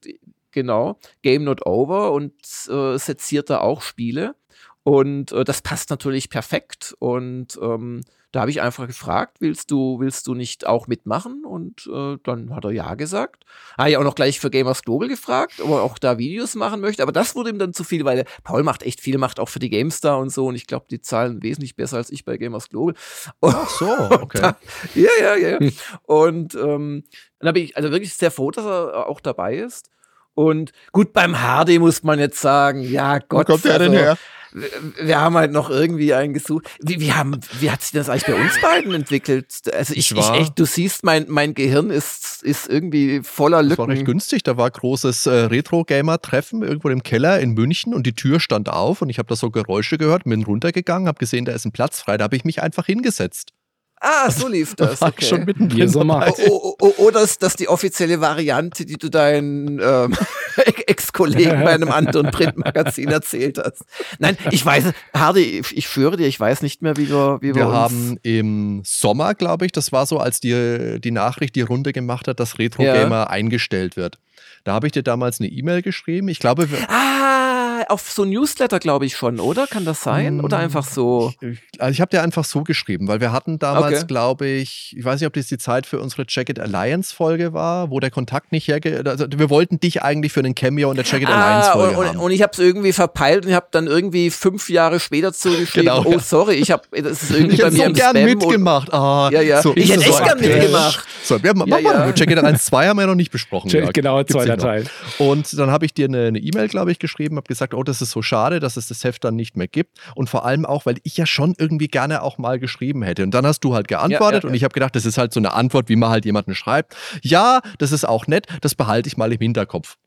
genau, 0.52 1.00
Game 1.22 1.44
Not 1.44 1.66
Over 1.66 2.12
und 2.12 2.34
äh, 2.70 2.98
seziert 2.98 3.50
da 3.50 3.60
auch 3.60 3.82
Spiele 3.82 4.36
und 4.84 5.32
äh, 5.32 5.44
das 5.44 5.62
passt 5.62 5.90
natürlich 5.90 6.30
perfekt 6.30 6.96
und 7.00 7.58
ähm, 7.62 8.02
da 8.32 8.42
habe 8.42 8.52
ich 8.52 8.62
einfach 8.62 8.86
gefragt, 8.86 9.38
willst 9.40 9.72
du, 9.72 10.00
willst 10.00 10.28
du 10.28 10.36
nicht 10.36 10.68
auch 10.68 10.88
mitmachen? 10.88 11.44
Und 11.44 11.90
äh, 11.92 12.18
dann 12.24 12.56
hat 12.56 12.64
er 12.64 12.72
ja 12.72 12.94
gesagt. 12.94 13.44
Habe 13.78 13.90
ich 13.90 13.98
auch 13.98 14.04
noch 14.04 14.14
gleich 14.14 14.40
für 14.40 14.52
Gamers 14.52 14.84
Global 14.84 15.08
gefragt, 15.08 15.60
ob 15.62 15.72
er 15.72 15.82
auch 15.82 15.98
da 15.98 16.20
Videos 16.20 16.54
machen 16.54 16.80
möchte. 16.80 17.02
Aber 17.02 17.12
das 17.12 17.36
wurde 17.36 17.50
ihm 17.50 17.58
dann 17.58 17.74
zu 17.74 17.84
viel, 17.84 18.06
weil 18.06 18.26
Paul 18.44 18.62
macht 18.62 18.84
echt 18.84 19.02
viel, 19.02 19.18
macht 19.18 19.40
auch 19.40 19.50
für 19.50 19.60
die 19.60 19.72
GameStar 19.72 20.20
und 20.20 20.32
so. 20.32 20.46
Und 20.46 20.56
ich 20.56 20.68
glaube, 20.68 20.86
die 20.92 21.02
zahlen 21.02 21.42
wesentlich 21.42 21.76
besser 21.76 21.98
als 21.98 22.12
ich 22.12 22.24
bei 22.24 22.38
Gamers 22.38 22.70
Global. 22.70 22.94
Und 23.40 23.56
Ach 23.56 23.70
so, 23.70 23.90
okay. 24.12 24.42
Da, 24.42 24.58
ja, 24.94 25.10
ja, 25.20 25.36
ja. 25.36 25.60
Hm. 25.60 25.72
Und 26.04 26.56
ähm, 26.56 27.04
dann 27.40 27.48
habe 27.48 27.60
ich 27.60 27.76
also 27.76 27.92
wirklich 27.92 28.14
sehr 28.14 28.32
froh, 28.32 28.52
dass 28.52 28.66
er 28.66 29.08
auch 29.08 29.22
dabei 29.22 29.56
ist. 29.56 29.90
Und 30.36 30.72
gut, 30.92 31.14
beim 31.14 31.36
HD 31.36 31.80
muss 31.80 32.04
man 32.04 32.20
jetzt 32.20 32.40
sagen, 32.40 32.82
ja 32.82 33.18
Gott. 33.20 33.50
Wo 33.50 33.54
kommt 33.54 33.66
der 33.66 33.74
also, 33.74 33.86
denn 33.86 33.94
her? 33.94 34.18
Wir 34.52 35.20
haben 35.20 35.36
halt 35.36 35.52
noch 35.52 35.70
irgendwie 35.70 36.14
einen 36.14 36.34
gesucht. 36.34 36.70
Wie, 36.80 37.00
wie, 37.00 37.14
haben, 37.14 37.40
wie 37.60 37.70
hat 37.70 37.82
sich 37.82 37.92
das 37.92 38.10
eigentlich 38.10 38.26
bei 38.26 38.36
uns 38.36 38.60
beiden 38.62 38.94
entwickelt? 38.94 39.46
Also 39.74 39.94
ich, 39.94 40.12
ich 40.12 40.30
echt, 40.32 40.58
du 40.58 40.66
siehst, 40.66 41.04
mein, 41.04 41.26
mein 41.28 41.54
Gehirn 41.54 41.90
ist, 41.90 42.44
ist 42.44 42.68
irgendwie 42.68 43.22
voller 43.24 43.62
Lücken. 43.62 43.70
Das 43.70 43.78
war 43.80 43.88
recht 43.90 44.06
günstig. 44.06 44.44
Da 44.44 44.58
war 44.58 44.70
großes 44.70 45.26
äh, 45.28 45.32
Retro-Gamer-Treffen 45.32 46.64
irgendwo 46.64 46.90
im 46.90 47.04
Keller 47.04 47.40
in 47.40 47.54
München 47.54 47.94
und 47.94 48.06
die 48.06 48.14
Tür 48.14 48.40
stand 48.40 48.70
auf 48.70 49.02
und 49.02 49.10
ich 49.10 49.20
habe 49.20 49.28
da 49.28 49.36
so 49.36 49.52
Geräusche 49.52 49.98
gehört, 49.98 50.24
bin 50.24 50.44
runtergegangen, 50.44 51.08
habe 51.08 51.20
gesehen, 51.20 51.46
da 51.46 51.52
ist 51.52 51.66
ein 51.66 51.72
Platz 51.72 52.02
frei. 52.02 52.18
Da 52.18 52.26
habe 52.26 52.36
ich 52.36 52.46
mich 52.46 52.62
einfach 52.62 52.86
hingesetzt. 52.86 53.54
Ah, 54.02 54.32
so 54.32 54.48
lief 54.48 54.76
das. 54.76 55.02
Okay. 55.02 55.26
Schon 55.26 55.44
mittendrin 55.44 55.90
so 55.90 56.04
mal. 56.04 56.34
Oh, 56.48 56.62
oh, 56.64 56.76
oh, 56.80 56.94
oder 57.04 57.22
ist 57.22 57.44
das 57.44 57.58
die 57.58 57.68
offizielle 57.68 58.22
Variante, 58.22 58.86
die 58.86 58.98
du 58.98 59.10
deinen 59.10 59.80
ähm, 59.82 60.16
Ex-Kollegen 60.88 61.64
bei 61.64 61.74
einem 61.74 61.92
anderen 61.92 62.32
Printmagazin 62.32 63.10
erzählt 63.10 63.58
hast? 63.58 63.84
Nein, 64.20 64.38
ich 64.52 64.66
weiß, 64.66 64.94
Hardy, 65.14 65.62
ich 65.72 65.88
schwöre 65.88 66.16
dir, 66.16 66.28
ich 66.28 66.40
weiß 66.40 66.62
nicht 66.62 66.82
mehr, 66.82 66.96
wie 66.96 67.10
wir, 67.10 67.40
wie 67.42 67.54
wir, 67.56 67.56
wir 67.56 67.72
haben 67.72 68.18
im 68.24 68.82
Sommer, 68.86 69.36
glaube 69.36 69.66
ich, 69.66 69.74
das 69.74 69.92
war 69.92 70.06
so, 70.06 70.18
als 70.18 70.40
die, 70.40 71.00
die 71.02 71.12
Nachricht 71.12 71.56
die 71.56 71.62
Runde 71.62 71.92
gemacht 71.92 72.30
hat, 72.30 72.40
dass 72.40 72.58
Retro 72.58 72.84
Gamer 72.84 73.16
ja. 73.16 73.28
eingestellt 73.28 73.98
wird. 73.98 74.18
Da 74.64 74.74
habe 74.74 74.88
ich 74.88 74.94
dir 74.94 75.04
damals 75.04 75.40
eine 75.40 75.50
E-Mail 75.50 75.82
geschrieben. 75.82 76.28
Ich 76.28 76.40
glaube, 76.40 76.68
ah, 76.88 77.49
auf 77.88 78.10
so 78.10 78.24
ein 78.24 78.30
Newsletter 78.30 78.80
glaube 78.80 79.06
ich 79.06 79.16
schon, 79.16 79.40
oder? 79.40 79.68
Kann 79.68 79.86
das 79.86 80.04
sein? 80.04 80.42
Oder 80.42 80.58
hm, 80.58 80.66
einfach 80.66 80.84
so? 80.84 81.34
Ich, 81.42 81.60
also 81.80 81.92
ich 81.92 82.02
habe 82.02 82.10
dir 82.10 82.22
einfach 82.22 82.44
so 82.44 82.64
geschrieben, 82.64 83.08
weil 83.08 83.22
wir 83.22 83.32
hatten 83.32 83.60
damals, 83.60 83.98
okay. 83.98 84.08
glaube 84.08 84.48
ich, 84.48 84.96
ich 84.98 85.04
weiß 85.04 85.20
nicht, 85.20 85.28
ob 85.28 85.34
das 85.34 85.48
die 85.48 85.58
Zeit 85.58 85.86
für 85.86 86.00
unsere 86.00 86.26
Jacket 86.28 86.60
Alliance 86.60 87.14
Folge 87.16 87.54
war, 87.54 87.90
wo 87.90 88.00
der 88.00 88.12
Kontakt 88.12 88.52
nicht 88.52 88.68
herge... 88.68 89.04
Also 89.06 89.26
wir 89.36 89.50
wollten 89.50 89.80
dich 89.80 90.04
eigentlich 90.04 90.32
für 90.32 90.40
einen 90.42 90.56
Cameo 90.56 90.90
in 90.90 90.96
der 90.96 91.06
Jacket 91.06 91.30
ah, 91.30 91.34
Alliance 91.34 91.72
Folge 91.72 91.98
und, 91.98 92.08
haben. 92.08 92.18
Und 92.20 92.32
ich 92.32 92.42
habe 92.42 92.52
es 92.54 92.60
irgendwie 92.60 92.94
verpeilt 92.94 93.46
und 93.46 93.54
habe 93.54 93.68
dann 93.72 93.88
irgendwie 93.88 94.30
fünf 94.30 94.70
Jahre 94.70 95.00
später 95.00 95.34
zugeschrieben, 95.34 95.94
genau, 95.96 96.04
oh 96.06 96.20
sorry, 96.20 96.56
ich 96.56 96.72
habe 96.72 96.84
das 96.92 97.24
ist 97.24 97.32
irgendwie 97.36 97.56
ich 97.56 97.62
bei 97.62 97.72
mir 97.72 97.78
so 97.78 97.84
im 97.84 97.94
gern 97.94 98.16
Spam 98.16 98.26
mitgemacht. 98.26 98.94
Ah, 98.94 99.30
ja, 99.32 99.42
ja. 99.42 99.62
So, 99.62 99.74
ich 99.76 99.92
hätte 99.92 100.04
echt 100.04 100.14
so 100.14 100.24
gern 100.24 100.40
mitgemacht. 100.40 101.06
So, 101.24 101.42
wir, 101.42 101.52
ja, 101.52 101.54
mach 101.54 101.80
ja. 101.80 101.82
mal, 101.82 102.14
Jacket 102.16 102.38
Alliance 102.38 102.66
2 102.66 102.88
haben 102.88 102.98
wir 102.98 103.02
ja 103.02 103.08
noch 103.08 103.16
nicht 103.16 103.32
besprochen. 103.32 103.70
Genau, 103.94 104.24
zweiter 104.24 104.58
Teil. 104.58 104.86
Und 105.18 105.58
dann 105.58 105.72
habe 105.72 105.86
ich 105.86 105.94
dir 105.94 106.06
eine 106.06 106.38
E-Mail, 106.38 106.66
e 106.66 106.68
glaube 106.68 106.92
ich, 106.92 107.00
geschrieben, 107.00 107.38
habe 107.38 107.48
gesagt, 107.48 107.69
oh, 107.74 107.84
das 107.84 108.02
ist 108.02 108.12
so 108.12 108.22
schade, 108.22 108.60
dass 108.60 108.78
es 108.78 108.88
das 108.88 109.04
Heft 109.04 109.24
dann 109.24 109.36
nicht 109.36 109.58
mehr 109.58 109.68
gibt. 109.68 110.00
Und 110.16 110.30
vor 110.30 110.46
allem 110.46 110.66
auch, 110.66 110.86
weil 110.86 110.98
ich 111.04 111.18
ja 111.18 111.26
schon 111.26 111.56
irgendwie 111.58 111.88
gerne 111.88 112.22
auch 112.22 112.38
mal 112.38 112.60
geschrieben 112.60 113.04
hätte. 113.04 113.24
Und 113.24 113.32
dann 113.32 113.46
hast 113.46 113.62
du 113.62 113.74
halt 113.74 113.88
geantwortet 113.88 114.44
ja, 114.44 114.48
ja, 114.48 114.50
und 114.50 114.56
ich 114.56 114.64
habe 114.64 114.74
gedacht, 114.74 114.96
das 114.96 115.06
ist 115.06 115.18
halt 115.18 115.34
so 115.34 115.40
eine 115.40 115.54
Antwort, 115.54 115.90
wie 115.90 115.96
man 115.96 116.10
halt 116.10 116.26
jemanden 116.26 116.56
schreibt. 116.56 116.96
Ja, 117.22 117.62
das 117.78 117.92
ist 117.92 118.06
auch 118.06 118.28
nett, 118.28 118.48
das 118.62 118.76
behalte 118.76 119.08
ich 119.08 119.18
mal 119.18 119.32
im 119.32 119.40
Hinterkopf. 119.40 119.98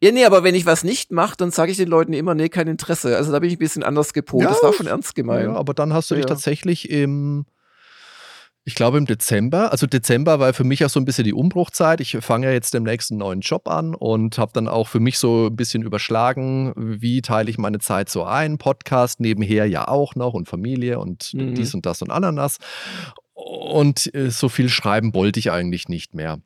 Ja, 0.00 0.12
nee, 0.12 0.24
aber 0.24 0.44
wenn 0.44 0.54
ich 0.54 0.66
was 0.66 0.84
nicht 0.84 1.10
mache, 1.12 1.36
dann 1.36 1.50
sage 1.50 1.70
ich 1.70 1.76
den 1.76 1.88
Leuten 1.88 2.12
immer, 2.12 2.34
nee, 2.34 2.48
kein 2.48 2.68
Interesse. 2.68 3.16
Also 3.16 3.32
da 3.32 3.38
bin 3.38 3.48
ich 3.48 3.56
ein 3.56 3.58
bisschen 3.58 3.82
anders 3.82 4.12
gepolt. 4.12 4.44
Ja, 4.44 4.50
das 4.50 4.62
war 4.62 4.72
schon 4.72 4.86
ernst 4.86 5.14
gemeint. 5.14 5.46
Ja, 5.46 5.54
aber 5.54 5.74
dann 5.74 5.92
hast 5.92 6.10
du 6.10 6.14
dich 6.14 6.26
tatsächlich 6.26 6.90
im 6.90 7.46
ich 8.68 8.74
glaube 8.74 8.98
im 8.98 9.06
Dezember. 9.06 9.72
Also 9.72 9.86
Dezember 9.86 10.40
war 10.40 10.52
für 10.52 10.62
mich 10.62 10.84
auch 10.84 10.90
so 10.90 11.00
ein 11.00 11.06
bisschen 11.06 11.24
die 11.24 11.32
Umbruchzeit. 11.32 12.02
Ich 12.02 12.18
fange 12.20 12.48
ja 12.48 12.52
jetzt 12.52 12.74
demnächst 12.74 13.10
einen 13.10 13.20
neuen 13.20 13.40
Job 13.40 13.66
an 13.66 13.94
und 13.94 14.36
habe 14.36 14.52
dann 14.52 14.68
auch 14.68 14.88
für 14.88 15.00
mich 15.00 15.18
so 15.18 15.46
ein 15.46 15.56
bisschen 15.56 15.82
überschlagen, 15.82 16.74
wie 16.76 17.22
teile 17.22 17.48
ich 17.48 17.56
meine 17.56 17.78
Zeit 17.78 18.10
so 18.10 18.24
ein. 18.24 18.58
Podcast 18.58 19.20
nebenher 19.20 19.64
ja 19.64 19.88
auch 19.88 20.16
noch 20.16 20.34
und 20.34 20.50
Familie 20.50 20.98
und 20.98 21.32
mhm. 21.32 21.54
dies 21.54 21.72
und 21.72 21.86
das 21.86 22.02
und 22.02 22.10
Ananas. 22.10 22.58
Und 23.32 24.14
äh, 24.14 24.30
so 24.30 24.50
viel 24.50 24.68
schreiben 24.68 25.14
wollte 25.14 25.38
ich 25.38 25.50
eigentlich 25.50 25.88
nicht 25.88 26.12
mehr. 26.12 26.38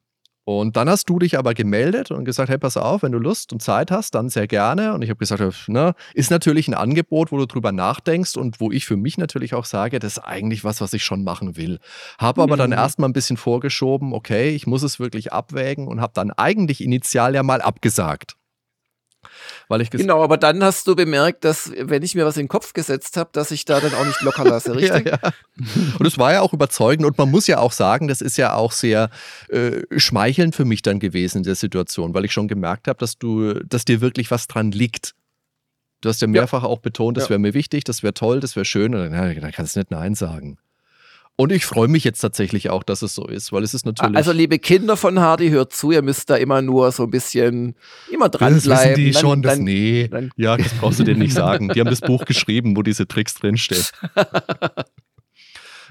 Und 0.45 0.76
dann 0.76 0.88
hast 0.88 1.09
du 1.09 1.20
dich 1.20 1.38
aber 1.38 1.55
gemeldet 1.55 2.11
und 2.11 2.24
gesagt, 2.24 2.49
hey, 2.49 2.59
pass 2.59 2.76
auf, 2.76 3.03
wenn 3.03 3.12
du 3.12 3.18
Lust 3.18 3.53
und 3.53 3.62
Zeit 3.62 3.93
hast, 3.93 4.16
dann 4.16 4.28
sehr 4.28 4.49
gerne. 4.49 4.93
Und 4.93 5.03
ich 5.03 5.11
habe 5.11 5.18
gesagt, 5.18 5.68
ne, 5.68 5.95
ist 6.14 6.30
natürlich 6.30 6.66
ein 6.66 6.74
Angebot, 6.74 7.30
wo 7.30 7.38
du 7.38 7.47
drüber 7.47 7.70
nachdenkst 7.70 8.36
und 8.36 8.61
wo 8.61 8.72
ich 8.72 8.84
für 8.84 8.97
mich 8.97 9.18
natürlich 9.18 9.55
auch 9.55 9.64
sage, 9.64 10.01
das 10.01 10.16
ist 10.16 10.24
eigentlich 10.24 10.64
was, 10.64 10.80
was 10.80 10.93
ich 10.95 11.05
schon 11.05 11.22
machen 11.22 11.57
will. 11.57 11.78
Habe 12.18 12.43
aber 12.43 12.57
mhm. 12.57 12.59
dann 12.59 12.72
erstmal 12.72 13.09
ein 13.09 13.12
bisschen 13.12 13.36
vorgeschoben, 13.36 14.12
okay, 14.12 14.51
ich 14.51 14.66
muss 14.66 14.82
es 14.82 14.99
wirklich 14.99 15.32
abwägen 15.32 15.86
und 15.86 16.01
habe 16.01 16.12
dann 16.14 16.32
eigentlich 16.32 16.82
initial 16.82 17.34
ja 17.34 17.45
mal 17.45 17.61
abgesagt. 17.61 18.36
Weil 19.68 19.80
ich 19.80 19.90
genau, 19.90 20.22
aber 20.22 20.36
dann 20.36 20.62
hast 20.62 20.86
du 20.86 20.96
bemerkt, 20.96 21.44
dass 21.44 21.72
wenn 21.76 22.02
ich 22.02 22.14
mir 22.14 22.26
was 22.26 22.36
in 22.36 22.44
den 22.44 22.48
Kopf 22.48 22.72
gesetzt 22.72 23.16
habe, 23.16 23.30
dass 23.32 23.50
ich 23.50 23.64
da 23.64 23.80
dann 23.80 23.94
auch 23.94 24.04
nicht 24.04 24.20
locker 24.22 24.44
lasse, 24.44 24.74
richtig? 24.76 25.06
ja, 25.06 25.18
ja. 25.22 25.32
Und 25.98 26.06
es 26.06 26.18
war 26.18 26.32
ja 26.32 26.40
auch 26.40 26.52
überzeugend 26.52 27.06
und 27.06 27.16
man 27.18 27.30
muss 27.30 27.46
ja 27.46 27.58
auch 27.58 27.72
sagen, 27.72 28.08
das 28.08 28.20
ist 28.20 28.36
ja 28.36 28.54
auch 28.54 28.72
sehr 28.72 29.10
äh, 29.48 29.82
schmeichelnd 29.96 30.54
für 30.54 30.64
mich 30.64 30.82
dann 30.82 30.98
gewesen 30.98 31.38
in 31.38 31.44
der 31.44 31.54
Situation, 31.54 32.14
weil 32.14 32.24
ich 32.24 32.32
schon 32.32 32.48
gemerkt 32.48 32.88
habe, 32.88 32.98
dass 32.98 33.18
du, 33.18 33.54
dass 33.64 33.84
dir 33.84 34.00
wirklich 34.00 34.30
was 34.30 34.46
dran 34.46 34.72
liegt. 34.72 35.14
Du 36.00 36.08
hast 36.08 36.20
ja 36.20 36.26
mehrfach 36.26 36.64
ja. 36.64 36.68
auch 36.68 36.80
betont, 36.80 37.16
das 37.16 37.30
wäre 37.30 37.38
mir 37.38 37.54
wichtig, 37.54 37.84
das 37.84 38.02
wäre 38.02 38.12
toll, 38.12 38.40
das 38.40 38.56
wäre 38.56 38.64
schön 38.64 38.94
und 38.94 39.12
dann, 39.12 39.40
dann 39.40 39.52
kannst 39.52 39.76
du 39.76 39.80
nicht 39.80 39.92
Nein 39.92 40.16
sagen. 40.16 40.58
Und 41.36 41.50
ich 41.50 41.64
freue 41.64 41.88
mich 41.88 42.04
jetzt 42.04 42.20
tatsächlich 42.20 42.70
auch, 42.70 42.82
dass 42.82 43.02
es 43.02 43.14
so 43.14 43.26
ist, 43.26 43.52
weil 43.52 43.62
es 43.62 43.74
ist 43.74 43.86
natürlich. 43.86 44.16
Also, 44.16 44.32
liebe 44.32 44.58
Kinder 44.58 44.96
von 44.96 45.18
Hardy, 45.18 45.48
hört 45.48 45.72
zu, 45.72 45.90
ihr 45.90 46.02
müsst 46.02 46.28
da 46.30 46.36
immer 46.36 46.60
nur 46.62 46.92
so 46.92 47.04
ein 47.04 47.10
bisschen 47.10 47.74
immer 48.10 48.28
dranbleiben. 48.28 48.68
Das 48.68 48.84
wissen 48.84 48.94
die 48.96 49.10
dann, 49.12 49.20
schon, 49.20 49.42
das, 49.42 49.54
dann, 49.54 49.64
nee. 49.64 50.08
Dann, 50.08 50.30
ja, 50.36 50.56
das 50.56 50.74
brauchst 50.74 51.00
du 51.00 51.04
denen 51.04 51.20
nicht 51.20 51.32
sagen. 51.32 51.70
Die 51.70 51.80
haben 51.80 51.90
das 51.90 52.00
Buch 52.00 52.24
geschrieben, 52.26 52.76
wo 52.76 52.82
diese 52.82 53.08
Tricks 53.08 53.34
drinstehen. 53.34 53.84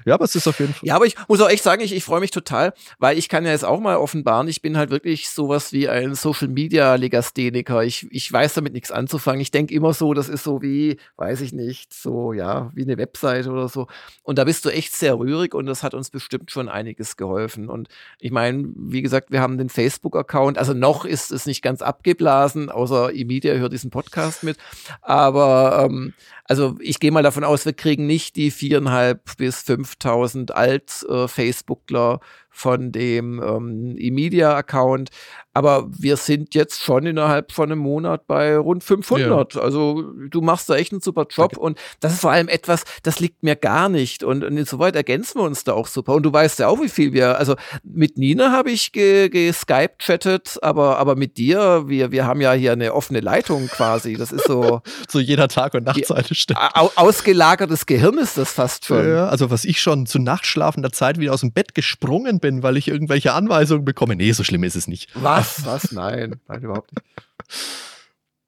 Ja, 0.04 0.14
aber 0.14 0.24
es 0.24 0.34
ist 0.34 0.46
auf 0.46 0.58
jeden 0.60 0.74
Fall. 0.74 0.86
Ja, 0.86 0.96
aber 0.96 1.06
ich 1.06 1.16
muss 1.28 1.40
auch 1.40 1.48
echt 1.48 1.62
sagen, 1.62 1.82
ich, 1.82 1.94
ich 1.94 2.04
freue 2.04 2.20
mich 2.20 2.30
total, 2.30 2.72
weil 2.98 3.18
ich 3.18 3.28
kann 3.28 3.44
ja 3.44 3.50
jetzt 3.52 3.64
auch 3.64 3.80
mal 3.80 3.96
offenbaren, 3.96 4.48
ich 4.48 4.62
bin 4.62 4.76
halt 4.76 4.90
wirklich 4.90 5.30
sowas 5.30 5.72
wie 5.72 5.88
ein 5.88 6.14
Social 6.14 6.48
Media 6.48 6.94
Legastheniker. 6.94 7.82
Ich, 7.84 8.06
ich 8.10 8.32
weiß 8.32 8.54
damit 8.54 8.72
nichts 8.72 8.90
anzufangen. 8.90 9.40
Ich 9.40 9.50
denke 9.50 9.74
immer 9.74 9.94
so, 9.94 10.14
das 10.14 10.28
ist 10.28 10.44
so 10.44 10.62
wie, 10.62 10.98
weiß 11.16 11.40
ich 11.40 11.52
nicht, 11.52 11.92
so 11.92 12.32
ja, 12.32 12.70
wie 12.74 12.82
eine 12.82 12.98
Webseite 12.98 13.50
oder 13.50 13.68
so. 13.68 13.86
Und 14.22 14.38
da 14.38 14.44
bist 14.44 14.64
du 14.64 14.70
echt 14.70 14.94
sehr 14.94 15.18
rührig 15.18 15.54
und 15.54 15.66
das 15.66 15.82
hat 15.82 15.94
uns 15.94 16.10
bestimmt 16.10 16.50
schon 16.50 16.68
einiges 16.68 17.16
geholfen. 17.16 17.68
Und 17.68 17.88
ich 18.18 18.30
meine, 18.30 18.64
wie 18.76 19.02
gesagt, 19.02 19.30
wir 19.30 19.40
haben 19.40 19.58
den 19.58 19.68
Facebook-Account, 19.68 20.58
also 20.58 20.74
noch 20.74 21.04
ist 21.04 21.32
es 21.32 21.46
nicht 21.46 21.62
ganz 21.62 21.82
abgeblasen, 21.82 22.70
außer 22.70 23.14
Emidia 23.14 23.54
hört 23.54 23.72
diesen 23.72 23.90
Podcast 23.90 24.42
mit. 24.42 24.56
Aber 25.00 25.86
ähm, 25.86 26.14
also 26.44 26.76
ich 26.80 27.00
gehe 27.00 27.12
mal 27.12 27.22
davon 27.22 27.44
aus, 27.44 27.64
wir 27.64 27.72
kriegen 27.72 28.06
nicht 28.06 28.36
die 28.36 28.50
viereinhalb 28.50 29.36
bis 29.36 29.64
5.000 30.00 30.52
Alt-Facebookler 30.52 32.14
äh, 32.14 32.51
von 32.52 32.92
dem 32.92 33.42
ähm, 33.42 33.96
E-Media-Account. 33.98 35.10
Aber 35.54 35.88
wir 35.90 36.16
sind 36.16 36.54
jetzt 36.54 36.82
schon 36.82 37.04
innerhalb 37.04 37.52
von 37.52 37.70
einem 37.70 37.80
Monat 37.80 38.26
bei 38.26 38.56
rund 38.56 38.82
500. 38.82 39.54
Ja. 39.54 39.60
Also 39.60 40.02
du 40.30 40.40
machst 40.40 40.70
da 40.70 40.76
echt 40.76 40.92
einen 40.92 41.02
super 41.02 41.26
Job. 41.28 41.50
Danke. 41.50 41.60
Und 41.60 41.78
das 42.00 42.14
ist 42.14 42.20
vor 42.20 42.30
allem 42.30 42.48
etwas, 42.48 42.84
das 43.02 43.20
liegt 43.20 43.42
mir 43.42 43.54
gar 43.56 43.90
nicht. 43.90 44.24
Und, 44.24 44.44
und 44.44 44.56
insoweit 44.56 44.96
ergänzen 44.96 45.40
wir 45.40 45.44
uns 45.44 45.64
da 45.64 45.74
auch 45.74 45.86
super. 45.88 46.14
Und 46.14 46.22
du 46.22 46.32
weißt 46.32 46.58
ja 46.60 46.68
auch, 46.68 46.80
wie 46.80 46.88
viel 46.88 47.12
wir, 47.12 47.38
also 47.38 47.56
mit 47.82 48.16
Nina 48.16 48.50
habe 48.50 48.70
ich 48.70 48.92
geskype-chattet, 48.92 50.58
aber, 50.62 50.98
aber 50.98 51.16
mit 51.16 51.36
dir, 51.36 51.84
wir, 51.86 52.12
wir 52.12 52.24
haben 52.24 52.40
ja 52.40 52.52
hier 52.52 52.72
eine 52.72 52.94
offene 52.94 53.20
Leitung 53.20 53.66
quasi. 53.68 54.16
Das 54.16 54.32
ist 54.32 54.46
so. 54.46 54.80
so 55.08 55.20
jeder 55.20 55.48
Tag- 55.48 55.74
und 55.74 55.84
Nachtseite 55.84 56.34
stimmt. 56.34 56.60
Ausgelagertes 56.96 57.84
Gehirn 57.84 58.16
ist 58.18 58.38
das 58.38 58.52
fast 58.52 58.86
schon. 58.86 59.06
Ja, 59.06 59.28
also 59.28 59.50
was 59.50 59.64
ich 59.64 59.80
schon 59.82 60.06
zu 60.06 60.18
nachtschlafender 60.18 60.92
Zeit 60.92 61.18
wieder 61.18 61.34
aus 61.34 61.40
dem 61.40 61.52
Bett 61.52 61.74
gesprungen 61.74 62.40
bin, 62.42 62.62
weil 62.62 62.76
ich 62.76 62.88
irgendwelche 62.88 63.32
Anweisungen 63.32 63.86
bekomme. 63.86 64.16
Nee, 64.16 64.32
so 64.32 64.44
schlimm 64.44 64.64
ist 64.64 64.76
es 64.76 64.86
nicht. 64.86 65.08
Was? 65.14 65.64
Was? 65.64 65.92
Nein, 65.92 66.36
nein, 66.46 66.62
überhaupt 66.62 66.90
nicht. 66.92 67.06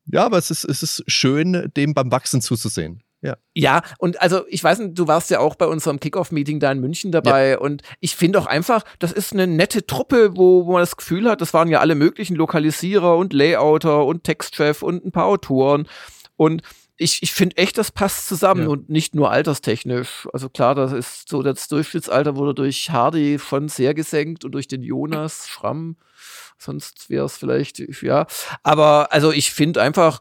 Ja, 0.07 0.27
aber 0.27 0.37
es 0.37 0.51
ist, 0.51 0.65
es 0.65 0.83
ist 0.83 1.03
schön, 1.07 1.73
dem 1.75 1.95
beim 1.95 2.13
Wachsen 2.13 2.43
zuzusehen. 2.43 3.03
Ja. 3.25 3.39
ja, 3.55 3.81
und 3.97 4.21
also 4.21 4.43
ich 4.49 4.63
weiß 4.63 4.81
nicht, 4.81 4.99
du 4.99 5.09
warst 5.09 5.31
ja 5.31 5.41
auch 5.41 5.55
bei 5.55 5.65
unserem 5.65 5.99
Kickoff-Meeting 5.99 6.61
da 6.61 6.71
in 6.71 6.81
München 6.81 7.11
dabei 7.11 7.53
ja. 7.53 7.59
und 7.59 7.81
ich 8.01 8.17
finde 8.17 8.39
auch 8.39 8.45
einfach, 8.45 8.85
das 8.99 9.13
ist 9.13 9.33
eine 9.33 9.47
nette 9.47 9.87
Truppe, 9.87 10.37
wo, 10.37 10.67
wo 10.67 10.73
man 10.73 10.83
das 10.83 10.99
Gefühl 10.99 11.31
hat, 11.31 11.41
das 11.41 11.55
waren 11.55 11.69
ja 11.69 11.81
alle 11.81 11.95
möglichen 11.95 12.37
Lokalisierer 12.37 13.17
und 13.17 13.33
Layouter 13.33 14.05
und 14.05 14.25
Textchef 14.25 14.83
und 14.83 15.07
ein 15.07 15.11
paar 15.11 15.25
Autoren 15.25 15.89
und 16.37 16.61
ich, 16.97 17.23
ich 17.23 17.33
finde 17.33 17.57
echt, 17.57 17.77
das 17.77 17.91
passt 17.91 18.29
zusammen 18.29 18.63
ja. 18.63 18.69
und 18.69 18.89
nicht 18.89 19.15
nur 19.15 19.31
alterstechnisch. 19.31 20.29
Also 20.33 20.49
klar, 20.49 20.75
das 20.75 20.93
ist 20.93 21.29
so, 21.29 21.43
das 21.43 21.69
Durchschnittsalter 21.69 22.37
wurde 22.37 22.55
durch 22.55 22.91
Hardy 22.91 23.39
schon 23.39 23.69
sehr 23.69 23.95
gesenkt 23.95 24.45
und 24.45 24.53
durch 24.53 24.69
den 24.69 24.83
Jonas 24.83 25.49
Schramm. 25.49 25.97
Sonst 26.57 27.11
wäre 27.11 27.27
es 27.27 27.37
vielleicht, 27.37 27.81
ja. 28.03 28.27
Aber 28.63 29.13
also 29.13 29.33
ich 29.33 29.51
finde 29.51 29.83
einfach, 29.83 30.21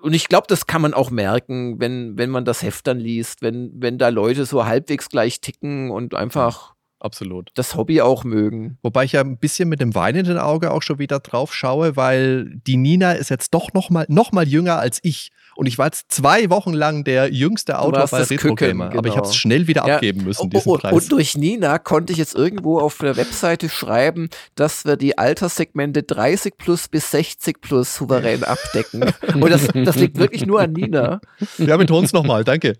und 0.00 0.14
ich 0.14 0.28
glaube, 0.28 0.46
das 0.48 0.66
kann 0.66 0.82
man 0.82 0.94
auch 0.94 1.10
merken, 1.10 1.78
wenn, 1.80 2.16
wenn 2.16 2.30
man 2.30 2.44
das 2.44 2.62
Heft 2.62 2.86
dann 2.86 2.98
liest, 2.98 3.42
wenn, 3.42 3.70
wenn 3.74 3.98
da 3.98 4.08
Leute 4.08 4.46
so 4.46 4.64
halbwegs 4.64 5.10
gleich 5.10 5.40
ticken 5.40 5.90
und 5.90 6.14
einfach 6.14 6.75
absolut. 7.06 7.50
Das 7.54 7.74
Hobby 7.76 8.00
auch 8.02 8.24
mögen. 8.24 8.78
Wobei 8.82 9.04
ich 9.04 9.12
ja 9.12 9.20
ein 9.22 9.38
bisschen 9.38 9.68
mit 9.68 9.80
dem 9.80 9.94
weinenden 9.94 10.38
Auge 10.38 10.70
auch 10.70 10.82
schon 10.82 10.98
wieder 10.98 11.20
drauf 11.20 11.54
schaue, 11.54 11.96
weil 11.96 12.60
die 12.66 12.76
Nina 12.76 13.12
ist 13.12 13.30
jetzt 13.30 13.54
doch 13.54 13.72
noch 13.72 13.88
mal, 13.90 14.04
noch 14.08 14.32
mal 14.32 14.46
jünger 14.46 14.78
als 14.78 14.98
ich. 15.02 15.30
Und 15.54 15.64
ich 15.64 15.78
war 15.78 15.86
jetzt 15.86 16.12
zwei 16.12 16.50
Wochen 16.50 16.74
lang 16.74 17.04
der 17.04 17.32
jüngste 17.32 17.78
Autor 17.78 18.06
bei 18.08 18.22
Retro 18.22 18.54
Gamer. 18.54 18.88
Genau. 18.88 18.98
Aber 18.98 19.08
ich 19.08 19.14
genau. 19.14 19.16
habe 19.16 19.28
es 19.28 19.36
schnell 19.36 19.66
wieder 19.66 19.86
ja. 19.86 19.94
abgeben 19.94 20.24
müssen, 20.24 20.50
diesen 20.50 20.70
und, 20.70 20.82
Preis. 20.82 20.92
Und 20.92 21.10
durch 21.10 21.34
Nina 21.34 21.78
konnte 21.78 22.12
ich 22.12 22.18
jetzt 22.18 22.34
irgendwo 22.34 22.78
auf 22.78 22.98
der 22.98 23.16
Webseite 23.16 23.70
schreiben, 23.70 24.28
dass 24.54 24.84
wir 24.84 24.96
die 24.96 25.16
Alterssegmente 25.16 26.02
30 26.02 26.58
plus 26.58 26.88
bis 26.88 27.10
60 27.10 27.62
plus 27.62 27.94
souverän 27.94 28.44
abdecken. 28.44 29.04
und 29.34 29.48
das, 29.48 29.68
das 29.72 29.96
liegt 29.96 30.18
wirklich 30.18 30.44
nur 30.44 30.60
an 30.60 30.72
Nina. 30.72 31.20
Ja, 31.56 31.78
betont 31.78 32.04
es 32.04 32.12
nochmal, 32.12 32.44
danke 32.44 32.74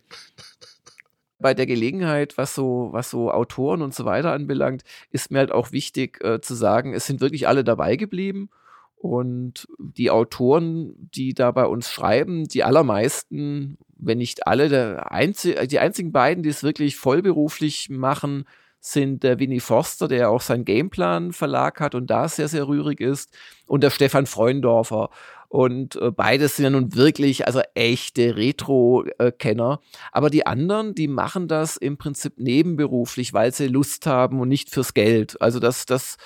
bei 1.39 1.55
der 1.55 1.66
Gelegenheit, 1.66 2.39
was 2.39 2.55
so, 2.55 2.89
was 2.93 3.11
so 3.11 3.30
Autoren 3.30 3.82
und 3.82 3.95
so 3.95 4.05
weiter 4.05 4.32
anbelangt, 4.32 4.82
ist 5.11 5.30
mir 5.30 5.39
halt 5.39 5.53
auch 5.53 5.72
wichtig 5.72 6.22
äh, 6.24 6.41
zu 6.41 6.55
sagen, 6.55 6.95
es 6.95 7.07
sind 7.07 7.20
wirklich 7.20 7.47
alle 7.49 7.64
dabei 7.64 7.97
geblieben. 7.97 8.51
Und 8.97 9.68
die 9.78 10.11
Autoren, 10.11 10.95
die 11.14 11.34
da 11.34 11.51
bei 11.51 11.66
uns 11.66 11.91
schreiben, 11.91 12.49
die 12.49 12.64
allermeisten, 12.64 13.78
wenn 13.97 14.18
nicht 14.18 14.47
alle, 14.47 15.11
Einzi 15.11 15.55
die 15.68 15.78
einzigen 15.78 16.12
beiden, 16.12 16.43
die 16.43 16.49
es 16.49 16.62
wirklich 16.62 16.97
vollberuflich 16.97 17.91
machen, 17.91 18.45
sind 18.80 19.22
der 19.22 19.39
Winnie 19.39 19.61
Forster, 19.61 20.09
der 20.09 20.30
auch 20.30 20.41
sein 20.41 20.64
Gameplan 20.64 21.32
Verlag 21.32 21.80
hat 21.80 21.95
und 21.95 22.09
da 22.09 22.28
sehr, 22.28 22.49
sehr 22.49 22.68
rührig 22.68 23.01
ist, 23.01 23.37
und 23.66 23.82
der 23.82 23.91
Stefan 23.91 24.26
Freundorfer. 24.26 25.11
Und 25.49 25.97
äh, 25.97 26.11
beides 26.11 26.57
sind 26.57 26.65
ja 26.65 26.71
nun 26.71 26.95
wirklich, 26.95 27.47
also 27.47 27.61
echte 27.75 28.37
Retro-Kenner. 28.37 29.81
Aber 30.13 30.31
die 30.31 30.47
anderen, 30.47 30.95
die 30.95 31.09
machen 31.09 31.49
das 31.49 31.77
im 31.77 31.97
Prinzip 31.97 32.35
nebenberuflich, 32.39 33.33
weil 33.33 33.53
sie 33.53 33.69
Lust 33.69 34.07
haben 34.07 34.41
und 34.41 34.49
nicht 34.49 34.71
fürs 34.71 34.95
Geld. 34.95 35.41
Also 35.41 35.61
das, 35.61 35.87
das, 35.87 36.17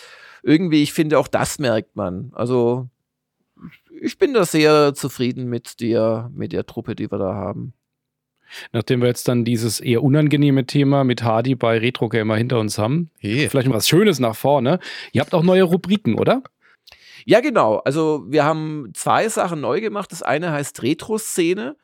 irgendwie, 0.42 0.82
ich 0.82 0.92
finde, 0.92 1.18
auch 1.18 1.28
das 1.28 1.58
merkt 1.58 1.96
man. 1.96 2.30
Also 2.34 2.88
ich 4.00 4.18
bin 4.18 4.32
da 4.32 4.44
sehr 4.44 4.94
zufrieden 4.94 5.48
mit 5.48 5.80
der, 5.80 6.30
mit 6.34 6.52
der 6.52 6.66
Truppe, 6.66 6.94
die 6.94 7.10
wir 7.10 7.18
da 7.18 7.34
haben. 7.34 7.74
Nachdem 8.72 9.00
wir 9.00 9.06
jetzt 9.06 9.28
dann 9.28 9.44
dieses 9.44 9.78
eher 9.78 10.02
unangenehme 10.02 10.66
Thema 10.66 11.04
mit 11.04 11.22
Hardy 11.22 11.54
bei 11.54 11.78
Retro 11.78 12.08
Gamer 12.08 12.36
hinter 12.36 12.58
uns 12.58 12.78
haben, 12.78 13.10
hey. 13.18 13.48
vielleicht 13.48 13.68
noch 13.68 13.76
was 13.76 13.88
Schönes 13.88 14.18
nach 14.18 14.34
vorne. 14.34 14.80
Ihr 15.12 15.20
habt 15.20 15.34
auch 15.34 15.44
neue 15.44 15.62
Rubriken, 15.62 16.14
oder? 16.18 16.42
Ja, 17.26 17.40
genau. 17.40 17.76
Also 17.78 18.24
wir 18.28 18.44
haben 18.44 18.90
zwei 18.94 19.28
Sachen 19.28 19.60
neu 19.60 19.80
gemacht. 19.80 20.12
Das 20.12 20.22
eine 20.22 20.52
heißt 20.52 20.82
Retro-Szene. 20.82 21.76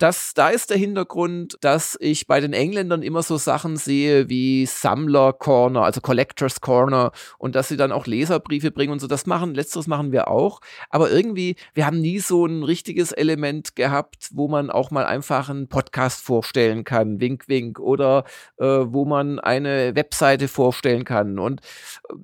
Das, 0.00 0.32
da 0.32 0.48
ist 0.48 0.70
der 0.70 0.78
Hintergrund, 0.78 1.58
dass 1.60 1.94
ich 2.00 2.26
bei 2.26 2.40
den 2.40 2.54
Engländern 2.54 3.02
immer 3.02 3.22
so 3.22 3.36
Sachen 3.36 3.76
sehe 3.76 4.30
wie 4.30 4.64
Sammler 4.64 5.34
Corner, 5.34 5.82
also 5.82 6.00
Collectors 6.00 6.62
Corner 6.62 7.12
und 7.36 7.54
dass 7.54 7.68
sie 7.68 7.76
dann 7.76 7.92
auch 7.92 8.06
Leserbriefe 8.06 8.70
bringen 8.70 8.92
und 8.92 9.00
so. 9.00 9.06
Das 9.06 9.26
machen, 9.26 9.54
letzteres 9.54 9.86
machen 9.86 10.10
wir 10.10 10.28
auch. 10.28 10.62
Aber 10.88 11.10
irgendwie, 11.10 11.56
wir 11.74 11.84
haben 11.84 12.00
nie 12.00 12.18
so 12.18 12.46
ein 12.46 12.62
richtiges 12.62 13.12
Element 13.12 13.76
gehabt, 13.76 14.30
wo 14.32 14.48
man 14.48 14.70
auch 14.70 14.90
mal 14.90 15.04
einfach 15.04 15.50
einen 15.50 15.68
Podcast 15.68 16.22
vorstellen 16.22 16.84
kann, 16.84 17.20
wink, 17.20 17.46
wink, 17.48 17.78
oder 17.78 18.24
äh, 18.56 18.64
wo 18.64 19.04
man 19.04 19.38
eine 19.38 19.94
Webseite 19.96 20.48
vorstellen 20.48 21.04
kann. 21.04 21.38
Und 21.38 21.60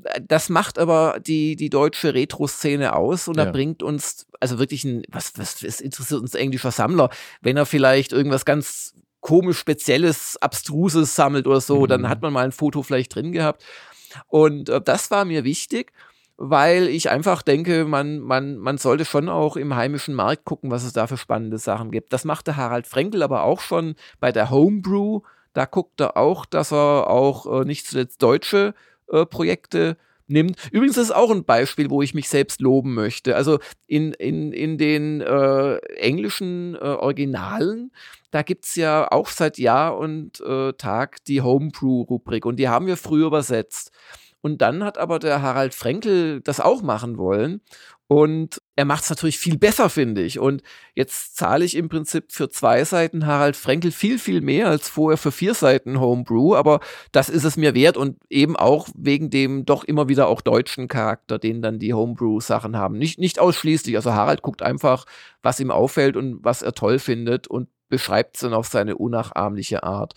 äh, 0.05 0.23
das 0.27 0.49
macht 0.49 0.79
aber 0.79 1.19
die, 1.21 1.57
die 1.57 1.69
deutsche 1.69 2.15
Retro-Szene 2.15 2.97
aus 2.97 3.29
und 3.29 3.37
ja. 3.37 3.45
da 3.45 3.51
bringt 3.51 3.83
uns 3.83 4.27
also 4.41 4.59
wirklich 4.59 4.85
ein, 4.85 5.03
was, 5.11 5.33
was, 5.37 5.63
was 5.65 5.81
interessiert 5.81 6.21
uns 6.21 6.35
englischer 6.35 6.71
Sammler, 6.71 7.11
wenn 7.41 7.57
er 7.57 7.66
vielleicht 7.67 8.13
irgendwas 8.13 8.45
ganz 8.45 8.95
komisch 9.21 9.59
Spezielles, 9.59 10.37
Abstruses 10.41 11.15
sammelt 11.15 11.47
oder 11.47 11.61
so, 11.61 11.81
mhm. 11.81 11.87
dann 11.89 12.09
hat 12.09 12.23
man 12.23 12.33
mal 12.33 12.45
ein 12.45 12.53
Foto 12.53 12.83
vielleicht 12.83 13.15
drin 13.15 13.33
gehabt. 13.33 13.65
Und 14.29 14.69
äh, 14.69 14.81
das 14.81 15.11
war 15.11 15.25
mir 15.25 15.45
wichtig, 15.45 15.93
weil 16.37 16.89
ich 16.89 17.11
einfach 17.11 17.43
denke, 17.43 17.87
man, 17.87 18.21
man, 18.21 18.57
man 18.59 18.79
sollte 18.79 19.05
schon 19.05 19.29
auch 19.29 19.57
im 19.57 19.75
heimischen 19.75 20.15
Markt 20.15 20.45
gucken, 20.45 20.71
was 20.71 20.85
es 20.85 20.93
da 20.93 21.07
für 21.07 21.17
spannende 21.17 21.59
Sachen 21.59 21.91
gibt. 21.91 22.13
Das 22.13 22.25
machte 22.25 22.57
Harald 22.57 22.87
Frenkel 22.87 23.23
aber 23.23 23.43
auch 23.43 23.61
schon 23.61 23.97
bei 24.21 24.33
der 24.33 24.51
Homebrew. 24.51 25.23
Da 25.55 25.65
guckt 25.65 26.01
er 26.01 26.17
auch, 26.17 26.45
dass 26.45 26.73
er 26.73 27.09
auch 27.09 27.63
äh, 27.63 27.65
nicht 27.65 27.87
zuletzt 27.87 28.23
deutsche 28.23 28.75
äh, 29.09 29.25
Projekte 29.25 29.97
nimmt. 30.29 30.57
Übrigens 30.73 30.97
ist 30.97 31.15
auch 31.15 31.31
ein 31.31 31.45
Beispiel, 31.45 31.91
wo 31.91 32.03
ich 32.03 32.15
mich 32.15 32.29
selbst 32.29 32.61
loben 32.61 32.95
möchte. 32.95 33.37
Also 33.37 33.59
in, 33.87 34.13
in, 34.13 34.53
in 34.53 34.79
den 34.79 35.21
äh, 35.21 35.77
englischen 35.97 36.75
äh, 36.75 36.79
Originalen, 36.79 37.93
da 38.31 38.43
gibt 38.43 38.65
es 38.65 38.75
ja 38.75 39.11
auch 39.11 39.29
seit 39.29 39.59
Jahr 39.59 39.97
und 39.97 40.41
äh, 40.41 40.73
Tag 40.75 41.25
die 41.25 41.43
Homebrew-Rubrik 41.43 42.45
und 42.45 42.57
die 42.57 42.69
haben 42.69 42.87
wir 42.87 42.97
früher 42.97 43.27
übersetzt. 43.29 43.93
Und 44.41 44.63
dann 44.63 44.85
hat 44.85 44.99
aber 44.99 45.19
der 45.19 45.43
Harald 45.43 45.75
Frenkel 45.75 46.41
das 46.41 46.61
auch 46.61 46.83
machen 46.83 47.19
wollen. 47.19 47.63
Und 48.07 48.63
er 48.77 48.85
macht 48.85 49.05
es 49.05 49.11
natürlich 49.11 49.39
viel 49.39 49.57
besser, 49.57 49.89
finde 49.89 50.23
ich. 50.23 50.39
Und 50.39 50.63
jetzt 50.95 51.35
zahle 51.37 51.65
ich 51.65 51.75
im 51.77 51.89
Prinzip 51.89 52.31
für 52.31 52.51
zwei 52.51 52.85
Seiten 52.85 53.27
Harald 53.27 53.57
Frenkel 53.57 53.91
viel, 53.91 54.19
viel 54.19 54.43
mehr 54.43 54.69
als 54.69 54.91
vorher 54.91 55.17
für 55.17 55.33
vier 55.33 55.55
Seiten 55.55 55.99
Homebrew. 55.99 56.55
Aber 56.55 56.81
das 57.11 57.31
ist 57.31 57.45
es 57.45 57.57
mir 57.57 57.75
wert 57.75 57.97
und 57.97 58.19
eben 58.29 58.55
auch 58.55 58.89
wegen 58.95 59.31
dem 59.31 59.65
doch 59.65 59.83
immer 59.83 60.11
wieder 60.11 60.29
auch 60.29 60.43
deutschen 60.43 60.89
Charakter, 60.89 61.39
den 61.39 61.63
dann 61.63 61.79
die 61.79 61.95
Homebrew-Sachen 61.95 62.77
haben. 62.77 62.99
Nicht, 62.99 63.19
nicht 63.19 63.39
ausschließlich. 63.39 63.97
Also 63.97 64.13
Harald 64.13 64.43
guckt 64.43 64.61
einfach, 64.61 65.07
was 65.43 65.59
ihm 65.59 65.71
auffällt 65.71 66.17
und 66.17 66.45
was 66.45 66.61
er 66.61 66.75
toll 66.75 66.99
findet 66.99 67.49
und 67.49 67.69
beschreibt 67.89 68.37
es 68.37 68.43
dann 68.43 68.53
auf 68.53 68.67
seine 68.67 68.97
unnachahmliche 68.97 69.85
Art. 69.85 70.15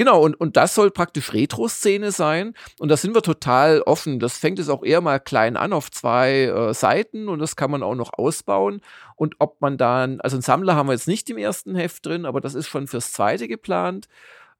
Genau, 0.00 0.22
und, 0.22 0.34
und 0.40 0.56
das 0.56 0.74
soll 0.74 0.90
praktisch 0.90 1.34
Retro-Szene 1.34 2.10
sein. 2.10 2.54
Und 2.78 2.88
da 2.88 2.96
sind 2.96 3.14
wir 3.14 3.20
total 3.20 3.82
offen. 3.82 4.18
Das 4.18 4.38
fängt 4.38 4.58
es 4.58 4.70
auch 4.70 4.82
eher 4.82 5.02
mal 5.02 5.20
klein 5.20 5.58
an 5.58 5.74
auf 5.74 5.90
zwei 5.90 6.44
äh, 6.44 6.72
Seiten 6.72 7.28
und 7.28 7.38
das 7.38 7.54
kann 7.54 7.70
man 7.70 7.82
auch 7.82 7.94
noch 7.94 8.14
ausbauen. 8.14 8.80
Und 9.14 9.34
ob 9.40 9.60
man 9.60 9.76
dann, 9.76 10.18
also 10.22 10.36
einen 10.36 10.42
Sammler 10.42 10.74
haben 10.74 10.86
wir 10.88 10.94
jetzt 10.94 11.06
nicht 11.06 11.28
im 11.28 11.36
ersten 11.36 11.74
Heft 11.74 12.06
drin, 12.06 12.24
aber 12.24 12.40
das 12.40 12.54
ist 12.54 12.68
schon 12.68 12.86
fürs 12.86 13.12
zweite 13.12 13.46
geplant. 13.46 14.08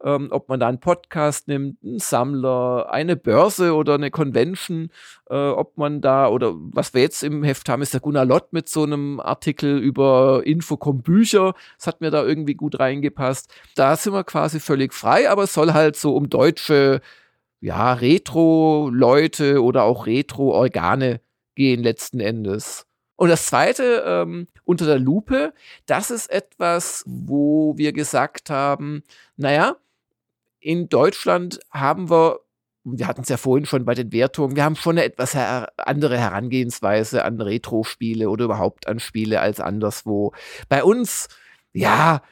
Ähm, 0.05 0.28
ob 0.30 0.48
man 0.48 0.61
da 0.61 0.68
einen 0.68 0.80
Podcast 0.80 1.48
nimmt, 1.48 1.82
einen 1.82 1.98
Sammler, 1.98 2.88
eine 2.90 3.16
Börse 3.16 3.74
oder 3.74 3.94
eine 3.94 4.11
Convention, 4.11 4.90
äh, 5.28 5.34
ob 5.34 5.76
man 5.76 6.01
da, 6.01 6.28
oder 6.28 6.55
was 6.55 6.94
wir 6.94 7.03
jetzt 7.03 7.22
im 7.22 7.42
Heft 7.42 7.68
haben, 7.68 7.82
ist 7.82 7.94
der 7.94 8.01
Gunnar 8.01 8.24
Lott 8.24 8.53
mit 8.53 8.68
so 8.68 8.82
einem 8.82 9.20
Artikel 9.20 9.78
über 9.78 10.42
Infocom-Bücher. 10.44 11.55
Das 11.76 11.86
hat 11.86 12.01
mir 12.01 12.11
da 12.11 12.24
irgendwie 12.24 12.55
gut 12.55 12.78
reingepasst. 12.78 13.53
Da 13.74 13.96
sind 13.96 14.12
wir 14.12 14.24
quasi 14.24 14.61
völlig 14.61 14.94
frei, 14.94 15.28
aber 15.30 15.44
es 15.44 15.55
soll 15.55 15.72
halt 15.72 15.96
so 15.96 16.14
um 16.16 16.30
deutsche, 16.30 17.01
ja, 17.61 17.92
Retro-Leute 17.92 19.62
oder 19.62 19.84
auch 19.84 20.07
Retro-Organe 20.07 21.20
gehen 21.55 21.82
letzten 21.82 22.20
Endes. 22.20 22.86
Und 23.16 23.28
das 23.28 23.44
zweite, 23.44 24.03
ähm, 24.07 24.48
unter 24.64 24.86
der 24.86 24.98
Lupe, 24.98 25.53
das 25.84 26.11
ist 26.11 26.30
etwas, 26.30 27.05
wo 27.07 27.76
wir 27.76 27.92
gesagt 27.92 28.48
haben, 28.48 29.03
naja, 29.36 29.76
in 30.61 30.89
Deutschland 30.89 31.61
haben 31.71 32.11
wir, 32.11 32.41
wir 32.85 33.07
hatten 33.07 33.23
es 33.23 33.29
ja 33.29 33.37
vorhin 33.37 33.67
schon 33.67 33.85
bei 33.85 33.95
den 33.95 34.13
Wertungen, 34.13 34.57
wir 34.57 34.65
haben 34.65 34.77
schon 34.77 34.99
eine 34.99 35.05
etwas 35.05 35.35
her 35.35 35.73
andere 35.77 36.19
Herangehensweise 36.19 37.25
an 37.25 37.41
Retro-Spiele 37.41 38.31
oder 38.31 38.45
überhaupt 38.45 38.87
an 38.87 39.01
Spiele 39.01 39.41
als 39.41 39.61
anderswo. 39.61 40.33
Bei 40.69 40.85
uns, 40.85 41.29
ja, 41.73 42.23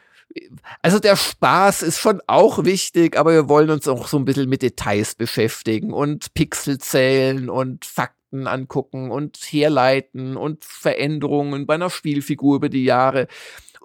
also 0.83 0.99
der 0.99 1.17
Spaß 1.17 1.83
ist 1.83 1.99
schon 1.99 2.21
auch 2.27 2.65
wichtig, 2.65 3.17
aber 3.17 3.33
wir 3.33 3.49
wollen 3.49 3.71
uns 3.71 3.89
auch 3.89 4.09
so 4.09 4.19
ein 4.19 4.25
bisschen 4.25 4.49
mit 4.49 4.63
Details 4.63 5.15
beschäftigen 5.15 5.93
und 5.93 6.35
Pixel 6.35 6.79
zählen 6.79 7.49
und 7.49 7.85
Fakten 7.85 8.19
Fakten 8.29 8.47
angucken 8.47 9.11
und 9.11 9.39
herleiten 9.39 10.37
und 10.37 10.65
Veränderungen 10.65 11.67
bei 11.67 11.75
einer 11.75 11.91
Spielfigur 11.91 12.57
über 12.57 12.69
die 12.69 12.85
Jahre. 12.85 13.27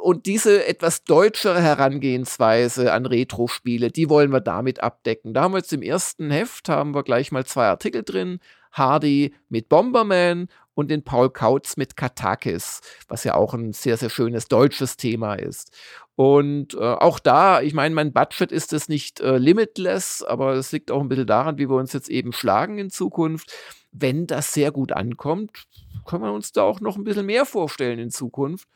Und 0.04 0.26
diese 0.26 0.68
etwas 0.68 1.06
deutschere 1.06 1.62
Herangehensweise 1.62 2.91
an 2.91 3.06
Retro-Spiele, 3.06 3.89
die 3.89 4.10
wollen 4.10 4.34
wir 4.34 4.41
damit 4.41 4.84
abdecken. 4.84 5.34
Da 5.34 5.43
haben 5.43 5.54
wir 5.54 5.60
jetzt 5.60 5.72
im 5.72 5.82
ersten 5.82 6.30
Heft 6.30 6.68
haben 6.68 6.93
wir 6.93 7.04
gleich 7.04 7.32
mal 7.32 7.45
zwei 7.45 7.68
Artikel 7.68 8.04
drin. 8.04 8.39
Hardy 8.74 9.34
mit 9.47 9.70
Bomberman 9.70 10.49
und 10.74 10.91
den 10.91 11.06
Paul 11.06 11.30
Kautz 11.30 11.78
mit 11.78 11.95
Katakis, 11.95 12.82
was 13.08 13.24
ja 13.24 13.36
auch 13.36 13.54
ein 13.54 13.72
sehr, 13.72 13.95
sehr 13.95 14.10
schönes 14.10 14.49
deutsches 14.49 14.97
Thema 14.97 15.36
ist. 15.36 15.72
Und 16.16 16.74
äh, 16.74 16.80
auch 16.80 17.20
da, 17.20 17.62
ich 17.62 17.74
meine, 17.74 17.95
mein 17.95 18.12
Budget 18.12 18.51
ist 18.51 18.74
es 18.74 18.89
nicht 18.89 19.22
äh, 19.22 19.38
limitless, 19.38 20.22
aber 20.22 20.56
es 20.56 20.74
liegt 20.74 20.91
auch 20.91 20.99
ein 20.99 21.08
bisschen 21.08 21.28
daran, 21.28 21.58
wie 21.58 21.70
wir 21.70 21.78
uns 21.78 21.93
jetzt 21.93 22.10
eben 22.10 22.34
schlagen 22.34 22.78
in 22.78 22.89
Zukunft 22.89 23.54
wenn 23.93 24.28
das 24.28 24.54
sehr 24.54 24.72
gut 24.72 24.91
ankommt, 24.91 25.68
können 26.06 26.24
wir 26.24 26.34
uns 26.34 26.51
da 26.51 26.64
auch 26.64 26.82
noch 26.82 26.97
ein 26.97 27.04
bisschen 27.04 27.28
mehr 27.28 27.45
vorstellen 27.45 27.99
in 27.99 28.10
Zukunft. 28.10 28.68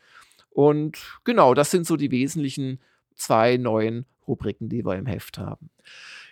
Und 0.57 0.97
genau, 1.23 1.53
das 1.53 1.69
sind 1.69 1.85
so 1.85 1.97
die 1.97 2.09
wesentlichen 2.09 2.79
zwei 3.13 3.57
neuen 3.57 4.07
Rubriken, 4.27 4.69
die 4.69 4.83
wir 4.83 4.95
im 4.95 5.05
Heft 5.05 5.37
haben. 5.37 5.69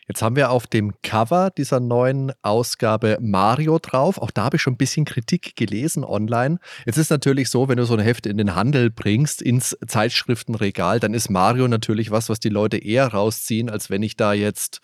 Jetzt 0.07 0.23
haben 0.23 0.35
wir 0.35 0.49
auf 0.49 0.65
dem 0.65 0.99
Cover 1.03 1.51
dieser 1.51 1.79
neuen 1.79 2.31
Ausgabe 2.41 3.19
Mario 3.21 3.77
drauf. 3.77 4.17
Auch 4.17 4.31
da 4.31 4.45
habe 4.45 4.55
ich 4.55 4.63
schon 4.63 4.73
ein 4.73 4.77
bisschen 4.77 5.05
Kritik 5.05 5.55
gelesen 5.55 6.03
online. 6.03 6.57
Jetzt 6.87 6.97
ist 6.97 7.11
natürlich 7.11 7.51
so, 7.51 7.69
wenn 7.69 7.77
du 7.77 7.85
so 7.85 7.93
ein 7.93 7.99
Heft 7.99 8.25
in 8.25 8.39
den 8.39 8.55
Handel 8.55 8.89
bringst, 8.89 9.43
ins 9.43 9.77
Zeitschriftenregal, 9.85 10.99
dann 10.99 11.13
ist 11.13 11.29
Mario 11.29 11.67
natürlich 11.67 12.09
was, 12.09 12.27
was 12.27 12.39
die 12.39 12.49
Leute 12.49 12.77
eher 12.77 13.05
rausziehen, 13.09 13.69
als 13.69 13.91
wenn 13.91 14.01
ich 14.01 14.17
da 14.17 14.33
jetzt 14.33 14.81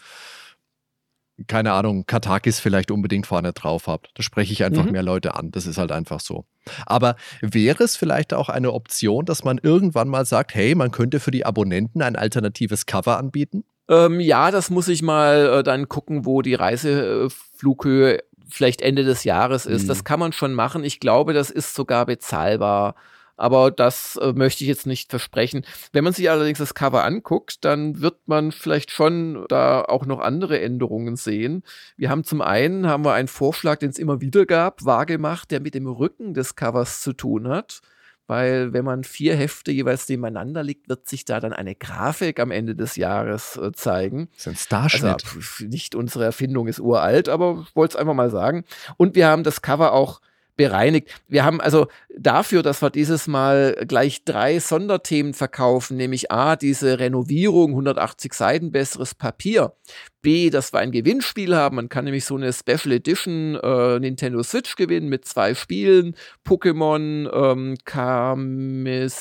keine 1.48 1.74
Ahnung, 1.74 2.06
Katakis 2.06 2.60
vielleicht 2.60 2.92
unbedingt 2.92 3.28
vorne 3.28 3.54
drauf 3.54 3.88
habt. 3.88 4.12
Da 4.16 4.24
spreche 4.24 4.54
ich 4.54 4.64
einfach 4.64 4.86
mhm. 4.86 4.92
mehr 4.92 5.04
Leute 5.04 5.36
an. 5.36 5.52
Das 5.52 5.66
ist 5.66 5.78
halt 5.78 5.92
einfach 5.92 6.20
so. 6.20 6.46
Aber 6.86 7.16
wäre 7.42 7.84
es 7.84 7.96
vielleicht 7.96 8.34
auch 8.34 8.50
eine 8.50 8.72
Option, 8.74 9.26
dass 9.26 9.44
man 9.44 9.60
irgendwann 9.62 10.08
mal 10.08 10.26
sagt, 10.26 10.54
hey, 10.54 10.76
man 10.76 10.92
könnte 10.92 11.20
für 11.20 11.32
die 11.32 11.46
Abonnenten 11.46 12.02
ein 12.02 12.16
alternatives 12.16 12.86
Cover 12.86 13.18
anbieten? 13.18 13.64
Ähm, 13.90 14.20
ja, 14.20 14.52
das 14.52 14.70
muss 14.70 14.88
ich 14.88 15.02
mal 15.02 15.60
äh, 15.60 15.64
dann 15.64 15.90
gucken, 15.90 16.26
wo 16.26 16.42
die 16.42 16.56
Reiseflughöhe 16.56 18.20
vielleicht 18.50 18.82
Ende 18.82 19.04
des 19.04 19.24
Jahres 19.24 19.66
ist. 19.66 19.84
Mhm. 19.84 19.88
Das 19.88 20.04
kann 20.04 20.20
man 20.20 20.34
schon 20.34 20.54
machen. 20.54 20.84
Ich 20.84 21.00
glaube, 21.00 21.34
das 21.34 21.50
ist 21.50 21.74
sogar 21.74 22.06
bezahlbar 22.06 22.96
aber 23.42 23.72
das 23.72 24.18
äh, 24.18 24.34
möchte 24.34 24.64
ich 24.64 24.68
jetzt 24.68 24.86
nicht 24.86 25.10
versprechen. 25.10 25.66
Wenn 25.92 26.04
man 26.04 26.14
sich 26.14 26.30
allerdings 26.30 26.60
das 26.60 26.76
Cover 26.76 27.04
anguckt, 27.04 27.66
dann 27.66 28.00
wird 28.00 28.28
man 28.28 28.52
vielleicht 28.52 28.92
schon 28.92 29.46
da 29.50 29.82
auch 29.82 30.06
noch 30.06 30.20
andere 30.20 30.62
Änderungen 30.62 31.16
sehen. 31.16 31.64
Wir 31.98 32.10
haben 32.10 32.24
zum 32.24 32.42
einen 32.42 32.88
haben 32.88 33.04
wir 33.04 33.14
einen 33.14 33.28
Vorschlag, 33.28 33.80
den 33.80 33.90
es 33.90 33.98
immer 33.98 34.22
wieder 34.22 34.46
gab, 34.46 34.86
wahrgemacht, 34.86 35.50
der 35.50 35.60
mit 35.60 35.74
dem 35.74 35.88
Rücken 35.88 36.34
des 36.34 36.56
Covers 36.56 37.02
zu 37.02 37.14
tun 37.14 37.48
hat 37.48 37.82
weil 38.28 38.72
wenn 38.72 38.86
man 38.86 39.04
vier 39.04 39.36
Hefte 39.36 39.74
jeweils 39.74 40.08
nebeneinander 40.08 40.64
liegt, 40.64 40.88
wird 40.88 41.06
sich 41.10 41.26
da 41.26 41.42
dann 41.42 41.52
eine 41.52 41.76
Grafik 41.76 42.40
am 42.40 42.50
Ende 42.50 42.76
des 42.76 42.96
Jahres 42.96 43.58
äh, 43.58 43.74
zeigen. 43.74 44.30
Das 44.32 44.40
ist 44.40 44.48
ein 44.48 44.56
Starschnitt. 44.56 45.26
Also, 45.26 45.66
nicht 45.66 45.96
unsere 45.96 46.24
Erfindung 46.24 46.68
ist 46.68 46.80
uralt, 46.80 47.28
aber 47.28 47.66
ich 47.68 47.76
wollte 47.76 47.96
es 47.96 48.00
einfach 48.00 48.14
mal 48.14 48.30
sagen. 48.30 48.64
Und 48.96 49.16
wir 49.16 49.28
haben 49.28 49.44
das 49.44 49.62
Cover 49.62 49.92
auch 49.92 50.22
bereinigt. 50.56 51.10
Wir 51.28 51.44
haben 51.44 51.60
also 51.62 51.88
dafür, 52.16 52.64
dass 52.64 52.82
wir 52.82 52.90
dieses 52.90 53.28
Mal 53.28 53.76
gleich 53.88 54.24
drei 54.24 54.60
Sonderthemen 54.60 55.34
verkaufen, 55.34 55.98
nämlich 55.98 56.32
A, 56.32 56.56
diese 56.56 57.00
Renovierung, 57.00 57.72
180 57.72 58.34
Seiten 58.34 58.72
besseres 58.72 59.16
Papier. 59.16 59.74
B, 60.22 60.50
dass 60.52 60.72
wir 60.74 60.80
ein 60.80 60.92
Gewinnspiel 60.92 61.56
haben. 61.56 61.78
Man 61.78 61.90
kann 61.90 62.06
nämlich 62.06 62.26
so 62.26 62.36
eine 62.36 62.54
Special 62.54 62.92
Edition 62.92 63.56
äh, 63.56 64.00
Nintendo 64.00 64.44
Switch 64.44 64.76
gewinnen 64.76 65.10
mit 65.10 65.26
zwei 65.26 65.56
Spielen. 65.56 66.16
Pokémon 66.46 67.30
ähm, 67.34 67.76
Karmesin 67.86 69.18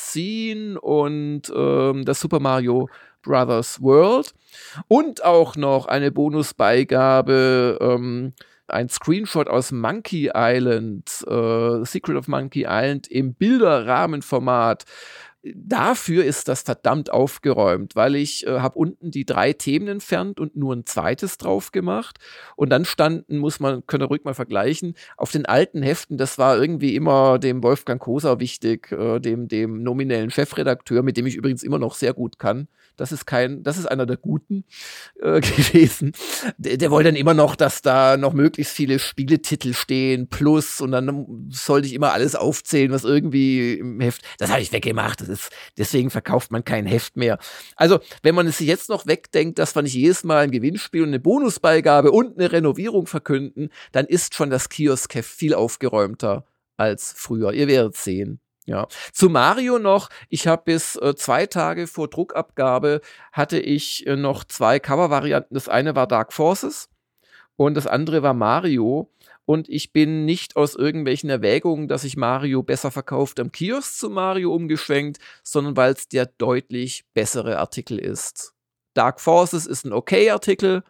und 0.76 1.50
ähm, 1.54 2.04
das 2.04 2.20
Super 2.20 2.40
Mario 2.40 2.88
Brothers 3.22 3.80
World. 3.80 4.34
Und 4.88 5.24
auch 5.24 5.56
noch 5.56 5.86
eine 5.86 6.10
Bonusbeigabe 6.10 7.78
ähm, 7.80 8.34
ein 8.70 8.88
Screenshot 8.88 9.48
aus 9.48 9.72
Monkey 9.72 10.30
Island, 10.34 11.08
äh, 11.26 11.84
Secret 11.84 12.16
of 12.16 12.28
Monkey 12.28 12.66
Island 12.68 13.08
im 13.08 13.34
Bilderrahmenformat. 13.34 14.84
Dafür 15.42 16.24
ist 16.24 16.48
das 16.48 16.62
verdammt 16.62 17.10
aufgeräumt, 17.10 17.96
weil 17.96 18.14
ich 18.14 18.46
äh, 18.46 18.60
habe 18.60 18.78
unten 18.78 19.10
die 19.10 19.24
drei 19.24 19.54
Themen 19.54 19.88
entfernt 19.88 20.38
und 20.38 20.54
nur 20.54 20.76
ein 20.76 20.84
zweites 20.84 21.38
drauf 21.38 21.72
gemacht. 21.72 22.18
Und 22.56 22.68
dann 22.68 22.84
standen, 22.84 23.38
muss 23.38 23.58
man, 23.58 23.86
könnt 23.86 24.02
ihr 24.02 24.08
ruhig 24.08 24.24
mal 24.24 24.34
vergleichen, 24.34 24.94
auf 25.16 25.32
den 25.32 25.46
alten 25.46 25.82
Heften, 25.82 26.18
das 26.18 26.36
war 26.36 26.58
irgendwie 26.58 26.94
immer 26.94 27.38
dem 27.38 27.62
Wolfgang 27.62 28.00
Koser 28.00 28.38
wichtig, 28.38 28.92
äh, 28.92 29.18
dem, 29.18 29.48
dem 29.48 29.82
nominellen 29.82 30.30
Chefredakteur, 30.30 31.02
mit 31.02 31.16
dem 31.16 31.26
ich 31.26 31.36
übrigens 31.36 31.62
immer 31.62 31.78
noch 31.78 31.94
sehr 31.94 32.12
gut 32.12 32.38
kann. 32.38 32.68
Das 33.00 33.12
ist 33.12 33.24
kein, 33.24 33.62
das 33.62 33.78
ist 33.78 33.86
einer 33.86 34.04
der 34.04 34.18
Guten 34.18 34.64
äh, 35.22 35.40
gewesen. 35.40 36.12
Der, 36.58 36.76
der, 36.76 36.90
wollte 36.90 37.08
dann 37.08 37.16
immer 37.16 37.32
noch, 37.32 37.56
dass 37.56 37.80
da 37.80 38.18
noch 38.18 38.34
möglichst 38.34 38.74
viele 38.74 38.98
Spieletitel 38.98 39.72
stehen, 39.72 40.28
plus, 40.28 40.82
und 40.82 40.92
dann 40.92 41.48
sollte 41.48 41.86
ich 41.86 41.94
immer 41.94 42.12
alles 42.12 42.34
aufzählen, 42.34 42.92
was 42.92 43.04
irgendwie 43.04 43.78
im 43.78 44.00
Heft. 44.00 44.22
Das 44.38 44.50
habe 44.50 44.60
ich 44.60 44.70
weggemacht. 44.70 45.22
Das 45.22 45.30
ist, 45.30 45.50
deswegen 45.78 46.10
verkauft 46.10 46.50
man 46.50 46.62
kein 46.62 46.84
Heft 46.84 47.16
mehr. 47.16 47.38
Also, 47.74 48.00
wenn 48.22 48.34
man 48.34 48.46
es 48.46 48.58
sich 48.58 48.68
jetzt 48.68 48.90
noch 48.90 49.06
wegdenkt, 49.06 49.58
dass 49.58 49.74
wir 49.74 49.80
nicht 49.80 49.94
jedes 49.94 50.22
Mal 50.22 50.44
ein 50.44 50.50
Gewinnspiel 50.50 51.02
und 51.02 51.08
eine 51.08 51.20
Bonusbeigabe 51.20 52.12
und 52.12 52.38
eine 52.38 52.52
Renovierung 52.52 53.06
verkünden, 53.06 53.70
dann 53.92 54.04
ist 54.04 54.34
schon 54.34 54.50
das 54.50 54.68
Kiosk-Heft 54.68 55.30
viel 55.30 55.54
aufgeräumter 55.54 56.44
als 56.76 57.14
früher. 57.16 57.54
Ihr 57.54 57.66
werdet 57.66 57.96
sehen. 57.96 58.40
Ja. 58.70 58.86
Zu 59.12 59.28
Mario 59.28 59.80
noch, 59.80 60.10
ich 60.28 60.46
habe 60.46 60.62
bis 60.64 60.94
äh, 60.94 61.16
zwei 61.16 61.46
Tage 61.46 61.88
vor 61.88 62.06
Druckabgabe 62.06 63.00
hatte 63.32 63.58
ich 63.58 64.06
äh, 64.06 64.14
noch 64.14 64.44
zwei 64.44 64.78
Cover-Varianten. 64.78 65.54
Das 65.54 65.68
eine 65.68 65.96
war 65.96 66.06
Dark 66.06 66.32
Forces 66.32 66.88
und 67.56 67.74
das 67.74 67.88
andere 67.88 68.22
war 68.22 68.32
Mario. 68.32 69.10
Und 69.44 69.68
ich 69.68 69.92
bin 69.92 70.24
nicht 70.24 70.54
aus 70.54 70.76
irgendwelchen 70.76 71.30
Erwägungen, 71.30 71.88
dass 71.88 72.04
ich 72.04 72.16
Mario 72.16 72.62
besser 72.62 72.92
verkauft 72.92 73.40
am 73.40 73.50
Kiosk 73.50 73.98
zu 73.98 74.08
Mario 74.08 74.54
umgeschwenkt, 74.54 75.18
sondern 75.42 75.76
weil 75.76 75.92
es 75.94 76.06
der 76.06 76.26
deutlich 76.26 77.04
bessere 77.12 77.58
Artikel 77.58 77.98
ist. 77.98 78.54
Dark 78.94 79.20
Forces 79.20 79.66
ist 79.66 79.84
ein 79.84 79.92
okay 79.92 80.30
Artikel. 80.30 80.84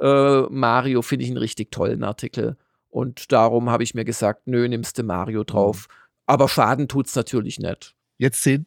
Äh, 0.00 0.40
Mario 0.50 1.02
finde 1.02 1.26
ich 1.26 1.30
einen 1.30 1.38
richtig 1.38 1.70
tollen 1.70 2.02
Artikel. 2.02 2.56
Und 2.88 3.30
darum 3.30 3.70
habe 3.70 3.84
ich 3.84 3.94
mir 3.94 4.04
gesagt, 4.04 4.48
nö, 4.48 4.66
nimmst 4.66 4.98
du 4.98 5.04
Mario 5.04 5.44
drauf. 5.44 5.86
Mhm. 5.88 5.94
Aber 6.30 6.48
Schaden 6.48 6.86
tut 6.86 7.08
es 7.08 7.16
natürlich 7.16 7.58
nicht. 7.58 7.96
Jetzt 8.16 8.42
sind 8.44 8.66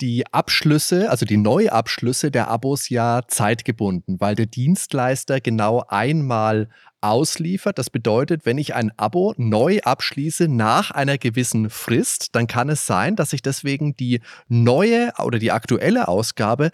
die 0.00 0.24
Abschlüsse, 0.32 1.10
also 1.10 1.26
die 1.26 1.36
Neuabschlüsse 1.36 2.30
der 2.30 2.48
Abos 2.48 2.88
ja 2.88 3.20
zeitgebunden, 3.28 4.18
weil 4.18 4.34
der 4.34 4.46
Dienstleister 4.46 5.40
genau 5.42 5.84
einmal 5.88 6.70
ausliefert. 7.02 7.76
Das 7.76 7.90
bedeutet, 7.90 8.46
wenn 8.46 8.56
ich 8.56 8.74
ein 8.74 8.92
Abo 8.96 9.34
neu 9.36 9.80
abschließe 9.82 10.48
nach 10.48 10.90
einer 10.90 11.18
gewissen 11.18 11.68
Frist, 11.68 12.34
dann 12.34 12.46
kann 12.46 12.70
es 12.70 12.86
sein, 12.86 13.14
dass 13.14 13.34
ich 13.34 13.42
deswegen 13.42 13.94
die 13.94 14.20
neue 14.48 15.12
oder 15.18 15.38
die 15.38 15.52
aktuelle 15.52 16.08
Ausgabe 16.08 16.70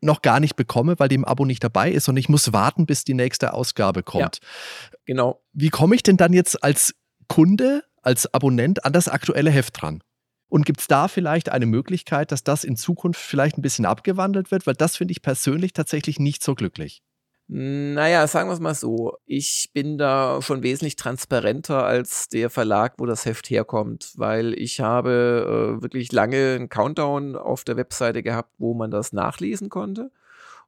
noch 0.00 0.22
gar 0.22 0.38
nicht 0.38 0.54
bekomme, 0.54 0.94
weil 0.98 1.08
die 1.08 1.16
im 1.16 1.24
Abo 1.24 1.46
nicht 1.46 1.64
dabei 1.64 1.90
ist 1.90 2.08
und 2.08 2.16
ich 2.16 2.28
muss 2.28 2.52
warten, 2.52 2.86
bis 2.86 3.02
die 3.02 3.14
nächste 3.14 3.54
Ausgabe 3.54 4.04
kommt. 4.04 4.38
Ja, 4.40 4.98
genau. 5.04 5.42
Wie 5.52 5.70
komme 5.70 5.96
ich 5.96 6.04
denn 6.04 6.16
dann 6.16 6.32
jetzt 6.32 6.62
als 6.62 6.94
Kunde 7.26 7.82
als 8.04 8.32
Abonnent 8.32 8.84
an 8.84 8.92
das 8.92 9.08
aktuelle 9.08 9.50
Heft 9.50 9.80
dran? 9.80 10.02
Und 10.48 10.66
gibt 10.66 10.80
es 10.80 10.86
da 10.86 11.08
vielleicht 11.08 11.48
eine 11.48 11.66
Möglichkeit, 11.66 12.30
dass 12.30 12.44
das 12.44 12.64
in 12.64 12.76
Zukunft 12.76 13.20
vielleicht 13.20 13.58
ein 13.58 13.62
bisschen 13.62 13.86
abgewandelt 13.86 14.50
wird? 14.50 14.66
Weil 14.66 14.74
das 14.74 14.96
finde 14.96 15.12
ich 15.12 15.22
persönlich 15.22 15.72
tatsächlich 15.72 16.20
nicht 16.20 16.44
so 16.44 16.54
glücklich. 16.54 17.02
Naja, 17.46 18.26
sagen 18.26 18.48
wir 18.48 18.54
es 18.54 18.60
mal 18.60 18.74
so. 18.74 19.18
Ich 19.26 19.70
bin 19.74 19.98
da 19.98 20.40
schon 20.40 20.62
wesentlich 20.62 20.96
transparenter 20.96 21.84
als 21.84 22.28
der 22.28 22.48
Verlag, 22.48 22.94
wo 22.98 23.04
das 23.04 23.26
Heft 23.26 23.50
herkommt, 23.50 24.12
weil 24.16 24.54
ich 24.54 24.80
habe 24.80 25.76
äh, 25.78 25.82
wirklich 25.82 26.10
lange 26.12 26.54
einen 26.54 26.68
Countdown 26.70 27.36
auf 27.36 27.64
der 27.64 27.76
Webseite 27.76 28.22
gehabt, 28.22 28.54
wo 28.58 28.72
man 28.72 28.90
das 28.90 29.12
nachlesen 29.12 29.68
konnte. 29.68 30.10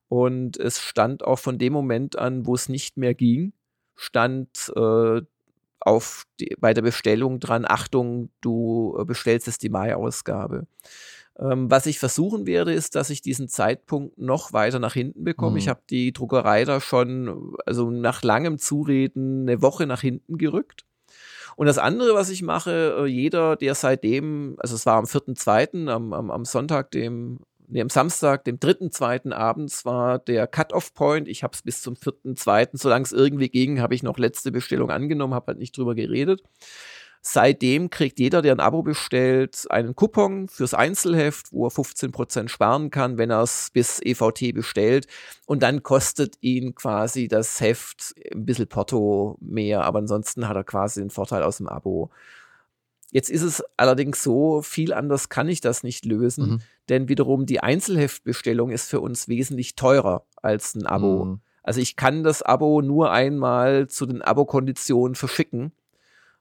Und 0.09 0.59
es 0.59 0.81
stand 0.81 1.25
auch 1.25 1.39
von 1.39 1.59
dem 1.59 1.73
Moment 1.73 2.19
an, 2.19 2.47
wo 2.47 2.55
es 2.55 2.69
nicht 2.69 2.99
mehr 2.99 3.15
ging, 3.15 3.55
stand 3.95 4.71
äh, 4.77 5.23
auf 5.81 6.25
die, 6.41 6.57
bei 6.59 6.75
der 6.75 6.83
Bestellung 6.83 7.41
dran, 7.41 7.65
Achtung, 7.67 8.31
du 8.41 8.97
äh, 8.99 9.05
bestellst 9.05 9.47
jetzt 9.47 9.63
die 9.63 9.69
Mai-Ausgabe. 9.69 10.67
Ähm, 11.39 11.71
was 11.71 11.87
ich 11.87 11.99
versuchen 11.99 12.47
werde, 12.47 12.73
ist, 12.73 12.95
dass 12.95 13.11
ich 13.11 13.21
diesen 13.21 13.49
Zeitpunkt 13.49 14.17
noch 14.17 14.53
weiter 14.53 14.79
nach 14.79 14.95
hinten 14.95 15.25
bekomme. 15.25 15.53
Mhm. 15.53 15.57
Ich 15.59 15.69
habe 15.69 15.83
die 15.91 16.13
Druckerei 16.13 16.65
da 16.65 16.81
schon, 16.81 17.55
also 17.67 17.91
nach 17.91 18.23
langem 18.23 18.59
Zureden, 18.59 19.43
eine 19.43 19.61
Woche 19.61 19.87
nach 19.87 20.01
hinten 20.01 20.39
gerückt. 20.39 20.87
Und 21.57 21.67
das 21.67 21.79
andere, 21.79 22.15
was 22.15 22.31
ich 22.31 22.43
mache, 22.43 22.97
äh, 23.01 23.07
jeder, 23.07 23.57
der 23.57 23.75
seitdem, 23.75 24.57
also 24.59 24.75
es 24.75 24.87
war 24.87 24.97
am 24.97 25.05
4.2., 25.05 25.89
am, 25.89 26.13
am, 26.13 26.31
am 26.31 26.45
Sonntag, 26.45 26.91
dem, 26.91 27.41
nee, 27.69 27.81
am 27.81 27.89
Samstag, 27.89 28.45
dem 28.45 28.59
3.2. 28.59 29.33
abends 29.33 29.85
war 29.85 30.19
der 30.19 30.47
Cut-Off-Point. 30.47 31.29
Ich 31.29 31.43
habe 31.43 31.55
es 31.55 31.63
bis 31.63 31.83
zum 31.83 31.95
4.2., 31.95 32.71
solange 32.73 33.05
es 33.05 33.13
irgendwie 33.13 33.49
ging, 33.49 33.81
habe 33.81 33.95
ich 33.95 34.03
noch 34.03 34.19
letzte 34.19 34.53
Bestellung 34.53 34.91
angenommen, 34.91 35.35
habe 35.35 35.49
halt 35.49 35.59
nicht 35.59 35.77
drüber 35.77 35.95
geredet. 35.95 36.43
Seitdem 37.29 37.91
kriegt 37.91 38.21
jeder, 38.21 38.41
der 38.41 38.53
ein 38.53 38.61
Abo 38.61 38.85
bestellt, 38.85 39.67
einen 39.69 39.97
Coupon 39.97 40.47
fürs 40.47 40.75
Einzelheft, 40.75 41.53
wo 41.53 41.67
er 41.67 41.73
15% 41.73 42.49
sparen 42.49 42.91
kann, 42.91 43.19
wenn 43.19 43.31
er 43.31 43.43
es 43.43 43.71
bis 43.73 44.01
EVT 44.01 44.55
bestellt. 44.55 45.09
Und 45.45 45.65
dann 45.65 45.83
kostet 45.83 46.37
ihn 46.41 46.77
quasi 46.77 47.27
das 47.27 47.61
Heft 47.61 48.15
ein 48.33 48.47
bisschen 48.47 48.69
Porto 48.69 49.39
mehr, 49.41 49.83
aber 49.83 49.99
ansonsten 49.99 50.47
hat 50.47 50.55
er 50.57 50.63
quasi 50.63 51.01
den 51.01 51.11
Vorteil 51.11 51.43
aus 51.43 51.57
dem 51.57 51.67
Abo. 51.67 52.11
Jetzt 53.11 53.31
ist 53.31 53.43
es 53.43 53.63
allerdings 53.77 54.23
so, 54.23 54.63
viel 54.63 54.93
anders 54.93 55.29
kann 55.29 55.49
ich 55.49 55.61
das 55.61 55.83
nicht 55.83 56.05
lösen, 56.05 56.49
mhm. 56.49 56.61
denn 56.89 57.09
wiederum 57.09 57.47
die 57.47 57.61
Einzelheftbestellung 57.61 58.71
ist 58.71 58.91
für 58.91 59.01
uns 59.01 59.29
wesentlich 59.29 59.77
teurer 59.77 60.27
als 60.37 60.75
ein 60.75 60.87
Abo. 60.87 61.25
Mhm. 61.25 61.41
Also 61.63 61.81
ich 61.81 61.97
kann 61.97 62.25
das 62.25 62.43
Abo 62.43 62.83
nur 62.83 63.11
einmal 63.11 63.89
zu 63.89 64.07
den 64.07 64.23
Abo-Konditionen 64.23 65.15
verschicken 65.15 65.73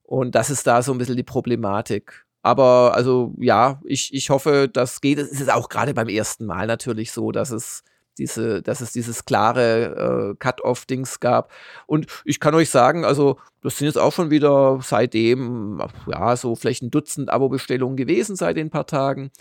und 0.03 0.35
das 0.35 0.49
ist 0.49 0.67
da 0.67 0.81
so 0.81 0.91
ein 0.91 0.97
bisschen 0.97 1.17
die 1.17 1.23
Problematik. 1.23 2.25
Aber 2.43 2.93
also 2.93 3.33
ja, 3.39 3.81
ich, 3.85 4.13
ich 4.13 4.29
hoffe, 4.29 4.69
das 4.71 5.01
geht. 5.01 5.17
Es 5.17 5.31
ist 5.31 5.51
auch 5.51 5.67
gerade 5.67 5.95
beim 5.95 6.09
ersten 6.09 6.45
Mal 6.45 6.67
natürlich 6.67 7.11
so, 7.11 7.31
dass 7.31 7.49
es 7.49 7.83
diese, 8.17 8.61
dass 8.61 8.81
es 8.81 8.91
dieses 8.91 9.25
klare 9.25 10.31
äh, 10.31 10.35
Cut-off-Dings 10.37 11.19
gab. 11.19 11.51
Und 11.85 12.07
ich 12.25 12.39
kann 12.39 12.55
euch 12.55 12.69
sagen, 12.69 13.05
also 13.05 13.37
das 13.61 13.77
sind 13.77 13.87
jetzt 13.87 13.97
auch 13.97 14.13
schon 14.13 14.29
wieder 14.29 14.79
seitdem, 14.81 15.81
ja, 16.07 16.35
so 16.35 16.55
vielleicht 16.55 16.83
ein 16.83 16.91
Dutzend 16.91 17.29
Abo-Bestellungen 17.29 17.97
gewesen 17.97 18.35
seit 18.35 18.57
den 18.57 18.69
paar 18.69 18.87
Tagen. 18.87 19.31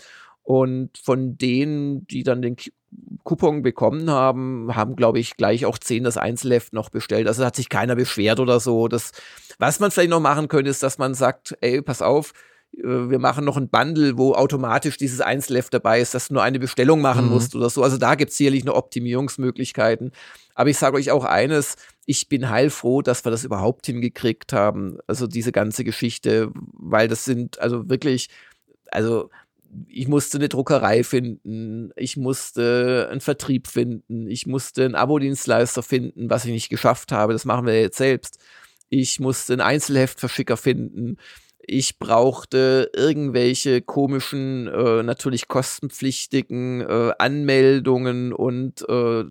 Und 0.43 0.97
von 0.97 1.37
denen, 1.37 2.05
die 2.07 2.23
dann 2.23 2.41
den 2.41 2.55
Coupon 3.23 3.63
bekommen 3.63 4.09
haben, 4.09 4.75
haben, 4.75 4.95
glaube 4.95 5.19
ich, 5.19 5.37
gleich 5.37 5.65
auch 5.65 5.77
zehn 5.77 6.03
das 6.03 6.17
Einzelheft 6.17 6.71
noch 6.73 6.89
bestellt. 6.89 7.27
Also 7.27 7.43
hat 7.43 7.55
sich 7.55 7.69
keiner 7.69 7.95
beschwert 7.95 8.39
oder 8.39 8.59
so. 8.59 8.87
Das, 8.87 9.11
was 9.57 9.79
man 9.79 9.91
vielleicht 9.91 10.11
noch 10.11 10.19
machen 10.19 10.47
könnte, 10.47 10.69
ist, 10.69 10.83
dass 10.83 10.97
man 10.97 11.13
sagt, 11.15 11.57
ey, 11.61 11.81
pass 11.81 12.01
auf, 12.01 12.33
wir 12.77 13.19
machen 13.19 13.45
noch 13.45 13.57
ein 13.57 13.69
Bundle, 13.69 14.17
wo 14.17 14.33
automatisch 14.33 14.97
dieses 14.97 15.21
Einzelheft 15.21 15.73
dabei 15.73 16.01
ist, 16.01 16.13
dass 16.13 16.27
du 16.27 16.35
nur 16.35 16.43
eine 16.43 16.59
Bestellung 16.59 17.01
machen 17.01 17.25
mhm. 17.25 17.31
musst 17.31 17.55
oder 17.55 17.69
so. 17.69 17.83
Also 17.83 17.97
da 17.97 18.15
gibt 18.15 18.31
es 18.31 18.37
sicherlich 18.37 18.63
noch 18.63 18.75
Optimierungsmöglichkeiten. 18.75 20.11
Aber 20.55 20.69
ich 20.69 20.77
sage 20.77 20.97
euch 20.97 21.11
auch 21.11 21.25
eines, 21.25 21.75
ich 22.05 22.29
bin 22.29 22.49
heilfroh, 22.49 23.01
dass 23.01 23.25
wir 23.25 23.31
das 23.31 23.43
überhaupt 23.43 23.85
hingekriegt 23.85 24.53
haben. 24.53 24.97
Also 25.07 25.27
diese 25.27 25.51
ganze 25.51 25.83
Geschichte, 25.83 26.51
weil 26.73 27.07
das 27.07 27.25
sind 27.25 27.59
also 27.59 27.89
wirklich, 27.89 28.29
also 28.91 29.29
ich 29.87 30.07
musste 30.07 30.37
eine 30.37 30.49
Druckerei 30.49 31.03
finden, 31.03 31.91
ich 31.95 32.17
musste 32.17 33.09
einen 33.11 33.21
Vertrieb 33.21 33.67
finden, 33.67 34.27
ich 34.27 34.47
musste 34.47 34.85
einen 34.85 34.95
Abo-Dienstleister 34.95 35.83
finden, 35.83 36.29
was 36.29 36.45
ich 36.45 36.51
nicht 36.51 36.69
geschafft 36.69 37.11
habe. 37.11 37.33
Das 37.33 37.45
machen 37.45 37.65
wir 37.65 37.79
jetzt 37.79 37.97
selbst. 37.97 38.39
Ich 38.89 39.19
musste 39.19 39.53
einen 39.53 39.61
Einzelheftverschicker 39.61 40.57
finden. 40.57 41.17
Ich 41.67 41.99
brauchte 41.99 42.91
irgendwelche 42.95 43.81
komischen, 43.81 44.67
äh, 44.67 45.03
natürlich 45.03 45.47
kostenpflichtigen 45.47 46.81
äh, 46.81 47.13
Anmeldungen 47.17 48.33
und 48.33 48.87
äh, 48.87 49.23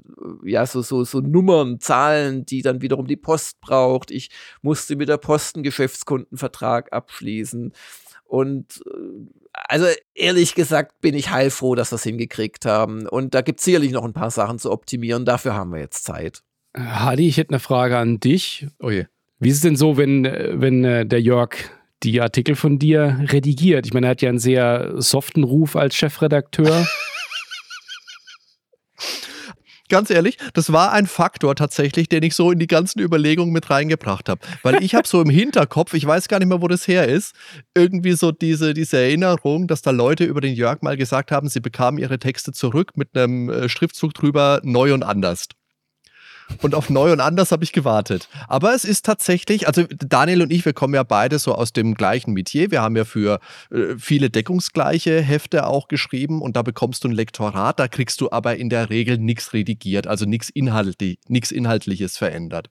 ja, 0.44 0.66
so, 0.66 0.82
so, 0.82 1.04
so 1.04 1.20
Nummern, 1.20 1.80
Zahlen, 1.80 2.44
die 2.44 2.62
dann 2.62 2.82
wiederum 2.82 3.06
die 3.06 3.16
Post 3.16 3.60
braucht. 3.60 4.10
Ich 4.10 4.30
musste 4.62 4.96
mit 4.96 5.08
der 5.08 5.18
Post 5.18 5.56
einen 5.56 5.64
Geschäftskundenvertrag 5.64 6.92
abschließen. 6.92 7.72
Und 8.24 8.82
äh, 8.86 9.44
also 9.52 9.86
ehrlich 10.14 10.54
gesagt 10.54 11.00
bin 11.00 11.14
ich 11.14 11.30
heilfroh, 11.30 11.74
dass 11.74 11.92
wir 11.92 11.96
es 11.96 12.02
hingekriegt 12.02 12.64
haben. 12.64 13.06
Und 13.06 13.34
da 13.34 13.42
gibt 13.42 13.60
es 13.60 13.64
sicherlich 13.64 13.92
noch 13.92 14.04
ein 14.04 14.12
paar 14.12 14.30
Sachen 14.30 14.58
zu 14.58 14.72
optimieren. 14.72 15.24
Dafür 15.24 15.54
haben 15.54 15.72
wir 15.72 15.80
jetzt 15.80 16.04
Zeit. 16.04 16.42
Hadi, 16.76 17.28
ich 17.28 17.36
hätte 17.36 17.50
eine 17.50 17.60
Frage 17.60 17.96
an 17.96 18.18
dich. 18.18 18.66
Oh 18.80 18.90
je. 18.90 19.06
Wie 19.38 19.48
ist 19.48 19.56
es 19.56 19.62
denn 19.62 19.76
so, 19.76 19.96
wenn, 19.96 20.24
wenn 20.24 20.84
äh, 20.84 21.06
der 21.06 21.20
Jörg 21.20 21.56
die 22.02 22.20
Artikel 22.20 22.56
von 22.56 22.78
dir 22.78 23.20
redigiert? 23.30 23.86
Ich 23.86 23.94
meine, 23.94 24.08
er 24.08 24.10
hat 24.10 24.22
ja 24.22 24.28
einen 24.28 24.38
sehr 24.38 24.92
soften 24.96 25.44
Ruf 25.44 25.76
als 25.76 25.96
Chefredakteur. 25.96 26.86
ganz 29.88 30.10
ehrlich, 30.10 30.38
das 30.54 30.72
war 30.72 30.92
ein 30.92 31.06
Faktor 31.06 31.54
tatsächlich, 31.54 32.08
den 32.08 32.22
ich 32.22 32.34
so 32.34 32.50
in 32.50 32.58
die 32.58 32.66
ganzen 32.66 33.00
Überlegungen 33.00 33.52
mit 33.52 33.70
reingebracht 33.70 34.28
habe. 34.28 34.40
Weil 34.62 34.82
ich 34.82 34.94
habe 34.94 35.06
so 35.06 35.20
im 35.20 35.30
Hinterkopf, 35.30 35.94
ich 35.94 36.06
weiß 36.06 36.28
gar 36.28 36.38
nicht 36.38 36.48
mehr, 36.48 36.62
wo 36.62 36.68
das 36.68 36.88
her 36.88 37.06
ist, 37.06 37.34
irgendwie 37.74 38.12
so 38.12 38.32
diese, 38.32 38.74
diese 38.74 38.98
Erinnerung, 38.98 39.66
dass 39.66 39.82
da 39.82 39.90
Leute 39.90 40.24
über 40.24 40.40
den 40.40 40.54
Jörg 40.54 40.82
mal 40.82 40.96
gesagt 40.96 41.30
haben, 41.30 41.48
sie 41.48 41.60
bekamen 41.60 42.00
ihre 42.00 42.18
Texte 42.18 42.52
zurück 42.52 42.92
mit 42.96 43.16
einem 43.16 43.48
äh, 43.50 43.68
Schriftzug 43.68 44.14
drüber, 44.14 44.60
neu 44.64 44.94
und 44.94 45.02
anders. 45.02 45.48
Und 46.62 46.74
auf 46.74 46.90
neu 46.90 47.12
und 47.12 47.20
anders 47.20 47.52
habe 47.52 47.64
ich 47.64 47.72
gewartet. 47.72 48.28
Aber 48.48 48.74
es 48.74 48.84
ist 48.84 49.04
tatsächlich, 49.04 49.66
also 49.66 49.84
Daniel 49.88 50.42
und 50.42 50.52
ich, 50.52 50.64
wir 50.64 50.72
kommen 50.72 50.94
ja 50.94 51.02
beide 51.02 51.38
so 51.38 51.54
aus 51.54 51.72
dem 51.72 51.94
gleichen 51.94 52.32
Metier. 52.32 52.70
Wir 52.70 52.82
haben 52.82 52.96
ja 52.96 53.04
für 53.04 53.40
äh, 53.70 53.96
viele 53.98 54.30
deckungsgleiche 54.30 55.20
Hefte 55.20 55.66
auch 55.66 55.88
geschrieben 55.88 56.42
und 56.42 56.56
da 56.56 56.62
bekommst 56.62 57.04
du 57.04 57.08
ein 57.08 57.12
Lektorat, 57.12 57.78
da 57.78 57.88
kriegst 57.88 58.20
du 58.20 58.30
aber 58.30 58.56
in 58.56 58.68
der 58.68 58.90
Regel 58.90 59.18
nichts 59.18 59.52
redigiert, 59.52 60.06
also 60.06 60.26
nichts 60.26 60.50
Inhaltli 60.50 61.18
Inhaltliches 61.28 62.16
verändert. 62.18 62.68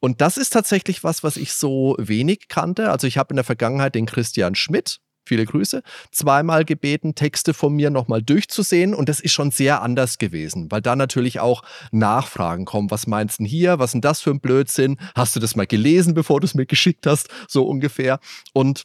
Und 0.00 0.20
das 0.20 0.36
ist 0.36 0.50
tatsächlich 0.50 1.04
was, 1.04 1.22
was 1.22 1.36
ich 1.36 1.52
so 1.52 1.96
wenig 1.98 2.48
kannte. 2.48 2.90
Also 2.90 3.06
ich 3.06 3.18
habe 3.18 3.30
in 3.30 3.36
der 3.36 3.44
Vergangenheit 3.44 3.94
den 3.94 4.06
Christian 4.06 4.54
Schmidt, 4.54 4.98
viele 5.26 5.44
Grüße, 5.44 5.82
zweimal 6.10 6.64
gebeten, 6.64 7.14
Texte 7.14 7.54
von 7.54 7.74
mir 7.74 7.90
nochmal 7.90 8.22
durchzusehen. 8.22 8.94
Und 8.94 9.08
das 9.08 9.20
ist 9.20 9.32
schon 9.32 9.50
sehr 9.50 9.82
anders 9.82 10.18
gewesen, 10.18 10.70
weil 10.70 10.80
da 10.80 10.96
natürlich 10.96 11.40
auch 11.40 11.62
Nachfragen 11.90 12.64
kommen. 12.64 12.90
Was 12.90 13.06
meinst 13.06 13.38
du 13.38 13.44
denn 13.44 13.50
hier? 13.50 13.78
Was 13.78 13.90
ist 13.90 13.94
denn 13.94 14.00
das 14.00 14.20
für 14.20 14.30
ein 14.30 14.40
Blödsinn? 14.40 14.98
Hast 15.14 15.36
du 15.36 15.40
das 15.40 15.56
mal 15.56 15.66
gelesen, 15.66 16.14
bevor 16.14 16.40
du 16.40 16.46
es 16.46 16.54
mir 16.54 16.66
geschickt 16.66 17.06
hast? 17.06 17.28
So 17.48 17.66
ungefähr. 17.66 18.18
Und 18.52 18.84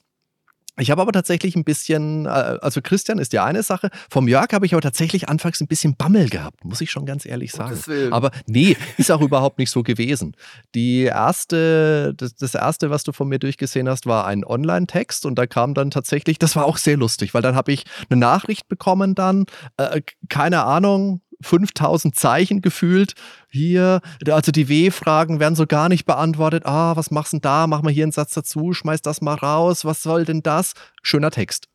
ich 0.80 0.90
habe 0.90 1.02
aber 1.02 1.12
tatsächlich 1.12 1.56
ein 1.56 1.64
bisschen, 1.64 2.26
äh, 2.26 2.30
also 2.30 2.82
Christian 2.82 3.20
ist 3.20 3.34
ja 3.34 3.44
eine 3.44 3.62
Sache. 3.62 3.90
Vom 4.10 4.28
Jörg 4.28 4.48
habe 4.54 4.66
ich 4.66 4.74
aber 4.74 4.82
tatsächlich 4.82 5.28
anfangs 5.28 5.60
ein 5.60 5.68
bisschen 5.68 5.96
Bammel 5.96 6.30
gehabt, 6.30 6.64
muss 6.64 6.80
ich 6.82 6.92
schon 6.92 7.06
ganz 7.06 7.26
ehrlich 7.26 7.52
sagen. 7.52 7.78
Aber 8.12 8.32
nee, 8.48 8.78
ist 8.98 9.12
auch 9.12 9.22
überhaupt 9.22 9.60
nicht 9.60 9.70
so 9.70 9.84
gewesen. 9.84 10.36
Die 10.74 11.04
erste, 11.04 12.14
das, 12.16 12.36
das 12.36 12.56
erste, 12.56 12.90
was 12.90 13.04
du 13.04 13.12
von 13.12 13.28
mir 13.28 13.40
durchgesehen 13.40 13.90
hast, 13.90 14.06
war 14.06 14.26
ein 14.26 14.46
Online-Text 14.46 15.26
und 15.26 15.36
da 15.36 15.46
kam 15.46 15.74
dann 15.74 15.92
tatsächlich, 15.92 16.40
das 16.40 16.56
war 16.56 16.66
auch 16.66 16.78
sehr 16.78 16.98
lustig, 16.98 17.34
weil 17.34 17.42
dann 17.42 17.56
habe 17.56 17.74
ich 17.74 17.84
eine 18.10 18.20
Nachricht 18.20 18.70
bekommen 18.70 19.14
dann, 19.14 19.46
äh, 19.78 20.02
keine 20.30 20.64
Ahnung, 20.64 21.22
5000 21.44 22.16
Zeichen 22.16 22.62
gefühlt. 22.62 23.14
Hier, 23.50 24.02
also 24.28 24.52
die 24.52 24.70
W-Fragen 24.70 25.40
werden 25.40 25.56
so 25.56 25.66
gar 25.66 25.90
nicht 25.90 26.06
beantwortet. 26.06 26.66
Ah, 26.66 26.96
was 26.96 27.12
machst 27.12 27.34
du 27.34 27.38
denn 27.38 27.42
da? 27.42 27.68
Mach 27.68 27.82
mal 27.82 27.92
hier 27.92 28.04
einen 28.04 28.12
Satz 28.12 28.34
dazu, 28.34 28.74
schmeiß 28.74 29.02
das 29.02 29.22
mal 29.22 29.36
raus. 29.36 29.86
Was 29.86 30.02
soll 30.04 30.26
denn 30.26 30.42
das? 30.44 30.74
Schöner 31.02 31.32
Text. 31.32 31.68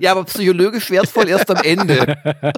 Ja, 0.00 0.12
aber 0.12 0.24
psychologisch 0.24 0.90
wertvoll 0.90 1.28
erst 1.28 1.50
am 1.50 1.62
Ende. 1.62 2.16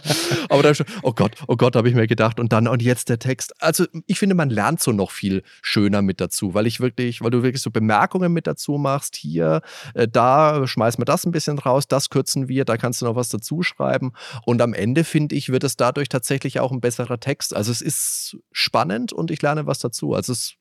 aber 0.48 0.62
da 0.62 0.74
schon, 0.74 0.86
oh 1.02 1.12
Gott, 1.12 1.36
oh 1.48 1.56
Gott, 1.56 1.76
habe 1.76 1.88
ich 1.88 1.94
mir 1.94 2.06
gedacht. 2.06 2.40
Und 2.40 2.52
dann, 2.52 2.68
und 2.68 2.82
jetzt 2.82 3.08
der 3.08 3.18
Text. 3.18 3.60
Also, 3.62 3.86
ich 4.06 4.18
finde, 4.18 4.34
man 4.34 4.50
lernt 4.50 4.80
so 4.80 4.92
noch 4.92 5.10
viel 5.10 5.42
schöner 5.62 6.02
mit 6.02 6.20
dazu, 6.20 6.54
weil 6.54 6.66
ich 6.66 6.80
wirklich, 6.80 7.20
weil 7.22 7.30
du 7.30 7.42
wirklich 7.42 7.62
so 7.62 7.70
Bemerkungen 7.70 8.32
mit 8.32 8.46
dazu 8.46 8.78
machst. 8.78 9.16
Hier, 9.16 9.62
äh, 9.94 10.08
da 10.08 10.66
schmeißen 10.66 11.00
wir 11.00 11.06
das 11.06 11.24
ein 11.24 11.32
bisschen 11.32 11.58
raus, 11.58 11.88
das 11.88 12.10
kürzen 12.10 12.48
wir, 12.48 12.64
da 12.64 12.76
kannst 12.76 13.00
du 13.00 13.06
noch 13.06 13.16
was 13.16 13.28
dazu 13.28 13.62
schreiben. 13.62 14.12
Und 14.44 14.60
am 14.62 14.74
Ende, 14.74 15.04
finde 15.04 15.34
ich, 15.36 15.50
wird 15.50 15.64
es 15.64 15.76
dadurch 15.76 16.08
tatsächlich 16.08 16.60
auch 16.60 16.72
ein 16.72 16.80
besserer 16.80 17.20
Text. 17.20 17.54
Also, 17.54 17.72
es 17.72 17.80
ist 17.80 18.36
spannend 18.52 19.12
und 19.12 19.30
ich 19.30 19.42
lerne 19.42 19.66
was 19.66 19.78
dazu. 19.78 20.14
Also, 20.14 20.32
es 20.32 20.54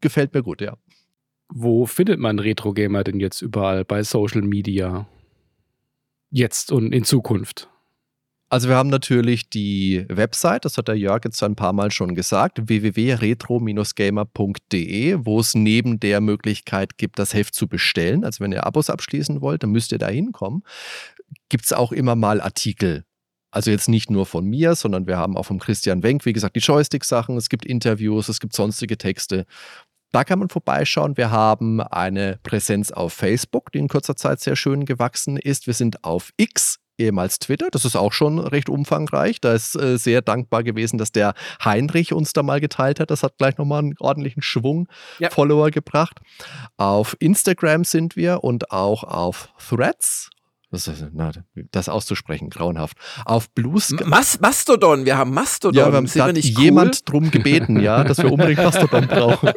gefällt 0.00 0.34
mir 0.34 0.42
gut, 0.42 0.60
ja. 0.60 0.76
Wo 1.54 1.84
findet 1.84 2.18
man 2.18 2.38
Retro 2.38 2.72
Gamer 2.72 3.04
denn 3.04 3.20
jetzt 3.20 3.42
überall 3.42 3.84
bei 3.84 4.02
Social 4.02 4.40
Media? 4.40 5.06
Jetzt 6.30 6.72
und 6.72 6.92
in 6.92 7.04
Zukunft? 7.04 7.68
Also 8.48 8.68
wir 8.68 8.76
haben 8.76 8.88
natürlich 8.88 9.50
die 9.50 10.06
Website, 10.08 10.64
das 10.64 10.78
hat 10.78 10.88
der 10.88 10.96
Jörg 10.96 11.20
jetzt 11.24 11.42
ein 11.42 11.54
paar 11.54 11.74
Mal 11.74 11.90
schon 11.90 12.14
gesagt, 12.14 12.68
www.retro-gamer.de, 12.68 15.18
wo 15.20 15.40
es 15.40 15.54
neben 15.54 16.00
der 16.00 16.22
Möglichkeit 16.22 16.96
gibt, 16.96 17.18
das 17.18 17.34
Heft 17.34 17.54
zu 17.54 17.68
bestellen. 17.68 18.24
Also 18.24 18.42
wenn 18.44 18.52
ihr 18.52 18.66
Abos 18.66 18.88
abschließen 18.88 19.42
wollt, 19.42 19.62
dann 19.62 19.72
müsst 19.72 19.92
ihr 19.92 19.98
da 19.98 20.08
hinkommen. 20.08 20.62
Gibt 21.50 21.64
es 21.64 21.74
auch 21.74 21.92
immer 21.92 22.16
mal 22.16 22.40
Artikel. 22.40 23.04
Also 23.50 23.70
jetzt 23.70 23.90
nicht 23.90 24.10
nur 24.10 24.24
von 24.24 24.46
mir, 24.46 24.74
sondern 24.74 25.06
wir 25.06 25.18
haben 25.18 25.36
auch 25.36 25.44
vom 25.44 25.58
Christian 25.58 26.02
Wenk, 26.02 26.24
wie 26.24 26.32
gesagt, 26.32 26.56
die 26.56 26.60
Joystick-Sachen, 26.60 27.36
es 27.36 27.50
gibt 27.50 27.66
Interviews, 27.66 28.30
es 28.30 28.40
gibt 28.40 28.54
sonstige 28.54 28.96
Texte. 28.96 29.44
Da 30.12 30.24
kann 30.24 30.38
man 30.38 30.50
vorbeischauen. 30.50 31.16
Wir 31.16 31.30
haben 31.30 31.80
eine 31.80 32.38
Präsenz 32.42 32.90
auf 32.92 33.14
Facebook, 33.14 33.72
die 33.72 33.78
in 33.78 33.88
kurzer 33.88 34.14
Zeit 34.14 34.40
sehr 34.40 34.56
schön 34.56 34.84
gewachsen 34.84 35.38
ist. 35.38 35.66
Wir 35.66 35.72
sind 35.72 36.04
auf 36.04 36.32
X, 36.36 36.76
ehemals 36.98 37.38
Twitter. 37.38 37.68
Das 37.70 37.86
ist 37.86 37.96
auch 37.96 38.12
schon 38.12 38.38
recht 38.38 38.68
umfangreich. 38.68 39.40
Da 39.40 39.54
ist 39.54 39.74
äh, 39.74 39.96
sehr 39.96 40.20
dankbar 40.20 40.64
gewesen, 40.64 40.98
dass 40.98 41.12
der 41.12 41.32
Heinrich 41.64 42.12
uns 42.12 42.34
da 42.34 42.42
mal 42.42 42.60
geteilt 42.60 43.00
hat. 43.00 43.10
Das 43.10 43.22
hat 43.22 43.38
gleich 43.38 43.56
nochmal 43.56 43.78
einen 43.78 43.94
ordentlichen 44.00 44.42
Schwung 44.42 44.86
ja. 45.18 45.30
Follower 45.30 45.70
gebracht. 45.70 46.20
Auf 46.76 47.16
Instagram 47.18 47.84
sind 47.84 48.14
wir 48.14 48.44
und 48.44 48.70
auch 48.70 49.04
auf 49.04 49.48
Threads 49.58 50.28
das, 50.72 50.88
ist, 50.88 51.04
na, 51.12 51.30
das 51.70 51.90
auszusprechen, 51.90 52.48
grauenhaft. 52.48 52.96
Auf 53.26 53.50
Blues. 53.50 53.94
Mas 54.06 54.40
Mastodon, 54.40 55.04
wir 55.04 55.18
haben 55.18 55.34
Mastodon. 55.34 55.78
Ja, 55.78 55.92
wir 55.92 55.98
haben 55.98 56.10
da 56.14 56.32
nicht 56.32 56.58
jemand 56.58 56.96
cool? 56.96 57.02
drum 57.04 57.30
gebeten, 57.30 57.78
ja, 57.78 58.02
dass 58.04 58.16
wir 58.18 58.32
unbedingt 58.32 58.58
Mastodon 58.62 59.06
brauchen. 59.06 59.50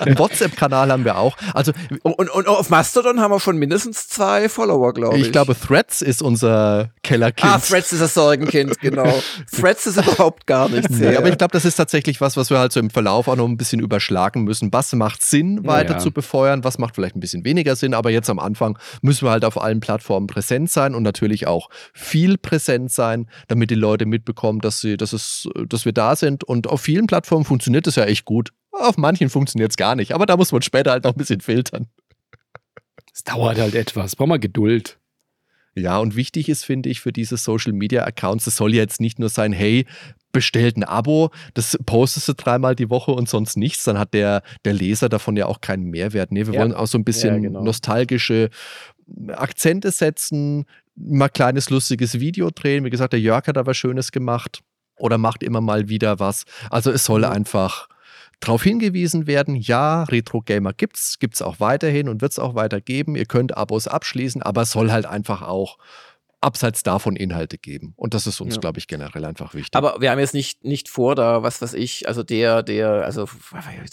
Einen 0.00 0.18
WhatsApp-Kanal 0.18 0.90
haben 0.90 1.04
wir 1.04 1.18
auch. 1.18 1.36
Also, 1.54 1.70
und, 2.02 2.14
und, 2.14 2.30
und, 2.30 2.48
auf 2.48 2.68
Mastodon 2.68 3.20
haben 3.20 3.30
wir 3.30 3.38
schon 3.38 3.58
mindestens 3.58 4.08
zwei 4.08 4.48
Follower, 4.48 4.92
glaube 4.92 5.18
ich. 5.18 5.26
Ich 5.26 5.32
glaube, 5.32 5.54
Threads 5.56 6.02
ist 6.02 6.20
unser 6.20 6.90
Kellerkind. 7.04 7.52
Ah, 7.52 7.58
Threads 7.60 7.92
ist 7.92 8.02
das 8.02 8.14
Sorgenkind, 8.14 8.80
genau. 8.80 9.22
Threads 9.56 9.86
ist 9.86 9.98
überhaupt 9.98 10.48
gar 10.48 10.68
nichts. 10.68 10.90
Nee, 10.90 11.14
aber 11.14 11.28
ich 11.28 11.38
glaube, 11.38 11.52
das 11.52 11.64
ist 11.64 11.76
tatsächlich 11.76 12.20
was, 12.20 12.36
was 12.36 12.50
wir 12.50 12.58
halt 12.58 12.72
so 12.72 12.80
im 12.80 12.90
Verlauf 12.90 13.28
auch 13.28 13.36
noch 13.36 13.46
ein 13.46 13.56
bisschen 13.56 13.80
überschlagen 13.80 14.42
müssen. 14.42 14.72
Was 14.72 14.92
macht 14.94 15.24
Sinn, 15.24 15.64
weiter 15.64 15.94
ja. 15.94 15.98
zu 16.00 16.10
befeuern? 16.10 16.64
Was 16.64 16.78
macht 16.78 16.96
vielleicht 16.96 17.14
ein 17.14 17.20
bisschen 17.20 17.44
weniger 17.44 17.76
Sinn? 17.76 17.94
Aber 17.94 18.10
jetzt 18.10 18.28
am 18.28 18.40
Anfang 18.40 18.76
müssen 19.00 19.26
wir 19.26 19.30
halt 19.30 19.44
auf 19.44 19.62
allen 19.62 19.78
Plattformen 19.78 20.26
präsent 20.26 20.55
präsent 20.56 20.70
sein 20.70 20.94
und 20.94 21.02
natürlich 21.02 21.46
auch 21.46 21.68
viel 21.92 22.38
präsent 22.38 22.90
sein, 22.90 23.28
damit 23.48 23.70
die 23.70 23.74
Leute 23.74 24.06
mitbekommen, 24.06 24.60
dass, 24.60 24.80
sie, 24.80 24.96
dass, 24.96 25.12
es, 25.12 25.48
dass 25.68 25.84
wir 25.84 25.92
da 25.92 26.16
sind. 26.16 26.44
Und 26.44 26.66
auf 26.66 26.80
vielen 26.80 27.06
Plattformen 27.06 27.44
funktioniert 27.44 27.86
das 27.86 27.96
ja 27.96 28.04
echt 28.04 28.24
gut. 28.24 28.52
Auf 28.72 28.96
manchen 28.96 29.28
funktioniert 29.28 29.72
es 29.72 29.76
gar 29.76 29.94
nicht, 29.94 30.12
aber 30.12 30.26
da 30.26 30.36
muss 30.36 30.52
man 30.52 30.62
später 30.62 30.90
halt 30.90 31.04
noch 31.04 31.12
ein 31.12 31.18
bisschen 31.18 31.40
filtern. 31.40 31.88
Es 33.12 33.24
dauert 33.24 33.58
halt 33.58 33.74
etwas, 33.74 34.16
braucht 34.16 34.28
man 34.28 34.40
Geduld. 34.40 34.98
Ja, 35.74 35.98
und 35.98 36.16
wichtig 36.16 36.48
ist, 36.48 36.64
finde 36.64 36.88
ich, 36.88 37.00
für 37.00 37.12
diese 37.12 37.36
Social 37.36 37.72
Media 37.72 38.04
Accounts, 38.04 38.46
es 38.46 38.56
soll 38.56 38.74
jetzt 38.74 38.98
nicht 38.98 39.18
nur 39.18 39.28
sein, 39.28 39.52
hey, 39.52 39.86
bestellt 40.36 40.76
ein 40.76 40.84
Abo, 40.84 41.30
das 41.54 41.78
postest 41.86 42.28
du 42.28 42.34
dreimal 42.34 42.76
die 42.76 42.90
Woche 42.90 43.10
und 43.10 43.26
sonst 43.26 43.56
nichts, 43.56 43.84
dann 43.84 43.98
hat 43.98 44.12
der, 44.12 44.42
der 44.66 44.74
Leser 44.74 45.08
davon 45.08 45.34
ja 45.34 45.46
auch 45.46 45.62
keinen 45.62 45.84
Mehrwert. 45.84 46.30
Nee, 46.30 46.46
wir 46.46 46.52
ja. 46.52 46.60
wollen 46.60 46.74
auch 46.74 46.86
so 46.86 46.98
ein 46.98 47.04
bisschen 47.04 47.36
ja, 47.36 47.40
genau. 47.40 47.62
nostalgische 47.62 48.50
Akzente 49.28 49.90
setzen, 49.90 50.66
mal 50.94 51.30
kleines 51.30 51.70
lustiges 51.70 52.20
Video 52.20 52.50
drehen. 52.50 52.84
Wie 52.84 52.90
gesagt, 52.90 53.14
der 53.14 53.20
Jörg 53.20 53.46
hat 53.46 53.56
da 53.56 53.64
was 53.64 53.78
Schönes 53.78 54.12
gemacht 54.12 54.60
oder 54.98 55.16
macht 55.16 55.42
immer 55.42 55.62
mal 55.62 55.88
wieder 55.88 56.20
was. 56.20 56.44
Also 56.68 56.90
es 56.90 57.06
soll 57.06 57.20
mhm. 57.20 57.32
einfach 57.32 57.88
darauf 58.40 58.62
hingewiesen 58.62 59.26
werden, 59.26 59.56
ja, 59.56 60.02
Retro 60.02 60.42
Gamer 60.42 60.74
gibt's, 60.74 61.18
gibt's 61.18 61.40
auch 61.40 61.60
weiterhin 61.60 62.10
und 62.10 62.20
wird 62.20 62.32
es 62.32 62.38
auch 62.38 62.54
weiter 62.54 62.82
geben. 62.82 63.16
Ihr 63.16 63.24
könnt 63.24 63.56
Abos 63.56 63.88
abschließen, 63.88 64.42
aber 64.42 64.62
es 64.62 64.72
soll 64.72 64.92
halt 64.92 65.06
einfach 65.06 65.40
auch 65.40 65.78
abseits 66.46 66.84
davon 66.84 67.16
Inhalte 67.16 67.58
geben. 67.58 67.92
Und 67.96 68.14
das 68.14 68.28
ist 68.28 68.40
uns, 68.40 68.54
ja. 68.54 68.60
glaube 68.60 68.78
ich, 68.78 68.86
generell 68.86 69.24
einfach 69.24 69.52
wichtig. 69.52 69.74
Aber 69.74 70.00
wir 70.00 70.12
haben 70.12 70.20
jetzt 70.20 70.32
nicht, 70.32 70.64
nicht 70.64 70.88
vor, 70.88 71.16
da, 71.16 71.42
was 71.42 71.60
weiß 71.60 71.74
ich, 71.74 72.06
also 72.06 72.22
der, 72.22 72.62
der, 72.62 73.04
also 73.04 73.28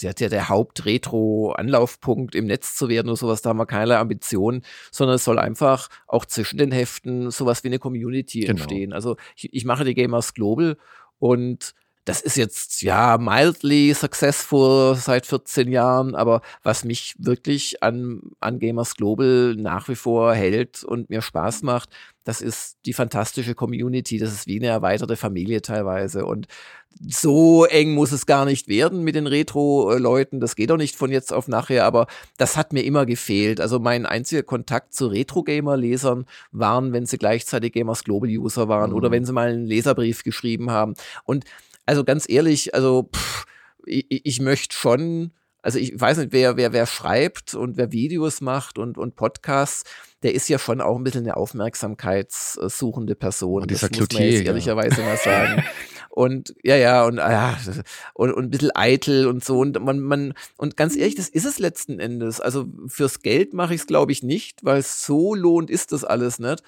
der, 0.00 0.14
der, 0.14 0.28
der 0.28 0.48
Haupt-Retro-Anlaufpunkt 0.48 2.36
im 2.36 2.46
Netz 2.46 2.76
zu 2.76 2.88
werden 2.88 3.08
oder 3.08 3.16
sowas, 3.16 3.42
da 3.42 3.50
haben 3.50 3.58
wir 3.58 3.66
keine 3.66 3.98
Ambitionen, 3.98 4.62
sondern 4.92 5.16
es 5.16 5.24
soll 5.24 5.40
einfach 5.40 5.88
auch 6.06 6.24
zwischen 6.26 6.58
den 6.58 6.70
Heften 6.70 7.32
sowas 7.32 7.64
wie 7.64 7.68
eine 7.68 7.80
Community 7.80 8.40
genau. 8.40 8.52
entstehen. 8.52 8.92
Also 8.92 9.16
ich, 9.34 9.52
ich 9.52 9.64
mache 9.64 9.84
die 9.84 9.94
Gamers 9.94 10.32
Global 10.32 10.76
und 11.18 11.74
das 12.04 12.20
ist 12.20 12.36
jetzt 12.36 12.82
ja 12.82 13.16
mildly 13.18 13.94
successful 13.94 14.94
seit 14.94 15.26
14 15.26 15.70
Jahren, 15.70 16.14
aber 16.14 16.42
was 16.62 16.84
mich 16.84 17.14
wirklich 17.18 17.82
an, 17.82 18.20
an 18.40 18.58
Gamers 18.58 18.94
Global 18.94 19.54
nach 19.56 19.88
wie 19.88 19.94
vor 19.94 20.34
hält 20.34 20.84
und 20.84 21.08
mir 21.08 21.22
Spaß 21.22 21.62
macht, 21.62 21.88
das 22.24 22.40
ist 22.40 22.78
die 22.86 22.92
fantastische 22.92 23.54
Community. 23.54 24.18
Das 24.18 24.32
ist 24.32 24.46
wie 24.46 24.58
eine 24.58 24.68
erweiterte 24.68 25.16
Familie 25.16 25.60
teilweise. 25.62 26.24
Und 26.24 26.46
so 27.06 27.64
eng 27.64 27.92
muss 27.92 28.12
es 28.12 28.26
gar 28.26 28.44
nicht 28.44 28.68
werden 28.68 29.02
mit 29.02 29.14
den 29.14 29.26
Retro-Leuten. 29.26 30.40
Das 30.40 30.56
geht 30.56 30.70
auch 30.70 30.76
nicht 30.76 30.96
von 30.96 31.10
jetzt 31.10 31.32
auf 31.32 31.48
nachher, 31.48 31.84
aber 31.84 32.06
das 32.38 32.56
hat 32.56 32.72
mir 32.72 32.82
immer 32.82 33.04
gefehlt. 33.04 33.60
Also 33.60 33.78
mein 33.78 34.06
einziger 34.06 34.42
Kontakt 34.42 34.94
zu 34.94 35.08
Retro-Gamer-Lesern 35.08 36.24
waren, 36.52 36.92
wenn 36.92 37.06
sie 37.06 37.18
gleichzeitig 37.18 37.72
Gamers 37.72 38.04
Global-User 38.04 38.68
waren 38.68 38.90
mhm. 38.90 38.96
oder 38.96 39.10
wenn 39.10 39.24
sie 39.24 39.32
mal 39.32 39.48
einen 39.48 39.66
Leserbrief 39.66 40.22
geschrieben 40.22 40.70
haben. 40.70 40.94
Und 41.24 41.44
also 41.86 42.04
ganz 42.04 42.28
ehrlich, 42.28 42.74
also 42.74 43.10
pff, 43.14 43.46
ich, 43.86 44.06
ich 44.24 44.40
möchte 44.40 44.74
schon, 44.74 45.32
also 45.62 45.78
ich 45.78 45.98
weiß 45.98 46.18
nicht, 46.18 46.32
wer, 46.32 46.56
wer, 46.56 46.72
wer 46.72 46.86
schreibt 46.86 47.54
und 47.54 47.76
wer 47.76 47.92
Videos 47.92 48.40
macht 48.40 48.78
und, 48.78 48.98
und 48.98 49.16
Podcasts, 49.16 49.84
der 50.22 50.34
ist 50.34 50.48
ja 50.48 50.58
schon 50.58 50.80
auch 50.80 50.96
ein 50.96 51.04
bisschen 51.04 51.24
eine 51.24 51.36
aufmerksamkeitssuchende 51.36 53.14
Person. 53.14 53.62
Und 53.62 53.70
dieser 53.70 53.88
das 53.88 54.00
muss 54.00 54.12
man 54.12 54.22
jetzt 54.22 54.46
ehrlicherweise 54.46 55.00
ja. 55.00 55.06
mal 55.06 55.16
sagen. 55.16 55.64
Und 56.10 56.54
ja, 56.62 56.76
ja, 56.76 57.04
und, 57.04 57.16
ja, 57.16 57.58
und, 58.12 58.32
und 58.32 58.44
ein 58.44 58.50
bisschen 58.50 58.70
eitel 58.76 59.26
und 59.26 59.44
so. 59.44 59.58
Und 59.58 59.82
man, 59.82 59.98
man, 59.98 60.34
und 60.56 60.76
ganz 60.76 60.94
ehrlich, 60.94 61.16
das 61.16 61.28
ist 61.28 61.44
es 61.44 61.58
letzten 61.58 61.98
Endes. 61.98 62.40
Also 62.40 62.66
fürs 62.86 63.22
Geld 63.22 63.52
mache 63.52 63.74
ich 63.74 63.80
es, 63.80 63.88
glaube 63.88 64.12
ich, 64.12 64.22
nicht, 64.22 64.64
weil 64.64 64.80
so 64.82 65.34
lohnt 65.34 65.70
ist 65.70 65.90
das 65.90 66.04
alles 66.04 66.38
nicht 66.38 66.62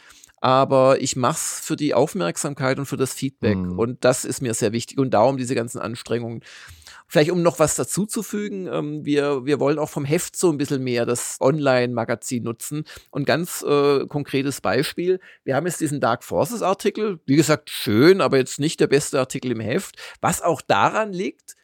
aber 0.46 1.02
ich 1.02 1.16
mache 1.16 1.38
es 1.38 1.58
für 1.58 1.74
die 1.74 1.92
Aufmerksamkeit 1.92 2.78
und 2.78 2.86
für 2.86 2.96
das 2.96 3.12
Feedback. 3.14 3.56
Mhm. 3.56 3.80
Und 3.80 4.04
das 4.04 4.24
ist 4.24 4.42
mir 4.42 4.54
sehr 4.54 4.70
wichtig. 4.70 4.96
Und 4.96 5.10
darum 5.10 5.38
diese 5.38 5.56
ganzen 5.56 5.80
Anstrengungen. 5.80 6.40
Vielleicht 7.08 7.32
um 7.32 7.42
noch 7.42 7.58
was 7.58 7.74
dazuzufügen, 7.74 8.68
ähm, 8.72 9.04
wir, 9.04 9.44
wir 9.44 9.58
wollen 9.58 9.80
auch 9.80 9.88
vom 9.88 10.04
Heft 10.04 10.36
so 10.36 10.48
ein 10.52 10.56
bisschen 10.56 10.84
mehr 10.84 11.04
das 11.04 11.38
Online-Magazin 11.40 12.44
nutzen. 12.44 12.84
Und 13.10 13.26
ganz 13.26 13.64
äh, 13.66 14.06
konkretes 14.06 14.60
Beispiel, 14.60 15.18
wir 15.42 15.56
haben 15.56 15.66
jetzt 15.66 15.80
diesen 15.80 15.98
Dark 15.98 16.22
Forces-Artikel, 16.22 17.18
wie 17.26 17.34
gesagt, 17.34 17.68
schön, 17.68 18.20
aber 18.20 18.36
jetzt 18.36 18.60
nicht 18.60 18.78
der 18.78 18.86
beste 18.86 19.18
Artikel 19.18 19.50
im 19.50 19.58
Heft, 19.58 19.96
was 20.20 20.42
auch 20.42 20.62
daran 20.62 21.12
liegt, 21.12 21.56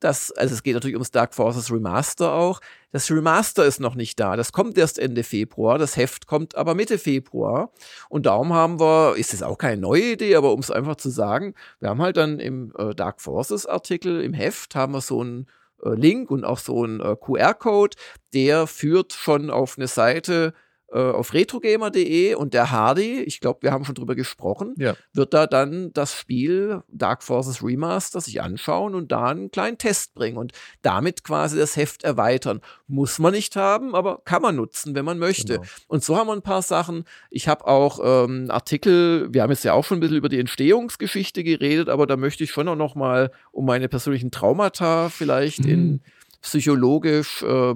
dass, 0.00 0.32
also 0.32 0.54
es 0.54 0.62
geht 0.62 0.74
natürlich 0.74 0.96
ums 0.96 1.10
Dark 1.10 1.34
Forces 1.34 1.70
Remaster 1.70 2.32
auch. 2.32 2.60
Das 2.92 3.10
Remaster 3.10 3.64
ist 3.64 3.80
noch 3.80 3.94
nicht 3.94 4.18
da. 4.18 4.36
Das 4.36 4.52
kommt 4.52 4.76
erst 4.76 4.98
Ende 4.98 5.22
Februar. 5.22 5.78
Das 5.78 5.96
Heft 5.96 6.26
kommt 6.26 6.56
aber 6.56 6.74
Mitte 6.74 6.98
Februar. 6.98 7.72
Und 8.08 8.26
darum 8.26 8.52
haben 8.52 8.80
wir, 8.80 9.14
ist 9.16 9.32
es 9.32 9.42
auch 9.42 9.58
keine 9.58 9.80
neue 9.80 10.12
Idee, 10.12 10.34
aber 10.34 10.52
um 10.52 10.60
es 10.60 10.70
einfach 10.70 10.96
zu 10.96 11.10
sagen, 11.10 11.54
wir 11.78 11.90
haben 11.90 12.02
halt 12.02 12.16
dann 12.16 12.40
im 12.40 12.72
äh, 12.76 12.94
Dark 12.94 13.20
Forces 13.20 13.66
Artikel 13.66 14.20
im 14.22 14.32
Heft 14.32 14.74
haben 14.74 14.92
wir 14.92 15.00
so 15.00 15.20
einen 15.20 15.46
äh, 15.84 15.90
Link 15.90 16.30
und 16.30 16.44
auch 16.44 16.58
so 16.58 16.82
einen 16.82 17.00
äh, 17.00 17.16
QR-Code, 17.16 17.96
der 18.32 18.66
führt 18.66 19.12
schon 19.12 19.50
auf 19.50 19.76
eine 19.78 19.86
Seite, 19.86 20.54
auf 20.98 21.32
retrogamer.de 21.32 22.34
und 22.34 22.54
der 22.54 22.70
Hardy, 22.70 23.20
ich 23.20 23.40
glaube, 23.40 23.62
wir 23.62 23.72
haben 23.72 23.84
schon 23.84 23.94
drüber 23.94 24.14
gesprochen, 24.14 24.74
ja. 24.76 24.94
wird 25.12 25.34
da 25.34 25.46
dann 25.46 25.92
das 25.92 26.14
Spiel 26.14 26.82
Dark 26.88 27.22
Forces 27.22 27.62
Remaster 27.62 28.20
sich 28.20 28.42
anschauen 28.42 28.94
und 28.94 29.12
da 29.12 29.26
einen 29.26 29.50
kleinen 29.50 29.78
Test 29.78 30.14
bringen 30.14 30.36
und 30.36 30.52
damit 30.82 31.24
quasi 31.24 31.58
das 31.58 31.76
Heft 31.76 32.02
erweitern. 32.02 32.60
Muss 32.88 33.18
man 33.18 33.32
nicht 33.32 33.56
haben, 33.56 33.94
aber 33.94 34.22
kann 34.24 34.42
man 34.42 34.56
nutzen, 34.56 34.94
wenn 34.94 35.04
man 35.04 35.18
möchte. 35.18 35.54
Genau. 35.54 35.68
Und 35.86 36.02
so 36.02 36.16
haben 36.16 36.26
wir 36.26 36.32
ein 36.32 36.42
paar 36.42 36.62
Sachen. 36.62 37.04
Ich 37.30 37.46
habe 37.48 37.66
auch 37.66 38.00
ähm, 38.02 38.50
Artikel, 38.50 39.32
wir 39.32 39.42
haben 39.42 39.50
jetzt 39.50 39.64
ja 39.64 39.74
auch 39.74 39.84
schon 39.84 39.98
ein 39.98 40.00
bisschen 40.00 40.16
über 40.16 40.28
die 40.28 40.40
Entstehungsgeschichte 40.40 41.44
geredet, 41.44 41.88
aber 41.88 42.06
da 42.06 42.16
möchte 42.16 42.44
ich 42.44 42.50
schon 42.50 42.68
auch 42.68 42.76
noch 42.76 42.94
mal 42.94 43.30
um 43.52 43.64
meine 43.64 43.88
persönlichen 43.88 44.30
Traumata 44.30 45.08
vielleicht 45.08 45.64
mhm. 45.64 45.70
in 45.70 46.00
psychologisch 46.40 47.42
äh, 47.42 47.74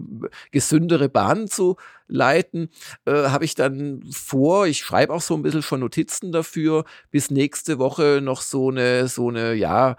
gesündere 0.51 1.09
Bahnen 1.09 1.49
zu 1.49 1.77
leiten, 2.09 2.69
äh, 3.07 3.29
habe 3.29 3.45
ich 3.45 3.55
dann 3.55 4.03
vor, 4.11 4.67
ich 4.67 4.79
schreibe 4.79 5.13
auch 5.13 5.21
so 5.23 5.35
ein 5.35 5.43
bisschen 5.43 5.63
schon 5.63 5.81
Notizen 5.81 6.33
dafür, 6.33 6.85
bis 7.11 7.31
nächste 7.31 7.79
Woche 7.79 8.21
noch 8.23 8.41
so 8.41 8.71
eine, 8.71 9.09
so 9.09 9.29
eine, 9.29 9.55
ja, 9.55 9.97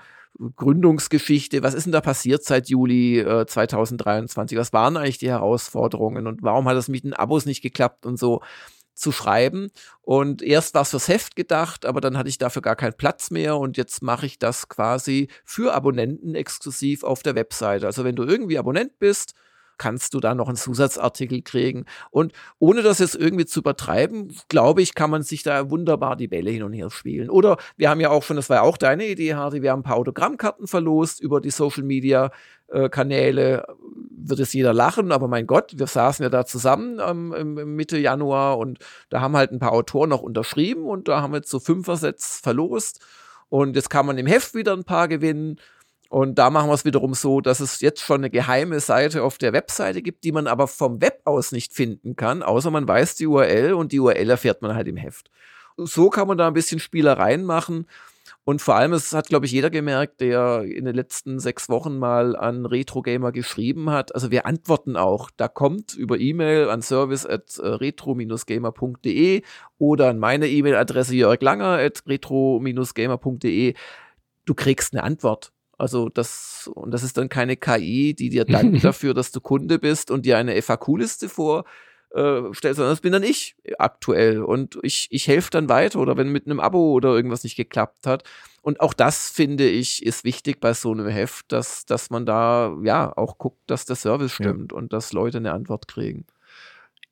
Gründungsgeschichte, 0.57 1.63
was 1.63 1.73
ist 1.73 1.85
denn 1.85 1.93
da 1.93 2.01
passiert 2.01 2.43
seit 2.43 2.67
Juli 2.67 3.19
äh, 3.19 3.45
2023? 3.45 4.57
Was 4.57 4.73
waren 4.73 4.97
eigentlich 4.97 5.17
die 5.17 5.29
Herausforderungen 5.29 6.27
und 6.27 6.43
warum 6.43 6.67
hat 6.67 6.75
es 6.75 6.89
mit 6.89 7.05
den 7.05 7.13
Abos 7.13 7.45
nicht 7.45 7.61
geklappt 7.61 8.05
und 8.05 8.19
so? 8.19 8.41
Zu 8.95 9.11
schreiben. 9.11 9.69
Und 10.01 10.41
erst 10.41 10.73
war 10.73 10.81
es 10.81 10.89
fürs 10.89 11.07
Heft 11.07 11.35
gedacht, 11.35 11.85
aber 11.85 12.01
dann 12.01 12.17
hatte 12.17 12.29
ich 12.29 12.37
dafür 12.37 12.61
gar 12.61 12.75
keinen 12.75 12.97
Platz 12.97 13.29
mehr 13.29 13.57
und 13.57 13.77
jetzt 13.77 14.01
mache 14.01 14.25
ich 14.25 14.39
das 14.39 14.69
quasi 14.69 15.27
für 15.43 15.73
Abonnenten 15.73 16.33
exklusiv 16.35 17.03
auf 17.03 17.21
der 17.21 17.35
Webseite. 17.35 17.85
Also 17.85 18.03
wenn 18.03 18.15
du 18.15 18.23
irgendwie 18.23 18.57
Abonnent 18.57 18.97
bist 18.99 19.35
kannst 19.77 20.13
du 20.13 20.19
da 20.19 20.35
noch 20.35 20.47
einen 20.47 20.57
Zusatzartikel 20.57 21.41
kriegen. 21.41 21.85
Und 22.11 22.33
ohne 22.59 22.81
das 22.81 22.99
jetzt 22.99 23.15
irgendwie 23.15 23.45
zu 23.45 23.59
übertreiben, 23.59 24.33
glaube 24.49 24.81
ich, 24.81 24.95
kann 24.95 25.09
man 25.09 25.23
sich 25.23 25.43
da 25.43 25.69
wunderbar 25.69 26.15
die 26.15 26.27
Bälle 26.27 26.51
hin 26.51 26.63
und 26.63 26.73
her 26.73 26.89
spielen. 26.89 27.29
Oder 27.29 27.57
wir 27.77 27.89
haben 27.89 27.99
ja 27.99 28.09
auch 28.09 28.23
schon, 28.23 28.37
das 28.37 28.49
war 28.49 28.57
ja 28.57 28.63
auch 28.63 28.77
deine 28.77 29.07
Idee, 29.07 29.35
Hardy, 29.35 29.61
wir 29.61 29.71
haben 29.71 29.81
ein 29.81 29.83
paar 29.83 29.97
Autogrammkarten 29.97 30.67
verlost 30.67 31.19
über 31.19 31.41
die 31.41 31.51
Social 31.51 31.83
Media 31.83 32.31
äh, 32.67 32.89
Kanäle 32.89 33.65
wird 34.29 34.39
es 34.39 34.53
jeder 34.53 34.73
lachen, 34.73 35.11
aber 35.11 35.27
mein 35.27 35.47
Gott, 35.47 35.73
wir 35.77 35.87
saßen 35.87 36.23
ja 36.23 36.29
da 36.29 36.45
zusammen 36.45 36.99
ähm, 36.99 37.75
Mitte 37.75 37.97
Januar 37.97 38.57
und 38.57 38.79
da 39.09 39.21
haben 39.21 39.35
halt 39.35 39.51
ein 39.51 39.59
paar 39.59 39.71
Autoren 39.71 40.09
noch 40.09 40.21
unterschrieben 40.21 40.85
und 40.85 41.07
da 41.07 41.21
haben 41.21 41.33
wir 41.33 41.41
so 41.45 41.59
Fünfer-Sets 41.59 42.39
verlost 42.41 43.01
und 43.49 43.75
jetzt 43.75 43.89
kann 43.89 44.05
man 44.05 44.17
im 44.17 44.27
Heft 44.27 44.53
wieder 44.53 44.73
ein 44.73 44.83
paar 44.83 45.07
gewinnen. 45.07 45.59
Und 46.09 46.35
da 46.35 46.49
machen 46.49 46.69
wir 46.69 46.73
es 46.73 46.85
wiederum 46.85 47.13
so, 47.13 47.41
dass 47.41 47.59
es 47.59 47.81
jetzt 47.81 48.01
schon 48.01 48.17
eine 48.17 48.29
geheime 48.29 48.79
Seite 48.79 49.23
auf 49.23 49.37
der 49.37 49.53
Webseite 49.53 50.01
gibt, 50.01 50.23
die 50.23 50.31
man 50.31 50.47
aber 50.47 50.67
vom 50.67 51.01
Web 51.01 51.21
aus 51.25 51.51
nicht 51.51 51.73
finden 51.73 52.15
kann, 52.15 52.43
außer 52.43 52.69
man 52.71 52.87
weiß 52.87 53.15
die 53.15 53.27
URL 53.27 53.73
und 53.73 53.91
die 53.91 53.99
URL 53.99 54.29
erfährt 54.29 54.61
man 54.61 54.75
halt 54.75 54.87
im 54.87 54.97
Heft. 54.97 55.29
So 55.77 56.09
kann 56.09 56.27
man 56.27 56.37
da 56.37 56.47
ein 56.47 56.53
bisschen 56.53 56.79
Spielereien 56.79 57.43
machen. 57.43 57.87
Und 58.47 58.61
vor 58.61 58.75
allem, 58.75 58.93
es 58.93 59.11
hat, 59.11 59.27
glaube 59.27 59.47
ich, 59.47 59.51
jeder 59.51 59.71
gemerkt, 59.71 60.21
der 60.21 60.61
in 60.61 60.85
den 60.85 60.93
letzten 60.93 61.39
sechs 61.39 61.67
Wochen 61.67 61.97
mal 61.97 62.35
an 62.35 62.67
Retro 62.67 63.01
Gamer 63.01 63.31
geschrieben 63.31 63.89
hat. 63.89 64.13
Also 64.13 64.29
wir 64.29 64.45
antworten 64.45 64.95
auch. 64.97 65.31
Da 65.35 65.47
kommt 65.47 65.95
über 65.95 66.19
E-Mail 66.19 66.69
an 66.69 66.83
service 66.83 67.25
at 67.25 67.59
retro-gamer.de 67.59 69.41
oder 69.79 70.09
an 70.09 70.19
meine 70.19 70.47
E-Mail-Adresse 70.47 71.15
Jörg 71.15 71.41
Langer 71.41 71.79
at 71.79 72.03
retro-gamer.de. 72.05 73.73
Du 74.45 74.53
kriegst 74.53 74.93
eine 74.93 75.03
Antwort. 75.03 75.51
Also 75.79 76.09
das, 76.09 76.69
und 76.71 76.91
das 76.91 77.01
ist 77.01 77.17
dann 77.17 77.29
keine 77.29 77.57
KI, 77.57 78.13
die 78.13 78.29
dir 78.29 78.45
dankt 78.45 78.83
dafür, 78.83 79.15
dass 79.15 79.31
du 79.31 79.41
Kunde 79.41 79.79
bist 79.79 80.11
und 80.11 80.23
dir 80.23 80.37
eine 80.37 80.61
FAQ-Liste 80.61 81.29
vor 81.29 81.65
äh, 82.15 82.53
stellt, 82.53 82.77
sondern 82.77 82.93
das 82.93 83.01
bin 83.01 83.11
dann 83.11 83.23
ich 83.23 83.55
aktuell. 83.77 84.41
Und 84.41 84.79
ich, 84.81 85.07
ich 85.11 85.27
helfe 85.27 85.49
dann 85.51 85.69
weiter 85.69 85.99
oder 85.99 86.17
wenn 86.17 86.29
mit 86.29 86.45
einem 86.45 86.59
Abo 86.59 86.91
oder 86.93 87.09
irgendwas 87.09 87.43
nicht 87.43 87.55
geklappt 87.55 88.07
hat. 88.07 88.23
Und 88.61 88.79
auch 88.79 88.93
das, 88.93 89.29
finde 89.29 89.67
ich, 89.67 90.03
ist 90.03 90.23
wichtig 90.23 90.59
bei 90.59 90.73
so 90.73 90.91
einem 90.91 91.07
Heft, 91.07 91.51
dass, 91.51 91.85
dass 91.85 92.09
man 92.09 92.25
da 92.25 92.75
ja 92.83 93.15
auch 93.15 93.37
guckt, 93.37 93.59
dass 93.67 93.85
der 93.85 93.95
Service 93.95 94.31
stimmt 94.31 94.71
ja. 94.71 94.77
und 94.77 94.93
dass 94.93 95.13
Leute 95.13 95.37
eine 95.37 95.53
Antwort 95.53 95.87
kriegen. 95.87 96.25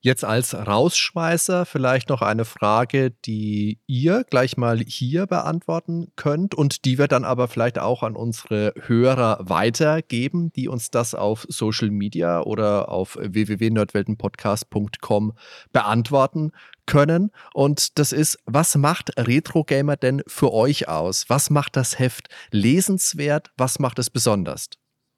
Jetzt 0.05 0.25
als 0.25 0.53
Rausschmeißer 0.53 1.65
vielleicht 1.65 2.09
noch 2.09 2.21
eine 2.21 2.43
Frage, 2.43 3.11
die 3.11 3.79
ihr 3.87 4.25
gleich 4.29 4.57
mal 4.57 4.79
hier 4.79 5.27
beantworten 5.27 6.11
könnt 6.17 6.53
und 6.53 6.83
die 6.83 6.97
wir 6.97 7.07
dann 7.07 7.23
aber 7.23 7.47
vielleicht 7.47 7.79
auch 7.79 8.03
an 8.03 8.17
unsere 8.17 8.73
Hörer 8.85 9.37
weitergeben, 9.39 10.51
die 10.51 10.67
uns 10.67 10.91
das 10.91 11.15
auf 11.15 11.45
Social 11.47 11.89
Media 11.89 12.41
oder 12.41 12.89
auf 12.89 13.17
www.nerdweltenpodcast.com 13.17 15.37
beantworten 15.71 16.51
können. 16.85 17.31
Und 17.53 17.97
das 17.97 18.11
ist, 18.11 18.39
was 18.45 18.75
macht 18.75 19.17
Retro 19.17 19.63
Gamer 19.63 19.95
denn 19.95 20.21
für 20.27 20.51
euch 20.51 20.89
aus? 20.89 21.29
Was 21.29 21.49
macht 21.49 21.77
das 21.77 21.97
Heft 21.97 22.27
lesenswert? 22.51 23.51
Was 23.55 23.79
macht 23.79 23.99
es 23.99 24.09
besonders? 24.09 24.67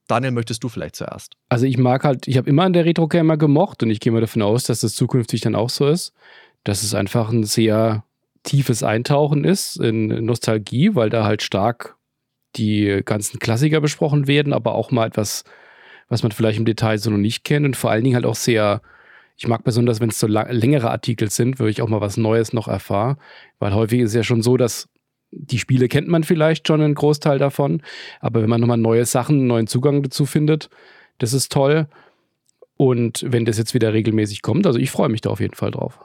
Daniel, 0.07 0.31
möchtest 0.31 0.63
du 0.63 0.69
vielleicht 0.69 0.95
zuerst? 0.95 1.33
Also 1.49 1.65
ich 1.65 1.77
mag 1.77 2.03
halt, 2.03 2.27
ich 2.27 2.37
habe 2.37 2.49
immer 2.49 2.63
an 2.63 2.73
der 2.73 2.85
Retro-Gamer 2.85 3.37
gemocht 3.37 3.81
und 3.81 3.89
ich 3.89 3.99
gehe 3.99 4.11
mal 4.11 4.21
davon 4.21 4.41
aus, 4.41 4.65
dass 4.65 4.81
das 4.81 4.93
zukünftig 4.93 5.41
dann 5.41 5.55
auch 5.55 5.69
so 5.69 5.87
ist, 5.87 6.13
dass 6.63 6.83
es 6.83 6.93
einfach 6.93 7.31
ein 7.31 7.43
sehr 7.43 8.03
tiefes 8.43 8.83
Eintauchen 8.83 9.43
ist 9.43 9.77
in 9.77 10.25
Nostalgie, 10.25 10.93
weil 10.93 11.09
da 11.09 11.25
halt 11.25 11.41
stark 11.41 11.95
die 12.55 13.01
ganzen 13.03 13.39
Klassiker 13.39 13.81
besprochen 13.81 14.27
werden, 14.27 14.53
aber 14.53 14.75
auch 14.75 14.91
mal 14.91 15.07
etwas, 15.07 15.43
was 16.07 16.23
man 16.23 16.31
vielleicht 16.31 16.59
im 16.59 16.65
Detail 16.65 16.97
so 16.97 17.09
noch 17.09 17.17
nicht 17.17 17.43
kennt 17.43 17.65
und 17.65 17.75
vor 17.75 17.91
allen 17.91 18.03
Dingen 18.03 18.15
halt 18.15 18.25
auch 18.25 18.35
sehr, 18.35 18.81
ich 19.35 19.47
mag 19.47 19.63
besonders, 19.63 19.99
wenn 19.99 20.09
es 20.09 20.19
so 20.19 20.27
längere 20.27 20.91
Artikel 20.91 21.29
sind, 21.31 21.59
wo 21.59 21.65
ich 21.65 21.81
auch 21.81 21.89
mal 21.89 22.01
was 22.01 22.17
Neues 22.17 22.53
noch 22.53 22.67
erfahre, 22.67 23.17
weil 23.59 23.73
häufig 23.73 23.99
ist 24.01 24.11
es 24.11 24.15
ja 24.15 24.23
schon 24.23 24.41
so, 24.41 24.55
dass 24.55 24.87
die 25.37 25.59
Spiele 25.59 25.87
kennt 25.87 26.07
man 26.07 26.23
vielleicht 26.23 26.67
schon 26.67 26.81
einen 26.81 26.95
Großteil 26.95 27.37
davon, 27.37 27.81
aber 28.19 28.41
wenn 28.41 28.49
man 28.49 28.61
nochmal 28.61 28.77
neue 28.77 29.05
Sachen, 29.05 29.47
neuen 29.47 29.67
Zugang 29.67 30.01
dazu 30.01 30.25
findet, 30.25 30.69
das 31.17 31.33
ist 31.33 31.51
toll. 31.51 31.87
Und 32.77 33.23
wenn 33.27 33.45
das 33.45 33.57
jetzt 33.57 33.73
wieder 33.73 33.93
regelmäßig 33.93 34.41
kommt, 34.41 34.67
also 34.67 34.79
ich 34.79 34.91
freue 34.91 35.09
mich 35.09 35.21
da 35.21 35.29
auf 35.29 35.39
jeden 35.39 35.55
Fall 35.55 35.71
drauf. 35.71 35.99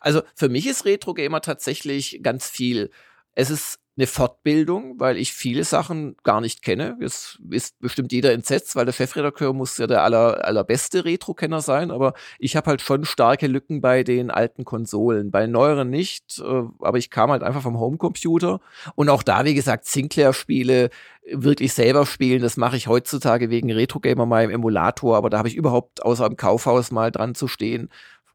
Also 0.00 0.22
für 0.34 0.48
mich 0.48 0.66
ist 0.66 0.84
Retro 0.84 1.14
Gamer 1.14 1.40
tatsächlich 1.40 2.20
ganz 2.22 2.48
viel. 2.48 2.90
Es 3.34 3.50
ist 3.50 3.80
eine 3.96 4.08
Fortbildung, 4.08 4.98
weil 4.98 5.16
ich 5.16 5.32
viele 5.32 5.62
Sachen 5.62 6.16
gar 6.24 6.40
nicht 6.40 6.62
kenne. 6.62 6.96
Jetzt 7.00 7.38
ist 7.50 7.78
bestimmt 7.78 8.12
jeder 8.12 8.32
entsetzt, 8.32 8.74
weil 8.74 8.86
der 8.86 8.92
Chefredakteur 8.92 9.52
muss 9.52 9.78
ja 9.78 9.86
der 9.86 10.02
aller, 10.02 10.44
allerbeste 10.44 11.04
Retro-Kenner 11.04 11.60
sein, 11.60 11.92
aber 11.92 12.14
ich 12.40 12.56
habe 12.56 12.70
halt 12.70 12.82
schon 12.82 13.04
starke 13.04 13.46
Lücken 13.46 13.80
bei 13.80 14.02
den 14.02 14.32
alten 14.32 14.64
Konsolen. 14.64 15.30
Bei 15.30 15.46
neueren 15.46 15.90
nicht, 15.90 16.40
äh, 16.40 16.62
aber 16.80 16.98
ich 16.98 17.10
kam 17.10 17.30
halt 17.30 17.44
einfach 17.44 17.62
vom 17.62 17.78
Homecomputer. 17.78 18.60
Und 18.96 19.08
auch 19.08 19.22
da, 19.22 19.44
wie 19.44 19.54
gesagt, 19.54 19.86
Sinclair-Spiele 19.86 20.90
wirklich 21.32 21.72
selber 21.72 22.04
spielen, 22.04 22.42
das 22.42 22.56
mache 22.56 22.76
ich 22.76 22.88
heutzutage 22.88 23.48
wegen 23.48 23.70
Retro-Gamer 23.70 24.26
mal 24.26 24.44
im 24.44 24.50
Emulator, 24.50 25.16
aber 25.16 25.30
da 25.30 25.38
habe 25.38 25.48
ich 25.48 25.56
überhaupt 25.56 26.02
außer 26.02 26.26
im 26.26 26.36
Kaufhaus 26.36 26.90
mal 26.90 27.12
dran 27.12 27.34
zu 27.34 27.46
stehen 27.48 27.90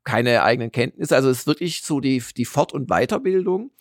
keine 0.05 0.41
eigenen 0.41 0.71
Kenntnisse. 0.71 1.15
Also 1.15 1.29
es 1.29 1.39
ist 1.39 1.47
wirklich 1.47 1.83
so 1.83 1.99
die, 1.99 2.23
die 2.35 2.45
Fort- 2.45 2.73
und 2.73 2.87
Weiterbildung. 2.89 3.71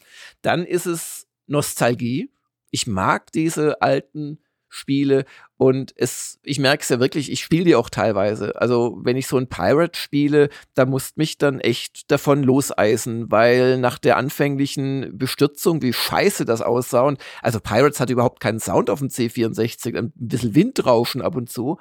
Dann 0.43 0.65
ist 0.65 0.85
es 0.85 1.18
Nostalgie. 1.49 2.31
Ich 2.71 2.87
mag 2.87 3.33
diese 3.33 3.83
alten 3.83 4.39
Spiele 4.69 5.25
und 5.57 5.95
es, 5.97 6.39
ich 6.43 6.59
merke 6.59 6.83
es 6.83 6.89
ja 6.89 7.01
wirklich, 7.01 7.33
ich 7.33 7.41
spiele 7.43 7.65
die 7.65 7.75
auch 7.75 7.91
teilweise. 7.91 8.61
Also 8.61 8.99
wenn 9.03 9.17
ich 9.17 9.27
so 9.27 9.39
ein 9.39 9.49
Pirate 9.49 9.99
spiele, 9.99 10.51
da 10.75 10.85
muss 10.85 11.17
mich 11.17 11.39
dann 11.39 11.61
echt 11.61 12.11
davon 12.11 12.43
loseisen, 12.43 13.31
weil 13.31 13.79
nach 13.79 13.99
der 13.99 14.19
anfänglichen 14.19 15.17
Bestürzung, 15.17 15.83
wie 15.83 15.93
scheiße 15.93 16.45
das 16.45 16.61
aussah 16.61 17.03
und 17.03 17.19
also 17.43 17.61
Pirates 17.61 17.99
hat 17.99 18.11
überhaupt 18.11 18.41
keinen 18.41 18.61
Sound 18.61 18.91
auf 18.91 18.99
dem 18.99 19.09
C64, 19.09 19.97
ein 19.97 20.13
bisschen 20.15 20.55
Windrauschen 20.55 21.23
ab 21.23 21.35
und 21.35 21.49
zu, 21.49 21.79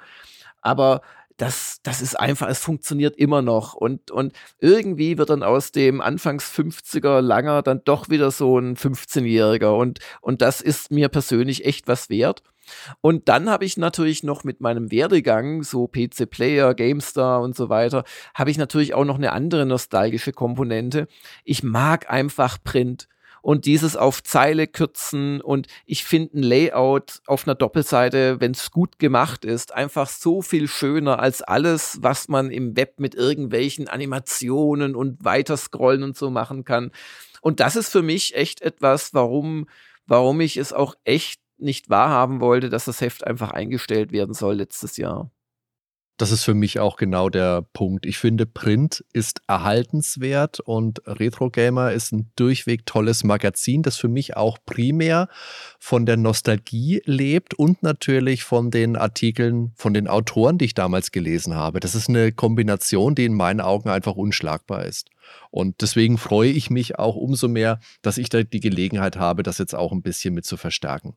aber 0.62 1.02
das, 1.38 1.78
das 1.84 2.02
ist 2.02 2.18
einfach, 2.18 2.48
es 2.48 2.58
funktioniert 2.58 3.16
immer 3.16 3.42
noch. 3.42 3.74
Und, 3.74 4.10
und 4.10 4.32
irgendwie 4.58 5.16
wird 5.18 5.30
dann 5.30 5.42
aus 5.42 5.72
dem 5.72 6.00
Anfangs 6.00 6.52
50er 6.52 7.20
Langer 7.20 7.62
dann 7.62 7.80
doch 7.84 8.10
wieder 8.10 8.30
so 8.30 8.58
ein 8.58 8.76
15-Jähriger. 8.76 9.76
Und, 9.76 10.00
und 10.20 10.42
das 10.42 10.60
ist 10.60 10.90
mir 10.90 11.08
persönlich 11.08 11.64
echt 11.64 11.88
was 11.88 12.10
wert. 12.10 12.42
Und 13.00 13.28
dann 13.28 13.48
habe 13.48 13.64
ich 13.64 13.76
natürlich 13.76 14.24
noch 14.24 14.44
mit 14.44 14.60
meinem 14.60 14.90
Werdegang, 14.90 15.62
so 15.62 15.86
PC 15.86 16.28
Player, 16.28 16.74
GameStar 16.74 17.40
und 17.40 17.56
so 17.56 17.68
weiter, 17.68 18.04
habe 18.34 18.50
ich 18.50 18.58
natürlich 18.58 18.92
auch 18.92 19.04
noch 19.04 19.16
eine 19.16 19.32
andere 19.32 19.64
nostalgische 19.64 20.32
Komponente. 20.32 21.06
Ich 21.44 21.62
mag 21.62 22.10
einfach 22.10 22.58
Print 22.62 23.08
und 23.48 23.64
dieses 23.64 23.96
auf 23.96 24.22
Zeile 24.22 24.66
kürzen 24.66 25.40
und 25.40 25.68
ich 25.86 26.04
finde 26.04 26.38
ein 26.38 26.42
Layout 26.42 27.22
auf 27.26 27.48
einer 27.48 27.54
Doppelseite, 27.54 28.42
wenn 28.42 28.50
es 28.50 28.70
gut 28.70 28.98
gemacht 28.98 29.46
ist, 29.46 29.72
einfach 29.72 30.06
so 30.06 30.42
viel 30.42 30.68
schöner 30.68 31.18
als 31.18 31.40
alles, 31.40 31.96
was 32.02 32.28
man 32.28 32.50
im 32.50 32.76
Web 32.76 33.00
mit 33.00 33.14
irgendwelchen 33.14 33.88
Animationen 33.88 34.94
und 34.94 35.24
weiterscrollen 35.24 36.02
und 36.02 36.14
so 36.14 36.28
machen 36.28 36.64
kann. 36.64 36.92
Und 37.40 37.60
das 37.60 37.74
ist 37.74 37.88
für 37.88 38.02
mich 38.02 38.36
echt 38.36 38.60
etwas, 38.60 39.14
warum, 39.14 39.66
warum 40.06 40.42
ich 40.42 40.58
es 40.58 40.74
auch 40.74 40.94
echt 41.04 41.40
nicht 41.56 41.88
wahrhaben 41.88 42.42
wollte, 42.42 42.68
dass 42.68 42.84
das 42.84 43.00
Heft 43.00 43.26
einfach 43.26 43.52
eingestellt 43.52 44.12
werden 44.12 44.34
soll 44.34 44.56
letztes 44.56 44.98
Jahr. 44.98 45.30
Das 46.18 46.32
ist 46.32 46.42
für 46.42 46.54
mich 46.54 46.80
auch 46.80 46.96
genau 46.96 47.28
der 47.28 47.62
Punkt. 47.62 48.04
Ich 48.04 48.18
finde, 48.18 48.44
Print 48.44 49.04
ist 49.12 49.40
erhaltenswert 49.46 50.58
und 50.58 51.00
Retro 51.06 51.48
Gamer 51.48 51.92
ist 51.92 52.10
ein 52.10 52.32
durchweg 52.34 52.84
tolles 52.86 53.22
Magazin, 53.22 53.82
das 53.82 53.96
für 53.96 54.08
mich 54.08 54.36
auch 54.36 54.58
primär 54.66 55.28
von 55.78 56.06
der 56.06 56.16
Nostalgie 56.16 57.00
lebt 57.04 57.54
und 57.54 57.84
natürlich 57.84 58.42
von 58.42 58.72
den 58.72 58.96
Artikeln 58.96 59.70
von 59.76 59.94
den 59.94 60.08
Autoren, 60.08 60.58
die 60.58 60.64
ich 60.64 60.74
damals 60.74 61.12
gelesen 61.12 61.54
habe. 61.54 61.78
Das 61.78 61.94
ist 61.94 62.08
eine 62.08 62.32
Kombination, 62.32 63.14
die 63.14 63.24
in 63.24 63.34
meinen 63.34 63.60
Augen 63.60 63.88
einfach 63.88 64.16
unschlagbar 64.16 64.86
ist. 64.86 65.10
Und 65.52 65.82
deswegen 65.82 66.18
freue 66.18 66.50
ich 66.50 66.68
mich 66.68 66.98
auch 66.98 67.14
umso 67.14 67.46
mehr, 67.46 67.78
dass 68.02 68.18
ich 68.18 68.28
da 68.28 68.42
die 68.42 68.60
Gelegenheit 68.60 69.18
habe, 69.18 69.44
das 69.44 69.58
jetzt 69.58 69.74
auch 69.74 69.92
ein 69.92 70.02
bisschen 70.02 70.34
mit 70.34 70.44
zu 70.44 70.56
verstärken. 70.56 71.16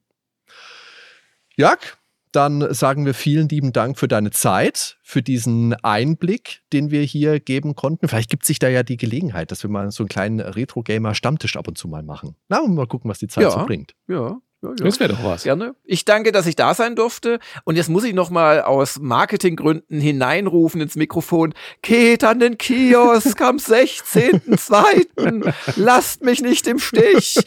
Jörg, 1.56 1.97
dann 2.32 2.73
sagen 2.73 3.05
wir 3.05 3.13
vielen 3.13 3.49
lieben 3.49 3.73
Dank 3.73 3.97
für 3.99 4.07
deine 4.07 4.32
Zeit, 4.32 4.97
für 5.03 5.21
diesen 5.21 5.73
Einblick, 5.73 6.61
den 6.73 6.91
wir 6.91 7.01
hier 7.03 7.39
geben 7.39 7.75
konnten. 7.75 8.07
Vielleicht 8.07 8.29
gibt 8.29 8.45
sich 8.45 8.59
da 8.59 8.69
ja 8.69 8.84
die 8.84 8.97
Gelegenheit, 8.97 9.51
dass 9.51 9.63
wir 9.63 9.69
mal 9.69 9.91
so 9.91 10.03
einen 10.03 10.09
kleinen 10.09 10.39
Retro-Gamer-Stammtisch 10.39 11.57
ab 11.57 11.67
und 11.67 11.77
zu 11.77 11.88
mal 11.88 12.03
machen. 12.03 12.36
Na, 12.49 12.65
mal 12.65 12.88
gucken, 12.88 13.09
was 13.09 13.19
die 13.19 13.27
Zeit 13.27 13.43
ja, 13.43 13.51
so 13.51 13.65
bringt. 13.65 13.93
Ja, 14.07 14.39
ja, 14.63 14.69
ja. 14.69 14.75
Das 14.86 14.99
wäre 14.99 15.13
doch 15.13 15.23
was. 15.23 15.43
Gerne. 15.43 15.75
Ich 15.84 16.05
danke, 16.05 16.32
dass 16.32 16.45
ich 16.45 16.55
da 16.55 16.73
sein 16.75 16.95
durfte. 16.95 17.39
Und 17.63 17.75
jetzt 17.77 17.89
muss 17.89 18.03
ich 18.03 18.13
noch 18.13 18.29
mal 18.29 18.61
aus 18.61 18.99
Marketinggründen 18.99 19.99
hineinrufen 19.99 20.82
ins 20.82 20.95
Mikrofon. 20.95 21.53
Geht 21.82 22.23
an 22.23 22.39
den 22.39 22.57
Kiosk 22.59 23.41
am 23.41 23.57
16.02. 23.57 25.53
Lasst 25.77 26.23
mich 26.23 26.41
nicht 26.41 26.67
im 26.67 26.79
Stich. 26.79 27.38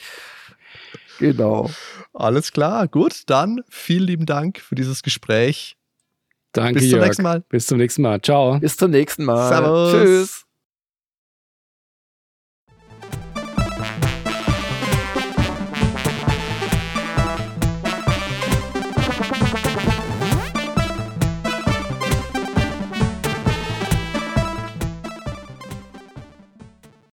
Genau. 1.20 1.70
Alles 2.14 2.52
klar, 2.52 2.86
gut. 2.88 3.22
Dann 3.26 3.62
vielen 3.68 4.04
lieben 4.04 4.26
Dank 4.26 4.60
für 4.60 4.74
dieses 4.76 5.02
Gespräch. 5.02 5.76
Danke, 6.52 6.74
Bis 6.74 6.84
zum 6.84 6.92
Jörg. 6.98 7.04
nächsten 7.06 7.22
Mal. 7.24 7.40
Bis 7.48 7.66
zum 7.66 7.78
nächsten 7.78 8.02
Mal. 8.02 8.20
Ciao. 8.22 8.58
Bis 8.60 8.76
zum 8.76 8.90
nächsten 8.92 9.24
Mal. 9.24 9.48
Servus. 9.48 9.92
Tschüss. 9.92 10.43